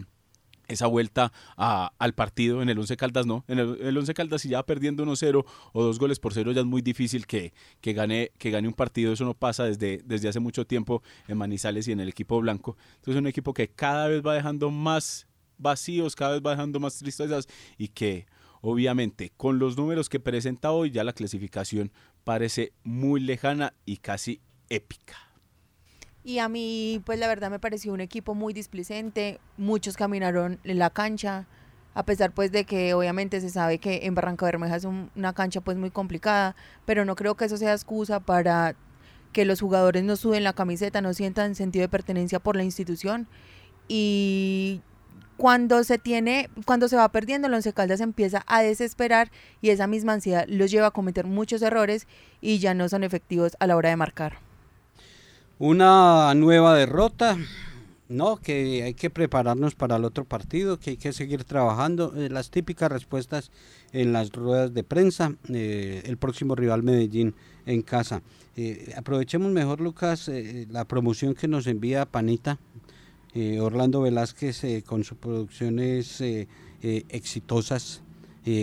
esa 0.67 0.87
vuelta 0.87 1.31
al 1.55 2.13
partido. 2.13 2.61
En 2.61 2.69
el 2.69 2.79
Once 2.79 2.95
Caldas 2.97 3.25
no. 3.25 3.43
En 3.47 3.59
el, 3.59 3.97
Once 3.97 4.13
Caldas 4.13 4.41
si 4.41 4.49
ya 4.49 4.63
perdiendo 4.63 5.05
1-0 5.05 5.45
o 5.73 5.83
dos 5.83 5.99
goles 5.99 6.19
por 6.19 6.33
cero 6.33 6.51
ya 6.51 6.61
es 6.61 6.67
muy 6.67 6.81
difícil 6.81 7.27
que, 7.27 7.53
que, 7.81 7.93
gane, 7.93 8.31
que 8.37 8.51
gane 8.51 8.67
un 8.67 8.73
partido. 8.73 9.13
Eso 9.13 9.25
no 9.25 9.33
pasa 9.33 9.65
desde, 9.65 10.01
desde 10.05 10.29
hace 10.29 10.39
mucho 10.39 10.65
tiempo 10.65 11.03
en 11.27 11.37
Manizales 11.37 11.87
y 11.87 11.91
en 11.91 11.99
el 11.99 12.09
equipo 12.09 12.39
blanco. 12.39 12.77
Entonces 12.95 13.15
es 13.15 13.19
un 13.19 13.27
equipo 13.27 13.53
que 13.53 13.69
cada 13.69 14.07
vez 14.07 14.21
va 14.25 14.33
dejando 14.33 14.71
más 14.71 15.27
vacíos, 15.57 16.15
cada 16.15 16.33
vez 16.33 16.41
va 16.45 16.51
dejando 16.51 16.79
más 16.79 16.97
tristezas 16.97 17.47
y 17.77 17.89
que 17.89 18.25
Obviamente, 18.61 19.31
con 19.35 19.59
los 19.59 19.75
números 19.75 20.07
que 20.07 20.19
presenta 20.19 20.71
hoy, 20.71 20.91
ya 20.91 21.03
la 21.03 21.13
clasificación 21.13 21.91
parece 22.23 22.73
muy 22.83 23.19
lejana 23.19 23.73
y 23.85 23.97
casi 23.97 24.39
épica. 24.69 25.17
Y 26.23 26.37
a 26.37 26.47
mí, 26.47 27.01
pues 27.05 27.17
la 27.17 27.27
verdad 27.27 27.49
me 27.49 27.59
pareció 27.59 27.93
un 27.93 28.01
equipo 28.01 28.35
muy 28.35 28.53
displicente, 28.53 29.39
muchos 29.57 29.97
caminaron 29.97 30.59
en 30.63 30.77
la 30.77 30.91
cancha, 30.91 31.47
a 31.95 32.05
pesar 32.05 32.31
pues 32.31 32.51
de 32.51 32.63
que 32.63 32.93
obviamente 32.93 33.41
se 33.41 33.49
sabe 33.49 33.79
que 33.79 34.05
en 34.05 34.13
Barranca 34.13 34.45
Bermeja 34.45 34.75
es 34.75 34.85
una 34.85 35.33
cancha 35.33 35.61
pues 35.61 35.77
muy 35.77 35.89
complicada, 35.89 36.55
pero 36.85 37.05
no 37.05 37.15
creo 37.15 37.35
que 37.35 37.45
eso 37.45 37.57
sea 37.57 37.73
excusa 37.73 38.19
para 38.19 38.75
que 39.33 39.45
los 39.45 39.61
jugadores 39.61 40.03
no 40.03 40.15
suben 40.15 40.43
la 40.43 40.53
camiseta, 40.53 41.01
no 41.01 41.13
sientan 41.13 41.55
sentido 41.55 41.83
de 41.83 41.89
pertenencia 41.89 42.39
por 42.39 42.55
la 42.55 42.63
institución 42.63 43.27
y 43.87 44.81
cuando 45.41 45.83
se 45.83 45.97
tiene, 45.97 46.51
cuando 46.65 46.87
se 46.87 46.95
va 46.95 47.09
perdiendo, 47.09 47.47
el 47.47 47.55
Once 47.55 47.73
Caldas 47.73 47.99
empieza 47.99 48.43
a 48.45 48.61
desesperar 48.61 49.31
y 49.59 49.71
esa 49.71 49.87
misma 49.87 50.13
ansiedad 50.13 50.45
los 50.47 50.69
lleva 50.69 50.85
a 50.85 50.91
cometer 50.91 51.25
muchos 51.25 51.63
errores 51.63 52.05
y 52.41 52.59
ya 52.59 52.75
no 52.75 52.87
son 52.89 53.03
efectivos 53.03 53.57
a 53.59 53.65
la 53.65 53.75
hora 53.75 53.89
de 53.89 53.95
marcar. 53.95 54.37
Una 55.57 56.31
nueva 56.35 56.75
derrota, 56.75 57.39
no, 58.07 58.37
que 58.37 58.83
hay 58.83 58.93
que 58.93 59.09
prepararnos 59.09 59.73
para 59.73 59.95
el 59.95 60.05
otro 60.05 60.25
partido, 60.25 60.79
que 60.79 60.91
hay 60.91 60.97
que 60.97 61.11
seguir 61.11 61.43
trabajando. 61.43 62.13
Eh, 62.15 62.29
las 62.29 62.51
típicas 62.51 62.91
respuestas 62.91 63.49
en 63.93 64.13
las 64.13 64.31
ruedas 64.31 64.75
de 64.75 64.83
prensa, 64.83 65.33
eh, 65.49 66.03
el 66.05 66.17
próximo 66.17 66.53
rival 66.53 66.83
Medellín 66.83 67.33
en 67.65 67.81
casa. 67.81 68.21
Eh, 68.55 68.93
aprovechemos 68.95 69.51
mejor, 69.51 69.81
Lucas, 69.81 70.29
la 70.69 70.85
promoción 70.85 71.33
que 71.33 71.47
nos 71.47 71.65
envía 71.65 72.05
Panita 72.05 72.59
eh, 73.33 73.59
Orlando 73.59 74.01
Velázquez 74.01 74.63
eh, 74.63 74.83
con 74.85 75.03
sus 75.03 75.17
producciones 75.17 76.21
eh, 76.21 76.47
exitosas, 76.81 78.01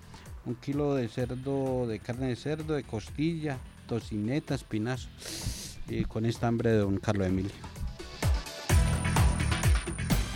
un 0.46 0.56
kilo 0.56 0.96
de 0.96 1.10
cerdo, 1.10 1.86
de 1.86 2.00
carne 2.00 2.28
de 2.28 2.36
cerdo, 2.36 2.76
de 2.76 2.84
costilla, 2.84 3.58
tocineta, 3.88 4.56
espinazo 4.56 5.10
y 5.90 6.06
con 6.06 6.26
esta 6.26 6.48
hambre 6.48 6.72
de 6.72 6.78
don 6.78 6.98
Carlos 6.98 7.28
Emilio. 7.28 7.52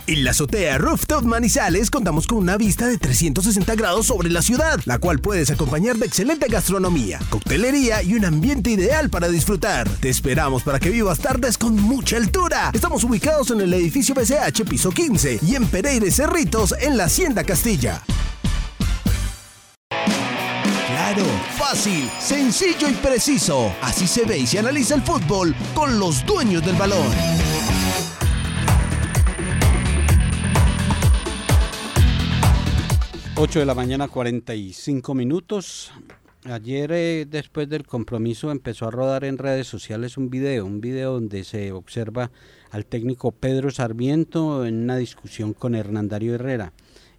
En 0.06 0.22
la 0.22 0.32
azotea 0.32 0.76
Rooftop 0.76 1.24
Manizales 1.24 1.90
contamos 1.90 2.26
con 2.26 2.36
una 2.36 2.58
vista 2.58 2.86
de 2.86 2.98
360 2.98 3.74
grados 3.74 4.06
sobre 4.06 4.28
la 4.28 4.42
ciudad, 4.42 4.78
la 4.84 4.98
cual 4.98 5.18
puedes 5.18 5.50
acompañar 5.50 5.96
de 5.96 6.04
excelente 6.04 6.46
gastronomía, 6.46 7.18
coctelería 7.30 8.02
y 8.02 8.12
un 8.12 8.26
ambiente 8.26 8.70
ideal 8.70 9.08
para 9.08 9.28
disfrutar. 9.28 9.88
Te 9.88 10.10
esperamos 10.10 10.62
para 10.62 10.78
que 10.78 10.90
vivas 10.90 11.20
tardes 11.20 11.56
con 11.56 11.76
mucha 11.76 12.18
altura. 12.18 12.70
Estamos 12.74 13.02
ubicados 13.04 13.50
en 13.52 13.62
el 13.62 13.72
edificio 13.72 14.14
BCH 14.14 14.68
piso 14.68 14.90
15 14.90 15.40
y 15.40 15.54
en 15.54 15.66
Pereira 15.68 16.10
Cerritos 16.10 16.74
en 16.78 16.98
la 16.98 17.04
Hacienda 17.04 17.42
Castilla. 17.42 18.02
Claro, 20.86 21.24
fácil, 21.56 22.10
sencillo 22.20 22.90
y 22.90 22.92
preciso. 22.92 23.74
Así 23.80 24.06
se 24.06 24.26
ve 24.26 24.36
y 24.36 24.46
se 24.46 24.58
analiza 24.58 24.96
el 24.96 25.02
fútbol 25.02 25.54
con 25.74 25.98
los 25.98 26.26
dueños 26.26 26.62
del 26.62 26.76
balón. 26.76 27.06
8 33.36 33.58
de 33.58 33.66
la 33.66 33.74
mañana, 33.74 34.06
45 34.06 35.12
minutos. 35.12 35.92
Ayer, 36.44 36.92
eh, 36.92 37.26
después 37.28 37.68
del 37.68 37.84
compromiso, 37.84 38.52
empezó 38.52 38.86
a 38.86 38.92
rodar 38.92 39.24
en 39.24 39.38
redes 39.38 39.66
sociales 39.66 40.16
un 40.16 40.30
video, 40.30 40.64
un 40.64 40.80
video 40.80 41.14
donde 41.14 41.42
se 41.42 41.72
observa 41.72 42.30
al 42.70 42.86
técnico 42.86 43.32
Pedro 43.32 43.72
Sarmiento 43.72 44.64
en 44.64 44.84
una 44.84 44.96
discusión 44.96 45.52
con 45.52 45.74
Hernandario 45.74 46.36
Herrera. 46.36 46.72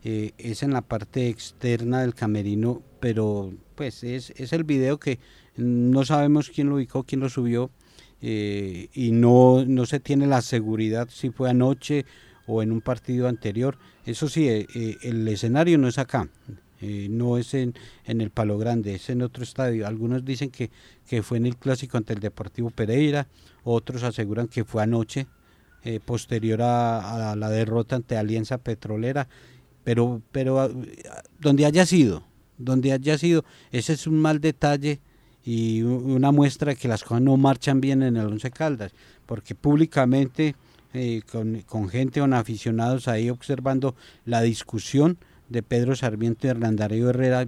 Eh, 0.05 0.31
es 0.37 0.63
en 0.63 0.71
la 0.71 0.83
parte 0.83 1.27
externa 1.27 1.99
del 1.99 2.15
camerino, 2.15 2.81
pero 3.01 3.53
pues 3.75 4.03
es, 4.05 4.29
es 4.37 4.53
el 4.53 4.63
video 4.63 4.97
que 4.99 5.19
no 5.57 6.05
sabemos 6.05 6.49
quién 6.49 6.69
lo 6.69 6.75
ubicó, 6.75 7.03
quién 7.03 7.19
lo 7.19 7.29
subió, 7.29 7.71
eh, 8.21 8.87
y 8.93 9.11
no, 9.11 9.65
no 9.65 9.85
se 9.85 9.99
tiene 9.99 10.27
la 10.27 10.41
seguridad 10.41 11.09
si 11.11 11.29
fue 11.29 11.49
anoche 11.49 12.05
o 12.47 12.63
en 12.63 12.71
un 12.71 12.79
partido 12.79 13.27
anterior. 13.27 13.77
Eso 14.05 14.29
sí, 14.29 14.47
eh, 14.47 14.67
eh, 14.75 14.97
el 15.01 15.27
escenario 15.27 15.77
no 15.77 15.87
es 15.87 15.97
acá, 15.97 16.29
eh, 16.79 17.07
no 17.09 17.37
es 17.37 17.55
en, 17.55 17.73
en, 18.05 18.21
el 18.21 18.29
Palo 18.29 18.57
Grande, 18.57 18.93
es 18.95 19.09
en 19.09 19.23
otro 19.23 19.43
estadio. 19.43 19.87
Algunos 19.87 20.23
dicen 20.23 20.51
que, 20.51 20.69
que 21.07 21.23
fue 21.23 21.37
en 21.37 21.47
el 21.47 21.57
clásico 21.57 21.97
ante 21.97 22.13
el 22.13 22.19
Deportivo 22.19 22.69
Pereira, 22.69 23.27
otros 23.63 24.03
aseguran 24.03 24.47
que 24.47 24.63
fue 24.63 24.83
anoche, 24.83 25.27
posterior 26.03 26.63
a, 26.63 27.35
la 27.35 27.47
derrota 27.49 27.95
ante 27.95 28.17
Alianza 28.17 28.57
Petrolera, 28.57 29.27
pero, 29.83 30.19
pero 30.31 30.59
ah, 30.59 30.69
donde 31.39 31.63
haya 31.67 31.85
sido, 31.85 32.23
donde 32.57 32.91
haya 32.91 33.19
sido, 33.19 33.45
ese 33.71 33.93
es 33.93 34.07
un 34.07 34.19
mal 34.19 34.41
detalle 34.41 34.99
y 35.43 35.83
una 35.83 36.31
muestra 36.31 36.71
de 36.71 36.75
que 36.75 36.87
las 36.87 37.03
cosas 37.03 37.21
no 37.21 37.37
marchan 37.37 37.81
bien 37.81 38.01
en 38.01 38.17
el 38.17 38.25
Once 38.25 38.49
Caldas, 38.49 38.93
porque 39.27 39.53
públicamente 39.53 40.55
eh, 40.97 41.21
con, 41.29 41.61
con, 41.61 41.89
gente, 41.89 42.19
con 42.19 42.33
aficionados 42.33 43.07
ahí 43.07 43.29
observando 43.29 43.95
la 44.25 44.41
discusión 44.41 45.17
de 45.49 45.63
Pedro 45.63 45.95
Sarmiento 45.95 46.47
y 46.47 46.49
Hernandario 46.49 47.09
Herrera. 47.09 47.47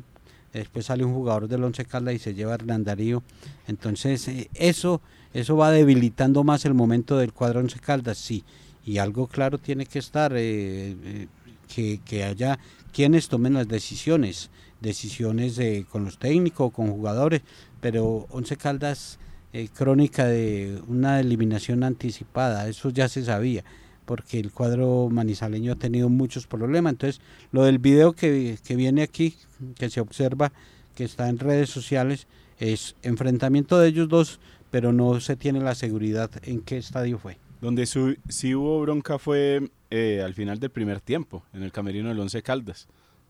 Después 0.53 0.85
sale 0.85 1.03
un 1.03 1.13
jugador 1.13 1.47
del 1.47 1.63
Once 1.63 1.85
Caldas 1.85 2.15
y 2.15 2.19
se 2.19 2.33
lleva 2.33 2.51
a 2.51 2.55
Hernandario. 2.55 3.23
Entonces, 3.67 4.27
eh, 4.27 4.49
eso, 4.53 5.01
eso 5.33 5.55
va 5.57 5.71
debilitando 5.71 6.43
más 6.43 6.65
el 6.65 6.73
momento 6.73 7.17
del 7.17 7.33
cuadro 7.33 7.59
Once 7.59 7.79
Caldas, 7.79 8.17
sí. 8.17 8.43
Y 8.85 8.97
algo 8.97 9.27
claro 9.27 9.57
tiene 9.57 9.85
que 9.85 9.99
estar, 9.99 10.33
eh, 10.35 11.27
que, 11.73 11.99
que, 12.05 12.23
haya 12.23 12.57
quienes 12.93 13.27
tomen 13.27 13.53
las 13.53 13.67
decisiones, 13.67 14.49
decisiones 14.81 15.59
con 15.89 16.05
los 16.05 16.17
técnicos, 16.17 16.71
con 16.71 16.91
jugadores, 16.91 17.41
pero 17.81 18.27
Once 18.29 18.55
Caldas 18.55 19.19
eh, 19.53 19.69
crónica 19.73 20.25
de 20.25 20.81
una 20.87 21.19
eliminación 21.19 21.83
anticipada, 21.83 22.67
eso 22.67 22.89
ya 22.89 23.07
se 23.07 23.23
sabía, 23.23 23.63
porque 24.05 24.39
el 24.39 24.51
cuadro 24.51 25.09
manizaleño 25.09 25.73
ha 25.73 25.77
tenido 25.77 26.09
muchos 26.09 26.47
problemas. 26.47 26.93
Entonces, 26.93 27.21
lo 27.51 27.63
del 27.63 27.79
video 27.79 28.13
que, 28.13 28.57
que 28.65 28.75
viene 28.75 29.03
aquí, 29.03 29.35
que 29.75 29.89
se 29.89 30.01
observa, 30.01 30.51
que 30.95 31.03
está 31.03 31.29
en 31.29 31.39
redes 31.39 31.69
sociales, 31.69 32.27
es 32.59 32.95
enfrentamiento 33.03 33.77
de 33.79 33.89
ellos 33.89 34.09
dos, 34.09 34.39
pero 34.71 34.91
no 34.93 35.19
se 35.19 35.35
tiene 35.35 35.59
la 35.59 35.75
seguridad 35.75 36.29
en 36.43 36.61
qué 36.61 36.77
estadio 36.77 37.17
fue. 37.17 37.37
Donde 37.61 37.85
sí 37.85 38.55
hubo 38.55 38.81
bronca 38.81 39.17
fue 39.17 39.69
eh, 39.89 40.21
al 40.23 40.33
final 40.33 40.59
del 40.59 40.69
primer 40.69 41.01
tiempo, 41.01 41.43
en 41.53 41.63
el 41.63 41.71
camerino 41.71 42.09
del 42.09 42.19
Once 42.19 42.41
Caldas 42.43 42.87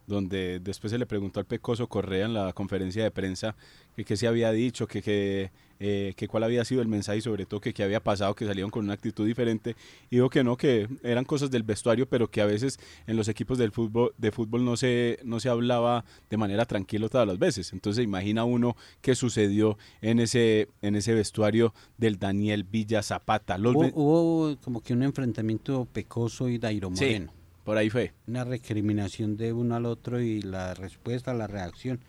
donde 0.07 0.59
después 0.59 0.89
se 0.91 0.97
le 0.97 1.05
preguntó 1.05 1.39
al 1.39 1.45
Pecoso 1.45 1.87
Correa 1.87 2.25
en 2.25 2.33
la 2.33 2.53
conferencia 2.53 3.03
de 3.03 3.11
prensa 3.11 3.55
que 3.95 4.05
qué 4.05 4.15
se 4.15 4.27
había 4.27 4.51
dicho, 4.51 4.87
que, 4.87 5.01
que, 5.01 5.51
eh, 5.79 6.13
que, 6.15 6.27
cuál 6.27 6.43
había 6.43 6.63
sido 6.63 6.81
el 6.81 6.87
mensaje 6.87 7.17
y 7.17 7.21
sobre 7.21 7.45
todo 7.45 7.59
que 7.59 7.73
qué 7.73 7.83
había 7.83 7.99
pasado, 7.99 8.33
que 8.35 8.45
salieron 8.45 8.71
con 8.71 8.85
una 8.85 8.93
actitud 8.93 9.25
diferente. 9.25 9.75
Y 10.09 10.15
dijo 10.15 10.29
que 10.29 10.43
no, 10.43 10.55
que 10.55 10.87
eran 11.03 11.25
cosas 11.25 11.51
del 11.51 11.63
vestuario, 11.63 12.07
pero 12.07 12.31
que 12.31 12.41
a 12.41 12.45
veces 12.45 12.79
en 13.05 13.17
los 13.17 13.27
equipos 13.27 13.57
del 13.57 13.71
fútbol, 13.71 14.13
de 14.17 14.31
fútbol 14.31 14.63
no 14.63 14.77
se, 14.77 15.19
no 15.23 15.39
se 15.39 15.49
hablaba 15.49 16.05
de 16.29 16.37
manera 16.37 16.65
tranquila 16.65 17.09
todas 17.09 17.27
las 17.27 17.37
veces. 17.37 17.73
Entonces 17.73 18.03
imagina 18.03 18.45
uno 18.45 18.77
qué 19.01 19.13
sucedió 19.13 19.77
en 20.01 20.19
ese, 20.19 20.69
en 20.81 20.95
ese 20.95 21.13
vestuario 21.13 21.73
del 21.97 22.17
Daniel 22.17 22.63
Villa 22.63 23.03
Zapata. 23.03 23.57
Los 23.57 23.75
hubo, 23.75 23.91
hubo, 23.93 24.57
como 24.61 24.81
que 24.81 24.93
un 24.93 25.03
enfrentamiento 25.03 25.85
Pecoso 25.91 26.47
y 26.47 26.59
Dairo 26.59 26.89
Moreno. 26.89 27.31
Sí 27.31 27.36
por 27.67 27.77
ahí 27.77 27.89
fue. 27.89 28.13
Una 28.27 28.45
recriminación 28.45 29.35
de 29.35 29.51
uno 29.51 29.75
al 29.75 29.85
otro 29.85 30.21
y 30.21 30.41
la 30.41 30.73
respuesta, 30.73 31.33
la 31.33 31.47
reacción. 31.47 31.99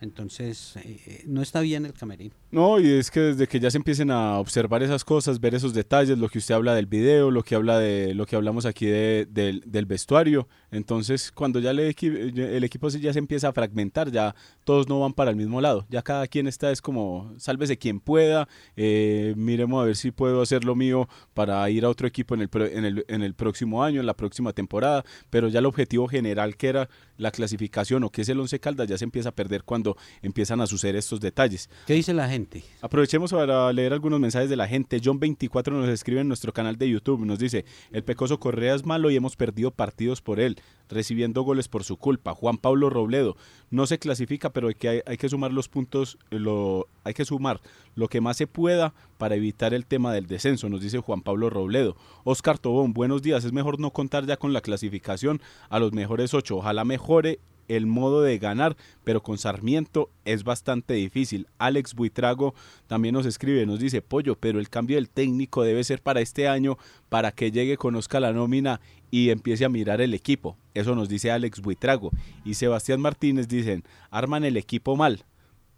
Entonces, 0.00 0.76
eh, 0.76 1.24
no 1.26 1.42
está 1.42 1.60
bien 1.60 1.84
el 1.84 1.92
camerino. 1.92 2.34
No, 2.50 2.78
y 2.78 2.88
es 2.88 3.10
que 3.10 3.20
desde 3.20 3.46
que 3.46 3.60
ya 3.60 3.70
se 3.70 3.78
empiecen 3.78 4.10
a 4.10 4.38
observar 4.38 4.82
esas 4.82 5.04
cosas, 5.04 5.40
ver 5.40 5.54
esos 5.54 5.74
detalles, 5.74 6.18
lo 6.18 6.28
que 6.28 6.38
usted 6.38 6.54
habla 6.54 6.74
del 6.74 6.86
video, 6.86 7.30
lo 7.30 7.42
que 7.42 7.54
habla 7.54 7.78
de 7.78 8.14
lo 8.14 8.24
que 8.24 8.36
hablamos 8.36 8.64
aquí 8.64 8.86
de, 8.86 9.26
del 9.28 9.86
vestuario, 9.86 10.48
entonces 10.70 11.32
cuando 11.32 11.58
ya 11.60 11.72
el, 11.72 11.80
el 11.80 12.64
equipo 12.64 12.88
ya 12.88 13.12
se 13.12 13.18
empieza 13.18 13.48
a 13.48 13.52
fragmentar, 13.52 14.10
ya 14.10 14.34
todos 14.64 14.88
no 14.88 15.00
van 15.00 15.12
para 15.12 15.30
el 15.30 15.36
mismo 15.36 15.60
lado, 15.60 15.86
ya 15.90 16.00
cada 16.02 16.26
quien 16.26 16.46
está 16.46 16.70
es 16.70 16.80
como, 16.80 17.34
sálvese 17.38 17.76
quien 17.76 18.00
pueda, 18.00 18.48
eh, 18.76 19.34
miremos 19.36 19.82
a 19.82 19.86
ver 19.86 19.96
si 19.96 20.10
puedo 20.10 20.40
hacer 20.40 20.64
lo 20.64 20.74
mío 20.74 21.08
para 21.34 21.68
ir 21.70 21.84
a 21.84 21.90
otro 21.90 22.06
equipo 22.06 22.34
en 22.34 22.42
el, 22.42 22.50
en 22.72 22.84
el, 22.84 23.04
en 23.08 23.22
el 23.22 23.34
próximo 23.34 23.84
año, 23.84 24.00
en 24.00 24.06
la 24.06 24.14
próxima 24.14 24.52
temporada, 24.52 25.04
pero 25.28 25.48
ya 25.48 25.58
el 25.58 25.66
objetivo 25.66 26.08
general 26.08 26.56
que 26.56 26.68
era 26.68 26.88
la 27.16 27.30
clasificación 27.30 28.04
o 28.04 28.10
que 28.10 28.22
es 28.22 28.28
el 28.28 28.40
Once 28.40 28.58
Caldas 28.58 28.88
ya 28.88 28.96
se 28.96 29.04
empieza 29.04 29.30
a 29.30 29.32
perder 29.32 29.64
cuando 29.64 29.87
empiezan 30.22 30.60
a 30.60 30.66
suceder 30.66 30.96
estos 30.96 31.20
detalles. 31.20 31.70
¿Qué 31.86 31.94
dice 31.94 32.12
la 32.12 32.28
gente? 32.28 32.64
Aprovechemos 32.80 33.32
para 33.32 33.72
leer 33.72 33.92
algunos 33.92 34.20
mensajes 34.20 34.50
de 34.50 34.56
la 34.56 34.68
gente. 34.68 35.00
John24 35.00 35.72
nos 35.72 35.88
escribe 35.88 36.20
en 36.20 36.28
nuestro 36.28 36.52
canal 36.52 36.76
de 36.76 36.88
YouTube. 36.88 37.24
Nos 37.24 37.38
dice, 37.38 37.64
el 37.92 38.02
Pecoso 38.02 38.38
Correa 38.38 38.74
es 38.74 38.84
malo 38.84 39.10
y 39.10 39.16
hemos 39.16 39.36
perdido 39.36 39.70
partidos 39.70 40.20
por 40.20 40.40
él, 40.40 40.60
recibiendo 40.88 41.42
goles 41.42 41.68
por 41.68 41.84
su 41.84 41.96
culpa. 41.96 42.34
Juan 42.34 42.58
Pablo 42.58 42.90
Robledo, 42.90 43.36
no 43.70 43.86
se 43.86 43.98
clasifica, 43.98 44.50
pero 44.50 44.68
hay 44.68 44.74
que, 44.74 45.02
hay, 45.04 45.16
que 45.16 45.28
sumar 45.28 45.52
los 45.52 45.68
puntos, 45.68 46.18
lo, 46.30 46.88
hay 47.04 47.14
que 47.14 47.24
sumar 47.24 47.60
lo 47.94 48.08
que 48.08 48.20
más 48.20 48.36
se 48.36 48.46
pueda 48.46 48.94
para 49.18 49.34
evitar 49.34 49.74
el 49.74 49.84
tema 49.84 50.12
del 50.12 50.28
descenso, 50.28 50.68
nos 50.68 50.80
dice 50.80 51.00
Juan 51.00 51.22
Pablo 51.22 51.50
Robledo. 51.50 51.96
Oscar 52.22 52.58
Tobón, 52.58 52.92
buenos 52.92 53.22
días. 53.22 53.44
Es 53.44 53.52
mejor 53.52 53.80
no 53.80 53.90
contar 53.90 54.24
ya 54.26 54.36
con 54.36 54.52
la 54.52 54.60
clasificación 54.60 55.40
a 55.68 55.80
los 55.80 55.92
mejores 55.92 56.32
ocho. 56.32 56.58
Ojalá 56.58 56.84
mejore 56.84 57.40
el 57.68 57.86
modo 57.86 58.22
de 58.22 58.38
ganar, 58.38 58.76
pero 59.04 59.22
con 59.22 59.38
Sarmiento 59.38 60.10
es 60.24 60.44
bastante 60.44 60.94
difícil. 60.94 61.46
Alex 61.58 61.94
Buitrago 61.94 62.54
también 62.86 63.14
nos 63.14 63.26
escribe, 63.26 63.64
nos 63.66 63.78
dice, 63.78 64.02
Pollo, 64.02 64.36
pero 64.36 64.58
el 64.58 64.68
cambio 64.70 64.96
del 64.96 65.10
técnico 65.10 65.62
debe 65.62 65.84
ser 65.84 66.02
para 66.02 66.20
este 66.20 66.48
año, 66.48 66.78
para 67.08 67.32
que 67.32 67.50
llegue, 67.50 67.76
conozca 67.76 68.20
la 68.20 68.32
nómina 68.32 68.80
y 69.10 69.30
empiece 69.30 69.64
a 69.64 69.68
mirar 69.68 70.00
el 70.00 70.14
equipo. 70.14 70.56
Eso 70.74 70.94
nos 70.94 71.08
dice 71.08 71.30
Alex 71.30 71.60
Buitrago. 71.60 72.10
Y 72.44 72.54
Sebastián 72.54 73.00
Martínez 73.00 73.48
dicen, 73.48 73.84
arman 74.10 74.44
el 74.44 74.56
equipo 74.56 74.96
mal. 74.96 75.24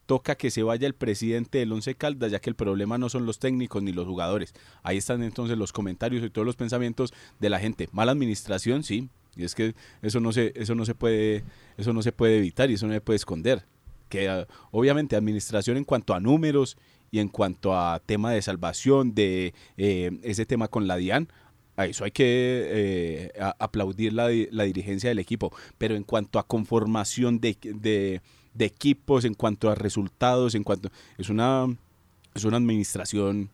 Toca 0.06 0.34
que 0.34 0.50
se 0.50 0.64
vaya 0.64 0.88
el 0.88 0.94
presidente 0.94 1.58
del 1.58 1.72
Once 1.72 1.94
Caldas, 1.94 2.32
ya 2.32 2.40
que 2.40 2.50
el 2.50 2.56
problema 2.56 2.98
no 2.98 3.08
son 3.08 3.26
los 3.26 3.38
técnicos 3.38 3.80
ni 3.82 3.92
los 3.92 4.06
jugadores. 4.06 4.54
Ahí 4.82 4.96
están 4.96 5.22
entonces 5.22 5.56
los 5.56 5.72
comentarios 5.72 6.24
y 6.24 6.30
todos 6.30 6.44
los 6.44 6.56
pensamientos 6.56 7.12
de 7.38 7.48
la 7.48 7.60
gente. 7.60 7.88
Mala 7.92 8.10
administración, 8.10 8.82
sí, 8.82 9.08
y 9.36 9.44
es 9.44 9.54
que 9.54 9.74
eso 10.02 10.20
no 10.20 10.32
se, 10.32 10.52
eso 10.56 10.74
no 10.74 10.84
se 10.84 10.94
puede, 10.94 11.44
eso 11.76 11.92
no 11.92 12.02
se 12.02 12.12
puede 12.12 12.38
evitar 12.38 12.70
y 12.70 12.74
eso 12.74 12.86
no 12.86 12.92
se 12.92 13.00
puede 13.00 13.16
esconder. 13.16 13.64
Que 14.08 14.28
ah, 14.28 14.46
obviamente 14.70 15.16
administración 15.16 15.76
en 15.76 15.84
cuanto 15.84 16.14
a 16.14 16.20
números 16.20 16.76
y 17.10 17.18
en 17.18 17.28
cuanto 17.28 17.76
a 17.76 18.00
tema 18.00 18.32
de 18.32 18.42
salvación, 18.42 19.14
de 19.14 19.54
eh, 19.76 20.10
ese 20.22 20.46
tema 20.46 20.68
con 20.68 20.86
la 20.86 20.96
DIAN, 20.96 21.28
A 21.76 21.86
eso 21.86 22.04
hay 22.04 22.10
que 22.10 22.68
eh, 22.70 23.32
aplaudir 23.58 24.12
la, 24.12 24.28
dirigencia 24.28 25.08
del 25.08 25.18
equipo. 25.18 25.52
Pero 25.78 25.94
en 25.96 26.04
cuanto 26.04 26.38
a 26.38 26.46
conformación 26.46 27.40
de, 27.40 27.56
de, 27.62 28.20
de, 28.54 28.64
equipos, 28.64 29.24
en 29.24 29.34
cuanto 29.34 29.70
a 29.70 29.74
resultados, 29.74 30.54
en 30.54 30.64
cuanto. 30.64 30.90
Es 31.18 31.30
una, 31.30 31.66
es 32.34 32.44
una 32.44 32.58
administración 32.58 33.50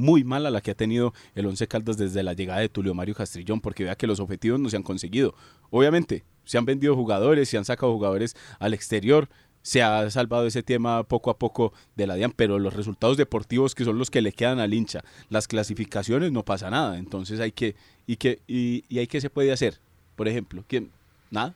muy 0.00 0.24
mala 0.24 0.50
la 0.50 0.60
que 0.60 0.72
ha 0.72 0.74
tenido 0.74 1.12
el 1.34 1.46
Once 1.46 1.66
Caldas 1.68 1.96
desde 1.96 2.22
la 2.22 2.32
llegada 2.32 2.60
de 2.60 2.68
Tulio 2.68 2.94
Mario 2.94 3.14
Castrillón, 3.14 3.60
porque 3.60 3.84
vea 3.84 3.94
que 3.94 4.06
los 4.06 4.18
objetivos 4.18 4.58
no 4.58 4.68
se 4.68 4.76
han 4.76 4.82
conseguido. 4.82 5.34
Obviamente, 5.70 6.24
se 6.44 6.58
han 6.58 6.64
vendido 6.64 6.96
jugadores, 6.96 7.48
se 7.48 7.58
han 7.58 7.64
sacado 7.64 7.92
jugadores 7.92 8.34
al 8.58 8.74
exterior, 8.74 9.28
se 9.62 9.82
ha 9.82 10.10
salvado 10.10 10.46
ese 10.46 10.62
tema 10.62 11.02
poco 11.04 11.30
a 11.30 11.38
poco 11.38 11.72
de 11.94 12.06
la 12.06 12.14
DIAN, 12.14 12.32
pero 12.34 12.58
los 12.58 12.74
resultados 12.74 13.16
deportivos 13.16 13.74
que 13.74 13.84
son 13.84 13.98
los 13.98 14.10
que 14.10 14.22
le 14.22 14.32
quedan 14.32 14.58
al 14.58 14.72
hincha, 14.72 15.04
las 15.28 15.46
clasificaciones 15.46 16.32
no 16.32 16.44
pasa 16.44 16.70
nada, 16.70 16.98
entonces 16.98 17.40
hay 17.40 17.52
que, 17.52 17.76
y 18.06 18.16
que, 18.16 18.40
y, 18.48 18.84
y 18.88 18.98
hay 18.98 19.06
que 19.06 19.20
se 19.20 19.30
puede 19.30 19.52
hacer, 19.52 19.78
por 20.16 20.28
ejemplo, 20.28 20.64
¿quién? 20.66 20.90
¿Nada? 21.30 21.54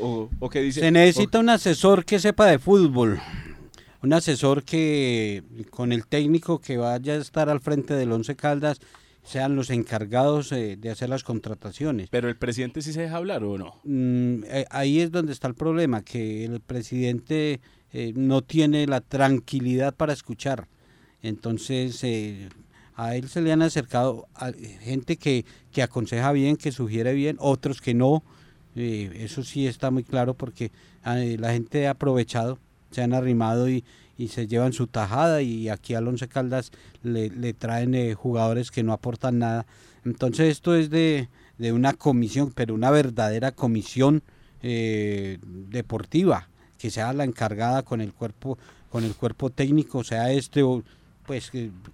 ¿O, 0.00 0.28
o 0.40 0.50
qué 0.50 0.60
dice? 0.60 0.80
Se 0.80 0.90
necesita 0.90 1.38
un 1.38 1.48
asesor 1.48 2.04
que 2.04 2.18
sepa 2.18 2.46
de 2.46 2.58
fútbol, 2.58 3.20
un 4.06 4.12
asesor 4.12 4.62
que 4.62 5.42
con 5.70 5.92
el 5.92 6.06
técnico 6.06 6.60
que 6.60 6.76
vaya 6.76 7.14
a 7.14 7.16
estar 7.16 7.50
al 7.50 7.58
frente 7.58 7.94
del 7.94 8.12
Once 8.12 8.36
Caldas 8.36 8.78
sean 9.24 9.56
los 9.56 9.68
encargados 9.70 10.52
eh, 10.52 10.76
de 10.78 10.90
hacer 10.90 11.08
las 11.08 11.24
contrataciones. 11.24 12.08
Pero 12.10 12.28
el 12.28 12.36
presidente 12.36 12.82
sí 12.82 12.92
se 12.92 13.00
deja 13.02 13.16
hablar 13.16 13.42
o 13.42 13.58
no? 13.58 13.80
Mm, 13.82 14.44
eh, 14.44 14.64
ahí 14.70 15.00
es 15.00 15.10
donde 15.10 15.32
está 15.32 15.48
el 15.48 15.54
problema, 15.54 16.02
que 16.02 16.44
el 16.44 16.60
presidente 16.60 17.60
eh, 17.92 18.12
no 18.14 18.42
tiene 18.42 18.86
la 18.86 19.00
tranquilidad 19.00 19.92
para 19.92 20.12
escuchar. 20.12 20.68
Entonces, 21.20 22.04
a 22.94 23.16
él 23.16 23.28
se 23.28 23.42
le 23.42 23.50
han 23.50 23.62
acercado 23.62 24.28
gente 24.82 25.16
que, 25.16 25.44
que 25.72 25.82
aconseja 25.82 26.30
bien, 26.30 26.56
que 26.56 26.70
sugiere 26.70 27.12
bien, 27.14 27.36
otros 27.40 27.80
que 27.80 27.94
no. 27.94 28.22
eso 28.76 29.42
sí 29.42 29.66
está 29.66 29.90
muy 29.90 30.04
claro 30.04 30.34
porque 30.34 30.70
la 31.02 31.52
gente 31.52 31.88
ha 31.88 31.92
aprovechado, 31.92 32.60
se 32.96 33.02
han 33.02 33.14
arrimado 33.14 33.68
y, 33.68 33.84
y 34.18 34.28
se 34.28 34.46
llevan 34.46 34.72
su 34.72 34.86
tajada 34.86 35.42
y 35.42 35.68
aquí 35.68 35.94
al 35.94 36.08
Once 36.08 36.26
Caldas 36.28 36.72
le, 37.02 37.52
traen 37.54 37.94
eh, 37.94 38.14
jugadores 38.14 38.70
que 38.70 38.82
no 38.82 38.92
aportan 38.92 39.38
nada. 39.38 39.66
Entonces 40.04 40.50
esto 40.50 40.74
es 40.74 40.90
de, 40.90 41.28
una 41.58 41.92
comisión, 41.92 42.52
pero 42.54 42.74
una 42.74 42.90
verdadera 42.90 43.52
comisión 43.52 44.22
eh, 44.62 45.38
deportiva, 45.42 46.48
que 46.78 46.90
sea 46.90 47.12
la 47.12 47.24
encargada 47.24 47.82
con 47.82 48.00
el 48.00 48.12
cuerpo, 48.12 48.58
con 48.90 49.04
el 49.04 49.14
cuerpo 49.14 49.50
técnico, 49.50 50.02
sea 50.04 50.32
este 50.32 50.62
o 50.62 50.82
pues 51.26 51.50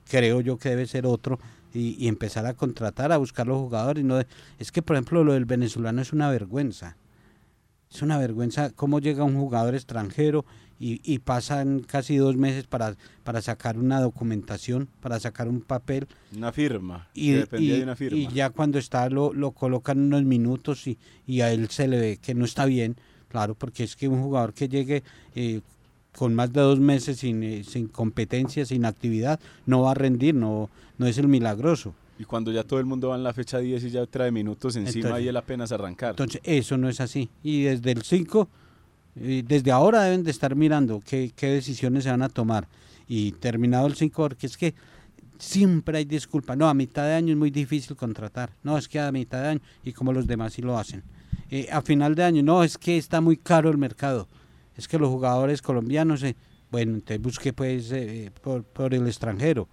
creo 0.09 0.41
yo 0.43 0.59
que 0.59 0.69
debe 0.69 0.87
ser 0.87 1.07
otro, 1.07 1.39
y, 1.75 2.07
empezar 2.07 2.45
a 2.45 2.53
contratar, 2.53 3.13
a 3.13 3.17
buscar 3.17 3.47
los 3.47 3.57
jugadores. 3.57 4.05
No, 4.05 4.23
es 4.59 4.71
que, 4.73 4.83
por 4.83 4.95
ejemplo, 4.95 5.25
lo 5.25 5.33
del 5.33 5.47
venezolano 5.47 6.03
es 6.03 6.13
una 6.13 6.29
vergüenza. 6.29 6.99
Es 7.91 8.03
una 8.03 8.19
vergüenza 8.19 8.71
cómo 8.71 9.01
llega 9.01 9.25
un 9.25 9.37
jugador 9.37 9.75
extranjero 9.75 10.45
y, 10.85 11.19
pasan 11.21 11.81
casi 11.81 12.17
dos 12.17 12.37
meses 12.37 12.65
para, 12.65 12.97
para 13.23 13.41
sacar 13.41 13.79
una 13.79 14.01
documentación, 14.01 14.89
para 15.01 15.21
sacar 15.21 15.47
un 15.47 15.61
papel. 15.61 16.09
Una 16.37 16.51
firma. 16.51 17.09
Y, 17.15 17.31
de 17.31 17.83
una 17.85 17.95
firma. 17.95 18.19
y 18.19 18.27
ya 18.29 18.51
cuando 18.51 18.79
está 18.79 19.09
lo, 19.09 19.33
lo 19.33 19.53
colocan 19.53 20.01
unos 20.01 20.25
minutos 20.25 20.89
y, 20.89 20.99
y, 21.25 21.41
a 21.41 21.53
él 21.53 21.69
se 21.71 21.87
le 21.87 22.01
ve 22.01 22.19
que 22.21 22.35
no 22.35 22.45
está 22.45 22.65
bien, 22.65 22.97
claro, 23.29 23.55
porque 23.55 23.85
es 23.85 23.95
que 23.95 24.09
un 24.09 24.21
jugador 24.23 24.55
que 24.55 24.69
llegue 24.69 25.05
eh, 25.37 25.61
con 26.17 26.35
más 26.35 26.53
de 26.53 26.61
dos 26.61 26.81
meses 26.81 27.19
sin, 27.19 27.45
eh, 27.45 27.63
sin 27.63 27.87
competencia, 27.87 28.65
sin 28.65 28.85
actividad, 28.85 29.39
no 29.67 29.83
va 29.83 29.93
a 29.93 29.95
rendir, 29.95 30.35
no, 30.35 30.69
no 30.99 31.07
es 31.07 31.17
el 31.17 31.29
milagroso. 31.29 31.95
Y 32.19 32.25
cuando 32.25 32.51
ya 32.51 32.65
todo 32.65 32.81
el 32.81 32.87
mundo 32.87 33.11
va 33.11 33.17
en 33.17 33.23
la 33.23 33.33
fecha 33.33 33.59
10 33.59 33.85
y 33.85 33.91
ya 33.91 34.07
trae 34.07 34.33
minutos 34.33 34.75
encima 34.75 35.21
y 35.21 35.29
él 35.29 35.37
apenas 35.37 35.71
arrancar. 35.71 36.11
Entonces, 36.11 36.41
eso 36.45 36.77
no 36.77 36.89
es 36.89 37.01
así. 37.01 37.31
Y 37.43 37.63
desde 37.63 37.93
el 37.93 38.03
5 38.03 38.49
desde 39.15 39.71
ahora 39.71 40.03
deben 40.05 40.25
de 40.25 40.31
estar 40.31 40.55
mirando 40.55 41.03
qué, 41.05 41.33
decisiones 41.39 42.05
se 42.05 42.11
van 42.11 42.23
a 42.23 42.29
tomar. 42.29 42.67
Y 43.07 43.33
terminado 43.33 43.87
el 43.87 43.95
5, 43.95 44.23
porque 44.23 44.47
es 44.47 44.57
que 44.57 44.75
siempre 45.39 45.99
hay 45.99 46.05
disculpa. 46.05 46.57
No, 46.57 46.69
a 46.69 46.75
mitad 46.75 47.05
de 47.05 47.15
año 47.15 47.33
es 47.33 47.39
muy 47.39 47.51
difícil 47.51 47.97
contratar. 47.97 48.51
No, 48.63 48.79
es 48.79 48.89
que 48.89 49.01
a 49.01 49.13
mitad 49.13 49.43
de 49.43 49.49
año 49.49 49.61
y 49.85 49.93
como 49.93 50.13
los 50.13 50.27
demás 50.27 50.55
sí 50.55 50.63
lo 50.63 50.79
hacen. 50.79 51.03
Eh, 51.51 51.69
a 51.71 51.83
final 51.83 52.15
de 52.15 52.25
año, 52.25 52.43
no, 52.43 52.65
es 52.65 52.79
que 52.79 52.97
está 52.97 53.21
muy 53.21 53.37
caro 53.37 53.71
el 53.71 53.77
mercado. 53.77 54.29
Es 54.77 54.89
que 54.89 54.99
los 54.99 55.11
jugadores 55.11 55.61
colombianos, 55.61 56.23
eh, 56.23 56.35
bueno, 56.71 57.01
te 57.03 57.19
busque 57.19 57.53
pues 57.53 57.93
eh, 57.93 58.31
por, 58.41 58.65
por, 58.65 58.95
el 58.95 59.07
extranjero. 59.07 59.69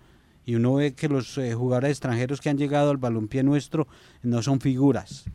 Y 0.46 0.56
uno 0.56 0.76
ve 0.76 0.94
que 0.94 1.08
los 1.08 1.40
jugadores 1.56 1.92
extranjeros 1.92 2.42
que 2.42 2.50
han 2.50 2.58
llegado 2.58 2.90
al 2.90 2.98
balompié 2.98 3.44
nuestro 3.44 3.88
no 4.24 4.42
son 4.42 4.60
figuras 4.60 5.26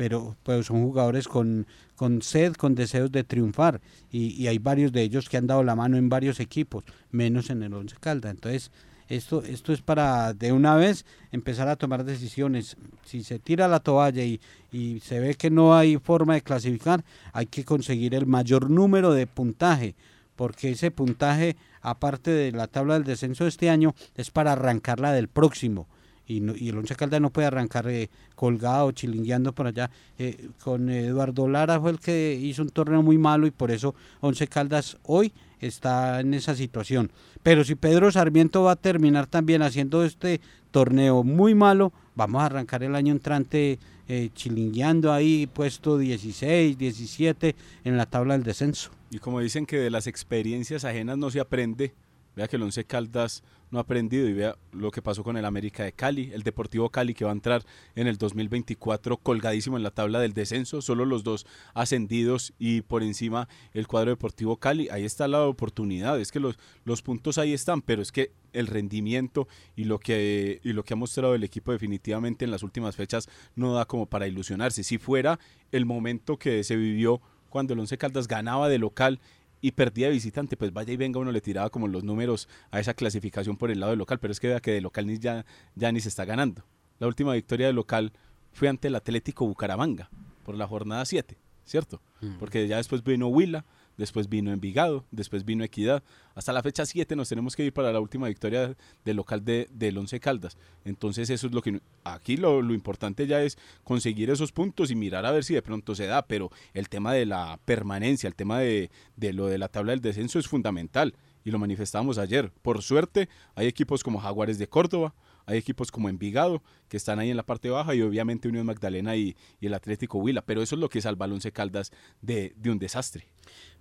pero 0.00 0.34
pues 0.44 0.64
son 0.64 0.82
jugadores 0.82 1.28
con, 1.28 1.66
con 1.94 2.22
sed, 2.22 2.54
con 2.54 2.74
deseos 2.74 3.12
de 3.12 3.22
triunfar 3.22 3.82
y, 4.10 4.46
hay 4.46 4.56
varios 4.56 4.92
de 4.92 5.02
ellos 5.02 5.28
que 5.28 5.36
han 5.36 5.46
dado 5.46 5.62
la 5.62 5.76
mano 5.76 5.98
en 5.98 6.08
varios 6.08 6.40
equipos, 6.40 6.84
menos 7.10 7.50
en 7.50 7.62
el 7.62 7.74
Once 7.74 7.94
Calda. 8.00 8.30
Entonces, 8.30 8.70
esto, 9.10 9.42
esto 9.42 9.74
es 9.74 9.82
para 9.82 10.32
de 10.32 10.52
una 10.52 10.74
vez 10.76 11.04
empezar 11.32 11.68
a 11.68 11.76
tomar 11.76 12.04
decisiones. 12.04 12.78
Si 13.04 13.22
se 13.22 13.38
tira 13.40 13.68
la 13.68 13.80
toalla 13.80 14.24
y, 14.24 14.40
y 14.72 15.00
se 15.00 15.20
ve 15.20 15.34
que 15.34 15.50
no 15.50 15.76
hay 15.76 15.98
forma 15.98 16.32
de 16.32 16.40
clasificar, 16.40 17.04
hay 17.34 17.44
que 17.44 17.66
conseguir 17.66 18.14
el 18.14 18.24
mayor 18.24 18.70
número 18.70 19.12
de 19.12 19.26
puntaje, 19.26 19.96
porque 20.34 20.70
ese 20.70 20.90
puntaje, 20.90 21.56
aparte 21.82 22.30
de 22.30 22.52
la 22.52 22.68
tabla 22.68 22.94
del 22.94 23.04
descenso 23.04 23.44
de 23.44 23.50
este 23.50 23.68
año, 23.68 23.94
es 24.14 24.30
para 24.30 24.52
arrancarla 24.52 25.12
del 25.12 25.28
próximo 25.28 25.88
y, 26.30 26.68
el 26.68 26.78
Once 26.78 26.94
Caldas 26.94 27.20
no 27.20 27.30
puede 27.30 27.48
arrancar 27.48 27.88
eh, 27.88 28.08
colgado, 28.34 28.92
chilingueando 28.92 29.52
por 29.52 29.66
allá. 29.66 29.90
Eh, 30.18 30.48
con 30.62 30.88
Eduardo 30.88 31.48
Lara 31.48 31.80
fue 31.80 31.90
el 31.90 31.98
que 31.98 32.38
hizo 32.40 32.62
un 32.62 32.70
torneo 32.70 33.02
muy 33.02 33.18
malo 33.18 33.46
y 33.46 33.50
por 33.50 33.70
eso 33.70 33.94
Once 34.20 34.46
Caldas 34.46 34.96
hoy 35.02 35.32
está 35.58 36.20
en 36.20 36.34
esa 36.34 36.54
situación. 36.54 37.10
Pero 37.42 37.64
si 37.64 37.74
Pedro 37.74 38.12
Sarmiento 38.12 38.62
va 38.62 38.72
a 38.72 38.76
terminar 38.76 39.26
también 39.26 39.62
haciendo 39.62 40.04
este 40.04 40.40
torneo 40.70 41.24
muy 41.24 41.54
malo, 41.54 41.92
vamos 42.14 42.42
a 42.42 42.46
arrancar 42.46 42.82
el 42.82 42.94
año 42.94 43.12
entrante 43.12 43.78
eh, 44.08 44.30
chilingueando 44.34 45.12
ahí, 45.12 45.46
puesto 45.46 45.98
16, 45.98 46.78
17 46.78 47.56
en 47.84 47.96
la 47.96 48.06
tabla 48.06 48.34
del 48.34 48.44
descenso. 48.44 48.90
Y 49.10 49.18
como 49.18 49.40
dicen 49.40 49.66
que 49.66 49.78
de 49.78 49.90
las 49.90 50.06
experiencias 50.06 50.84
ajenas 50.84 51.18
no 51.18 51.30
se 51.30 51.40
aprende, 51.40 51.92
vea 52.36 52.46
que 52.46 52.56
el 52.56 52.62
Once 52.62 52.84
Caldas 52.84 53.42
no 53.70 53.78
ha 53.78 53.82
aprendido 53.82 54.28
y 54.28 54.32
vea 54.32 54.56
lo 54.72 54.90
que 54.90 55.02
pasó 55.02 55.22
con 55.24 55.36
el 55.36 55.44
América 55.44 55.84
de 55.84 55.92
Cali, 55.92 56.30
el 56.32 56.42
Deportivo 56.42 56.90
Cali 56.90 57.14
que 57.14 57.24
va 57.24 57.30
a 57.30 57.34
entrar 57.34 57.64
en 57.94 58.06
el 58.06 58.18
2024 58.18 59.16
colgadísimo 59.18 59.76
en 59.76 59.82
la 59.82 59.90
tabla 59.90 60.20
del 60.20 60.32
descenso, 60.32 60.82
solo 60.82 61.04
los 61.04 61.24
dos 61.24 61.46
ascendidos 61.74 62.52
y 62.58 62.82
por 62.82 63.02
encima 63.02 63.48
el 63.72 63.86
cuadro 63.86 64.10
Deportivo 64.10 64.56
Cali, 64.56 64.88
ahí 64.90 65.04
está 65.04 65.28
la 65.28 65.46
oportunidad, 65.46 66.20
es 66.20 66.32
que 66.32 66.40
los, 66.40 66.58
los 66.84 67.02
puntos 67.02 67.38
ahí 67.38 67.52
están, 67.52 67.82
pero 67.82 68.02
es 68.02 68.12
que 68.12 68.32
el 68.52 68.66
rendimiento 68.66 69.46
y 69.76 69.84
lo 69.84 69.98
que 69.98 70.60
y 70.64 70.72
lo 70.72 70.84
que 70.84 70.94
ha 70.94 70.96
mostrado 70.96 71.34
el 71.34 71.44
equipo 71.44 71.72
definitivamente 71.72 72.44
en 72.44 72.50
las 72.50 72.62
últimas 72.62 72.96
fechas 72.96 73.28
no 73.54 73.74
da 73.74 73.84
como 73.84 74.06
para 74.06 74.26
ilusionarse. 74.26 74.82
Si 74.82 74.98
fuera 74.98 75.38
el 75.70 75.86
momento 75.86 76.36
que 76.36 76.64
se 76.64 76.76
vivió 76.76 77.20
cuando 77.48 77.74
el 77.74 77.80
Once 77.80 77.98
Caldas 77.98 78.28
ganaba 78.28 78.68
de 78.68 78.78
local 78.78 79.20
y 79.60 79.72
perdía 79.72 80.06
de 80.06 80.12
visitante, 80.12 80.56
pues 80.56 80.72
vaya 80.72 80.92
y 80.92 80.96
venga 80.96 81.20
uno 81.20 81.32
le 81.32 81.40
tiraba 81.40 81.70
como 81.70 81.88
los 81.88 82.04
números 82.04 82.48
a 82.70 82.80
esa 82.80 82.94
clasificación 82.94 83.56
por 83.56 83.70
el 83.70 83.80
lado 83.80 83.90
del 83.90 83.98
local, 83.98 84.18
pero 84.18 84.32
es 84.32 84.40
que 84.40 84.48
vea 84.48 84.60
que 84.60 84.72
de 84.72 84.80
local 84.80 85.06
ni 85.06 85.18
ya, 85.18 85.44
ya 85.74 85.92
ni 85.92 86.00
se 86.00 86.08
está 86.08 86.24
ganando. 86.24 86.64
La 86.98 87.06
última 87.06 87.34
victoria 87.34 87.66
de 87.66 87.72
local 87.72 88.12
fue 88.52 88.68
ante 88.68 88.88
el 88.88 88.94
Atlético 88.94 89.46
Bucaramanga 89.46 90.10
por 90.44 90.56
la 90.56 90.66
jornada 90.66 91.04
7, 91.04 91.36
¿cierto? 91.64 92.00
Mm. 92.20 92.38
Porque 92.38 92.66
ya 92.68 92.78
después 92.78 93.02
vino 93.02 93.28
Huila, 93.28 93.64
después 93.96 94.28
vino 94.28 94.52
Envigado, 94.52 95.04
después 95.10 95.44
vino 95.44 95.64
Equidad. 95.64 96.02
Hasta 96.34 96.52
la 96.52 96.62
fecha 96.62 96.86
7 96.86 97.16
nos 97.16 97.28
tenemos 97.28 97.56
que 97.56 97.64
ir 97.64 97.72
para 97.72 97.92
la 97.92 98.00
última 98.00 98.28
victoria 98.28 98.76
del 99.04 99.16
local 99.16 99.44
de, 99.44 99.68
del 99.72 99.98
Once 99.98 100.18
Caldas. 100.20 100.56
Entonces 100.84 101.30
eso 101.30 101.46
es 101.46 101.52
lo 101.52 101.62
que... 101.62 101.80
Aquí 102.04 102.36
lo, 102.36 102.62
lo, 102.62 102.72
importante 102.72 103.26
ya 103.26 103.42
es 103.42 103.58
conseguir 103.84 104.30
esos 104.30 104.52
puntos 104.52 104.90
y 104.90 104.94
mirar 104.94 105.26
a 105.26 105.32
ver 105.32 105.44
si 105.44 105.54
de 105.54 105.62
pronto 105.62 105.94
se 105.94 106.06
da, 106.06 106.22
pero 106.22 106.50
el 106.72 106.88
tema 106.88 107.12
de 107.12 107.26
la 107.26 107.60
permanencia, 107.64 108.26
el 108.26 108.34
tema 108.34 108.58
de, 108.58 108.90
de 109.16 109.32
lo 109.32 109.46
de 109.46 109.58
la 109.58 109.68
tabla 109.68 109.92
del 109.92 110.00
descenso 110.00 110.38
es 110.38 110.48
fundamental 110.48 111.14
y 111.44 111.50
lo 111.50 111.58
manifestamos 111.58 112.18
ayer. 112.18 112.52
Por 112.62 112.82
suerte 112.82 113.28
hay 113.54 113.66
equipos 113.66 114.02
como 114.02 114.20
Jaguares 114.20 114.58
de 114.58 114.68
Córdoba, 114.68 115.14
hay 115.46 115.58
equipos 115.58 115.90
como 115.90 116.08
Envigado, 116.08 116.62
que 116.88 116.96
están 116.96 117.18
ahí 117.18 117.30
en 117.30 117.36
la 117.36 117.44
parte 117.44 117.70
baja, 117.70 117.94
y 117.94 118.02
obviamente 118.02 118.48
Unión 118.48 118.66
Magdalena 118.66 119.16
y, 119.16 119.36
el 119.60 119.74
Atlético 119.74 120.18
Huila, 120.18 120.42
pero 120.42 120.62
eso 120.62 120.74
es 120.74 120.80
lo 120.80 120.88
que 120.88 121.00
salva 121.00 121.24
al 121.24 121.32
Once 121.32 121.52
Caldas 121.52 121.92
de, 122.22 122.54
un 122.66 122.78
desastre. 122.78 123.26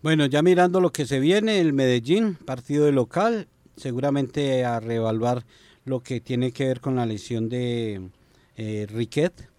Bueno, 0.02 0.26
ya 0.26 0.42
mirando 0.42 0.82
lo 0.82 0.92
que 0.92 1.06
se 1.06 1.20
viene, 1.20 1.60
el 1.60 1.74
Medellín, 1.74 2.36
partido 2.36 2.86
de 2.86 2.92
local, 2.92 3.48
seguramente 3.76 4.66
a 4.66 4.80
reevaluar 4.80 5.46
lo 5.86 6.02
que 6.02 6.22
tiene 6.22 6.52
que 6.52 6.66
ver 6.66 6.82
con 6.82 6.96
la 6.96 7.06
lesión 7.06 7.50
de 7.50 8.10
eh, 8.56 8.88
Riquet. 8.90 9.50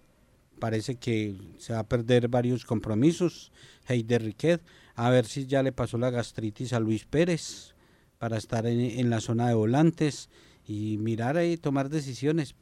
Parece 0.59 0.95
que 0.95 1.35
se 1.57 1.73
va 1.73 1.79
a 1.79 1.87
perder 1.87 2.27
varios 2.27 2.65
compromisos. 2.65 3.51
Heider 3.87 4.23
Riquet, 4.23 4.61
a 4.95 5.09
ver 5.09 5.25
si 5.25 5.47
ya 5.47 5.63
le 5.63 5.71
pasó 5.71 5.97
la 5.97 6.11
gastritis 6.11 6.73
a 6.73 6.79
Luis 6.79 7.05
Pérez 7.05 7.73
para 8.19 8.37
estar 8.37 8.67
en, 8.67 8.79
en 8.79 9.09
la 9.09 9.19
zona 9.19 9.47
de 9.47 9.55
volantes 9.55 10.29
y 10.71 10.97
mirar 10.97 11.35
ahí, 11.37 11.57
tomar 11.57 11.89
decisiones. 11.89 12.55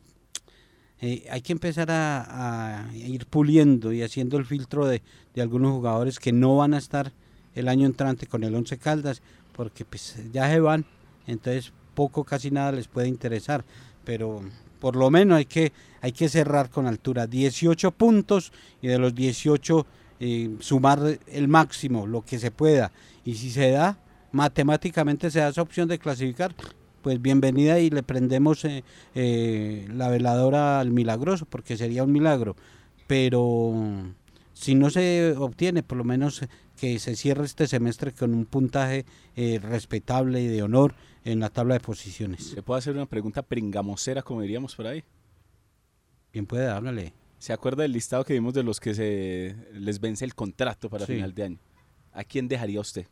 eh, 1.01 1.27
hay 1.31 1.41
que 1.41 1.53
empezar 1.53 1.89
a, 1.91 2.89
ir 2.93 3.25
puliendo 3.27 3.93
y 3.93 4.01
haciendo 4.01 4.37
el 4.37 4.45
filtro 4.45 4.85
de, 4.87 5.01
de, 5.33 5.41
algunos 5.41 5.71
jugadores 5.71 6.19
que 6.19 6.31
no 6.33 6.57
van 6.57 6.73
a 6.73 6.79
estar 6.79 7.13
el 7.55 7.67
año 7.67 7.85
entrante 7.85 8.27
con 8.27 8.43
el 8.43 8.55
Once 8.55 8.77
Caldas, 8.77 9.21
porque 9.55 9.85
pues 9.85 10.17
ya 10.33 10.49
se 10.49 10.59
van, 10.59 10.85
entonces 11.27 11.71
poco, 11.93 12.23
casi 12.23 12.51
nada 12.51 12.71
les 12.71 12.87
puede 12.87 13.07
interesar, 13.07 13.63
pero 14.03 14.41
por 14.79 14.95
lo 14.95 15.09
menos 15.11 15.37
hay 15.37 15.45
que, 15.45 15.71
hay 16.01 16.11
que 16.11 16.29
cerrar 16.29 16.69
con 16.69 16.87
altura, 16.87 17.27
18 17.27 17.91
puntos 17.91 18.51
y 18.81 18.87
de 18.87 18.97
los 18.97 19.13
18 19.13 19.85
eh, 20.19 20.55
sumar 20.59 21.19
el 21.27 21.47
máximo, 21.47 22.07
lo 22.07 22.23
que 22.23 22.39
se 22.39 22.51
pueda, 22.51 22.91
y 23.23 23.35
si 23.35 23.51
se 23.51 23.69
da, 23.71 23.97
matemáticamente 24.31 25.29
se 25.31 25.39
da 25.39 25.49
esa 25.49 25.61
opción 25.61 25.87
de 25.87 25.99
clasificar, 25.99 26.53
pues 27.01 27.21
bienvenida 27.21 27.79
y 27.79 27.89
le 27.89 28.03
prendemos 28.03 28.65
eh, 28.65 28.83
eh, 29.15 29.87
la 29.93 30.09
veladora 30.09 30.79
al 30.79 30.91
milagroso, 30.91 31.45
porque 31.45 31.77
sería 31.77 32.03
un 32.03 32.11
milagro. 32.11 32.55
Pero 33.07 33.73
si 34.53 34.75
no 34.75 34.89
se 34.89 35.35
obtiene, 35.37 35.83
por 35.83 35.97
lo 35.97 36.03
menos 36.03 36.41
que 36.79 36.99
se 36.99 37.15
cierre 37.15 37.45
este 37.45 37.67
semestre 37.67 38.11
con 38.13 38.33
un 38.33 38.45
puntaje 38.45 39.05
eh, 39.35 39.59
respetable 39.61 40.41
y 40.41 40.47
de 40.47 40.63
honor 40.63 40.95
en 41.25 41.39
la 41.39 41.49
tabla 41.49 41.73
de 41.73 41.79
posiciones. 41.79 42.53
¿Le 42.53 42.61
puedo 42.61 42.77
hacer 42.77 42.95
una 42.95 43.05
pregunta 43.05 43.41
pringamosera, 43.41 44.21
como 44.21 44.41
diríamos 44.41 44.75
por 44.75 44.87
ahí? 44.87 45.03
Bien 46.31 46.45
puede, 46.45 46.67
háblale. 46.67 47.13
¿Se 47.37 47.53
acuerda 47.53 47.83
del 47.83 47.93
listado 47.93 48.23
que 48.23 48.33
vimos 48.33 48.53
de 48.53 48.63
los 48.63 48.79
que 48.79 48.93
se 48.93 49.55
les 49.73 49.99
vence 49.99 50.25
el 50.25 50.35
contrato 50.35 50.89
para 50.89 51.05
final 51.05 51.33
de 51.33 51.43
año? 51.43 51.59
¿A 52.11 52.23
quién 52.23 52.47
dejaría 52.47 52.79
usted? 52.79 53.07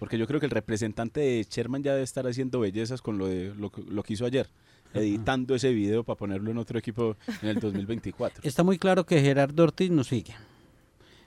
Porque 0.00 0.18
yo 0.18 0.26
creo 0.26 0.40
que 0.40 0.46
el 0.46 0.50
representante 0.50 1.20
de 1.20 1.46
Sherman 1.48 1.84
ya 1.84 1.92
debe 1.92 2.02
estar 2.02 2.26
haciendo 2.26 2.58
bellezas 2.58 3.02
con 3.02 3.18
lo, 3.18 3.28
de, 3.28 3.54
lo, 3.54 3.70
lo 3.88 4.02
que 4.02 4.14
hizo 4.14 4.26
ayer, 4.26 4.48
editando 4.92 5.54
ese 5.54 5.72
video 5.72 6.02
para 6.02 6.16
ponerlo 6.16 6.50
en 6.50 6.58
otro 6.58 6.76
equipo 6.76 7.16
en 7.42 7.50
el 7.50 7.60
2024. 7.60 8.42
Está 8.42 8.64
muy 8.64 8.78
claro 8.78 9.06
que 9.06 9.20
Gerardo 9.20 9.62
Ortiz 9.62 9.92
no 9.92 10.02
sigue. 10.02 10.34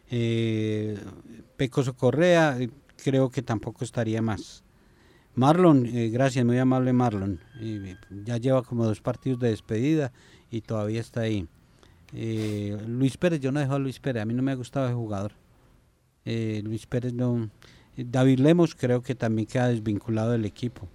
Eh, 0.10 0.98
Pecoso 1.56 1.96
Correa 1.96 2.58
creo 3.02 3.30
que 3.30 3.42
tampoco 3.42 3.86
estaría 3.86 4.22
más. 4.22 4.64
Marlon, 5.36 5.86
eh, 5.86 6.10
gracias, 6.10 6.46
muy 6.46 6.58
amable 6.58 6.92
Marlon. 6.94 7.40
Eh, 7.62 7.96
ya 8.26 8.38
lleva 8.38 8.64
como 8.64 8.86
dos 8.86 9.00
partidos 9.00 9.40
de 9.40 9.50
despedida 9.50 10.12
y 10.52 10.62
todavía 10.62 11.00
está 11.00 11.22
ahí. 11.22 11.48
Eh, 12.14 12.78
Luis 12.88 13.18
Pérez, 13.18 13.40
yo 13.40 13.52
no 13.52 13.60
dejo 13.60 13.74
a 13.74 13.80
Luis 13.80 14.00
Pérez, 14.00 14.22
a 14.22 14.26
mí 14.26 14.34
no 14.34 14.44
me 14.44 14.52
ha 14.52 14.56
gustado 14.56 14.88
el 14.88 14.94
jugador. 14.94 15.34
Eh, 16.26 16.62
Luis 16.64 16.86
Pérez 16.86 17.14
no, 17.14 17.50
David 17.98 18.40
Lemos 18.40 18.76
creo 18.76 19.02
que 19.02 19.16
también 19.16 19.48
queda 19.48 19.68
desvinculado 19.68 20.32
del 20.32 20.46
equipo. 20.46 20.88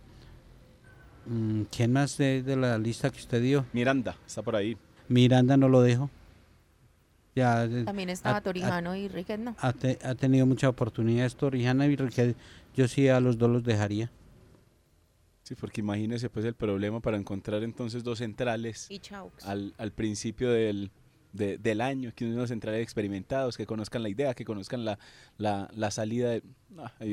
Mm, 1.26 1.62
¿Quién 1.74 1.92
más 1.92 2.16
de, 2.16 2.42
de, 2.42 2.56
la 2.56 2.78
lista 2.78 3.10
que 3.10 3.18
usted 3.18 3.42
dio? 3.42 3.66
Miranda, 3.72 4.16
está 4.26 4.42
por 4.42 4.56
ahí. 4.56 4.76
Miranda 5.08 5.56
no 5.56 5.68
lo 5.68 5.82
dejo. 5.82 6.10
Ya, 7.36 7.68
también 7.84 8.10
estaba 8.10 8.38
ha, 8.38 8.40
Torijano 8.40 8.90
ha, 8.90 8.98
y 8.98 9.06
Riquet, 9.06 9.38
¿no? 9.38 9.54
Ha, 9.60 9.72
te, 9.72 9.98
ha, 10.02 10.14
tenido 10.16 10.44
muchas 10.44 10.70
oportunidades 10.70 11.36
Torijano 11.36 11.84
y 11.84 11.94
Riquet. 11.94 12.36
Yo 12.74 12.88
sí 12.88 13.08
a 13.08 13.20
los 13.20 13.38
dos 13.38 13.50
los 13.50 13.62
dejaría. 13.62 14.10
Sí, 15.44 15.54
porque 15.54 15.80
imagínese 15.80 16.28
pues 16.28 16.44
el 16.44 16.54
problema 16.54 17.00
para 17.00 17.16
encontrar 17.16 17.62
entonces 17.62 18.02
dos 18.02 18.18
centrales 18.18 18.88
al, 19.44 19.72
al 19.78 19.92
principio 19.92 20.50
del, 20.50 20.90
de, 21.32 21.58
del 21.58 21.80
año, 21.80 22.12
que 22.14 22.24
unos 22.24 22.48
centrales 22.48 22.82
experimentados, 22.82 23.56
que 23.56 23.66
conozcan 23.66 24.02
la 24.02 24.08
idea, 24.08 24.34
que 24.34 24.44
conozcan 24.44 24.84
la, 24.84 24.98
la, 25.36 25.68
la 25.74 25.90
salida 25.90 26.30
de... 26.30 26.42
Ah, 26.78 26.92
ahí 27.00 27.10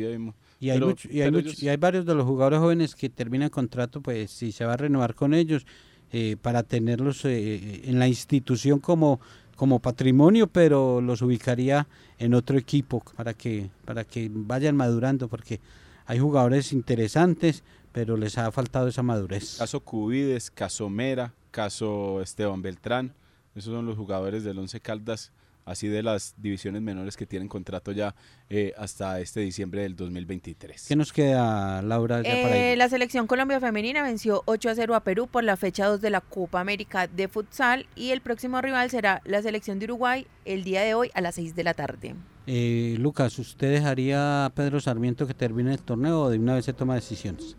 y, 0.59 0.69
hay 0.69 0.77
pero, 0.77 0.87
mucho, 0.87 1.09
y, 1.11 1.21
hay 1.21 1.31
mucho, 1.31 1.49
ellos... 1.49 1.63
y 1.63 1.69
hay 1.69 1.77
varios 1.77 2.05
de 2.05 2.15
los 2.15 2.25
jugadores 2.25 2.59
jóvenes 2.59 2.95
que 2.95 3.09
terminan 3.09 3.49
contrato, 3.49 4.01
pues 4.01 4.31
si 4.31 4.51
se 4.51 4.65
va 4.65 4.73
a 4.73 4.77
renovar 4.77 5.15
con 5.15 5.33
ellos, 5.33 5.65
eh, 6.11 6.37
para 6.41 6.63
tenerlos 6.63 7.25
eh, 7.25 7.81
en 7.89 7.99
la 7.99 8.07
institución 8.07 8.79
como, 8.79 9.19
como 9.55 9.79
patrimonio, 9.79 10.47
pero 10.47 11.01
los 11.01 11.21
ubicaría 11.21 11.87
en 12.19 12.33
otro 12.33 12.57
equipo 12.57 13.03
para 13.17 13.33
que, 13.33 13.69
para 13.85 14.03
que 14.03 14.29
vayan 14.31 14.75
madurando, 14.75 15.27
porque 15.27 15.59
hay 16.05 16.19
jugadores 16.19 16.71
interesantes, 16.71 17.63
pero 17.91 18.17
les 18.17 18.37
ha 18.37 18.51
faltado 18.51 18.87
esa 18.87 19.03
madurez. 19.03 19.57
Caso 19.57 19.79
Cubides, 19.79 20.51
caso 20.51 20.89
Mera, 20.89 21.33
caso 21.51 22.21
Esteban 22.21 22.61
Beltrán, 22.61 23.13
esos 23.55 23.73
son 23.73 23.85
los 23.85 23.97
jugadores 23.97 24.43
del 24.43 24.59
Once 24.59 24.79
Caldas, 24.81 25.31
así 25.63 25.87
de 25.87 26.03
las 26.03 26.35
divisiones 26.37 26.81
menores 26.81 27.17
que 27.17 27.25
tienen 27.25 27.47
contrato 27.47 27.91
ya 27.91 28.15
eh, 28.49 28.73
hasta 28.77 29.19
este 29.19 29.39
diciembre 29.39 29.81
del 29.81 29.95
2023. 29.95 30.85
¿Qué 30.87 30.95
nos 30.95 31.11
queda, 31.11 31.81
Laura? 31.81 32.21
Ya 32.21 32.37
eh, 32.37 32.43
para 32.43 32.71
ir? 32.71 32.77
La 32.77 32.89
selección 32.89 33.27
Colombia 33.27 33.59
Femenina 33.59 34.03
venció 34.03 34.43
8 34.45 34.69
a 34.69 34.75
0 34.75 34.95
a 34.95 34.99
Perú 35.03 35.27
por 35.27 35.43
la 35.43 35.57
fecha 35.57 35.87
2 35.87 36.01
de 36.01 36.09
la 36.09 36.21
Copa 36.21 36.59
América 36.59 37.07
de 37.07 37.27
Futsal 37.27 37.87
y 37.95 38.11
el 38.11 38.21
próximo 38.21 38.61
rival 38.61 38.89
será 38.89 39.21
la 39.25 39.41
selección 39.41 39.79
de 39.79 39.85
Uruguay 39.85 40.27
el 40.43 40.63
día 40.63 40.81
de 40.81 40.93
hoy 40.93 41.09
a 41.13 41.21
las 41.21 41.35
6 41.35 41.55
de 41.55 41.63
la 41.63 41.73
tarde. 41.73 42.15
Eh, 42.47 42.95
Lucas, 42.99 43.39
¿usted 43.39 43.71
dejaría 43.71 44.45
a 44.45 44.49
Pedro 44.51 44.79
Sarmiento 44.79 45.25
que 45.25 45.33
termine 45.33 45.73
el 45.73 45.81
torneo 45.81 46.23
o 46.23 46.29
de 46.29 46.37
una 46.37 46.55
vez 46.55 46.65
se 46.65 46.73
toma 46.73 46.95
decisiones? 46.95 47.57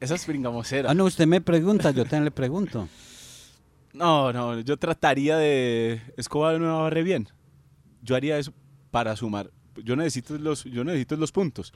Esa 0.00 0.14
es 0.14 0.24
pringamosera. 0.24 0.90
Ah, 0.90 0.94
no, 0.94 1.04
usted 1.04 1.26
me 1.26 1.40
pregunta, 1.40 1.90
yo 1.90 2.04
también 2.04 2.24
le 2.24 2.30
pregunto. 2.30 2.88
No, 3.94 4.32
no, 4.32 4.60
yo 4.60 4.76
trataría 4.76 5.36
de 5.36 6.02
Escobar 6.16 6.60
no 6.60 6.82
barre 6.82 7.04
bien. 7.04 7.28
Yo 8.02 8.16
haría 8.16 8.36
eso 8.38 8.52
para 8.90 9.16
sumar. 9.16 9.50
Yo 9.82 9.96
necesito 9.96 10.36
los, 10.36 10.64
yo 10.64 10.84
necesito 10.84 11.16
los 11.16 11.32
puntos. 11.32 11.72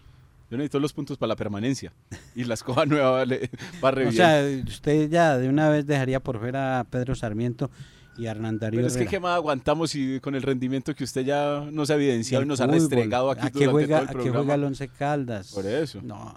Yo 0.50 0.56
necesito 0.56 0.80
los 0.80 0.92
puntos 0.92 1.16
para 1.16 1.28
la 1.28 1.36
permanencia. 1.36 1.92
Y 2.34 2.44
la 2.44 2.54
escoba 2.54 2.86
nueva 2.86 3.10
vale, 3.10 3.50
barre 3.80 4.02
bien. 4.02 4.14
O 4.14 4.16
sea, 4.16 4.44
usted 4.66 5.08
ya 5.08 5.38
de 5.38 5.48
una 5.48 5.68
vez 5.68 5.86
dejaría 5.86 6.20
por 6.20 6.40
fuera 6.40 6.80
a 6.80 6.84
Pedro 6.84 7.14
Sarmiento 7.14 7.70
y 8.16 8.26
a 8.26 8.32
Hernán 8.32 8.58
Darío 8.58 8.78
Pero 8.78 8.88
es 8.88 8.96
que 8.96 9.06
qué 9.06 9.20
más 9.20 9.36
aguantamos 9.36 9.94
y 9.94 10.18
con 10.20 10.34
el 10.34 10.42
rendimiento 10.42 10.94
que 10.94 11.04
usted 11.04 11.24
ya 11.24 11.68
nos 11.70 11.90
ha 11.90 11.94
evidenciado 11.94 12.42
y, 12.42 12.46
y 12.46 12.48
nos 12.48 12.58
fútbol, 12.58 12.70
ha 12.70 12.74
restregado 12.74 13.30
aquí 13.30 13.64
¿A 13.64 13.70
juega, 13.70 13.98
¿A 14.00 14.06
qué 14.08 14.30
juega 14.30 14.54
el 14.54 14.64
Once 14.64 14.88
Caldas? 14.88 15.52
Por 15.52 15.66
eso. 15.66 16.00
No, 16.02 16.34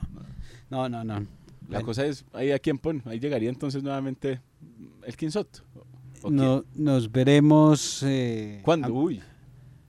no, 0.69 0.87
no, 0.89 1.03
no. 1.03 1.13
La 1.15 1.25
bueno. 1.67 1.85
cosa 1.85 2.05
es, 2.05 2.25
ahí 2.33 2.51
a 2.51 2.59
quién 2.59 2.77
pone. 2.77 3.01
Ahí 3.05 3.19
llegaría 3.19 3.49
entonces 3.49 3.81
nuevamente 3.81 4.41
el 5.03 5.17
Quinsoto. 5.17 5.61
No, 6.29 6.63
nos 6.75 7.11
veremos. 7.11 8.03
Eh, 8.03 8.61
¿Cuándo? 8.63 8.87
A, 8.87 8.91
Uy. 8.91 9.21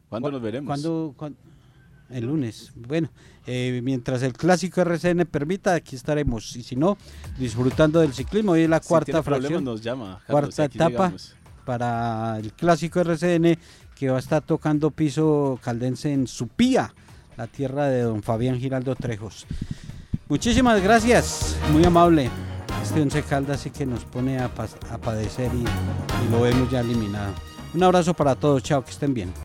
¿Cuándo 0.09 0.31
nos 0.31 0.43
veremos? 0.43 0.67
¿cuándo, 0.69 1.15
cuándo? 1.17 1.39
El 2.11 2.27
lunes. 2.27 2.73
Bueno, 2.75 3.11
eh, 3.47 3.81
mientras 3.83 4.23
el 4.23 4.35
clásico 4.35 4.83
RCN 4.83 5.27
permita, 5.27 5.75
aquí 5.75 5.97
estaremos. 5.97 6.55
Y 6.57 6.63
si 6.63 6.77
no, 6.77 6.99
disfrutando 7.39 8.01
del 8.01 8.13
ciclismo. 8.13 8.53
Hoy 8.53 8.63
es 8.63 8.71
la 8.71 8.81
cuarta 8.81 9.23
fracción. 9.23 9.65
Nos 9.65 9.83
llama, 9.83 10.21
Carlos, 10.27 10.55
cuarta 10.55 10.65
etapa 10.65 10.89
llegamos. 10.89 11.35
para 11.65 12.39
el 12.39 12.53
clásico 12.53 13.01
RCN 13.01 13.59
que 13.97 14.11
va 14.11 14.17
a 14.17 14.21
estar 14.21 14.43
tocando 14.43 14.91
piso 14.91 15.59
caldense 15.63 16.13
en 16.13 16.27
Supía, 16.27 16.93
la 17.37 17.47
tierra 17.47 17.87
de 17.87 18.03
don 18.03 18.23
Fabián 18.23 18.59
Giraldo 18.59 18.95
Trejos. 18.95 19.47
Muchísimas 20.29 20.83
gracias, 20.83 21.57
muy 21.73 21.85
amable. 21.85 22.31
Este 22.83 23.01
Once 23.01 23.23
Caldas 23.23 23.61
sí 23.61 23.71
que 23.71 23.87
nos 23.87 24.05
pone 24.05 24.39
a, 24.39 24.49
padecer 24.49 25.51
y, 25.55 25.61
y 25.61 26.31
lo 26.31 26.43
vemos 26.43 26.71
ya 26.71 26.81
eliminado. 26.81 27.33
Un 27.75 27.83
abrazo 27.83 28.13
para 28.13 28.35
todos, 28.35 28.63
chao, 28.63 28.85
que 28.85 28.91
estén 28.91 29.15
bien. 29.15 29.33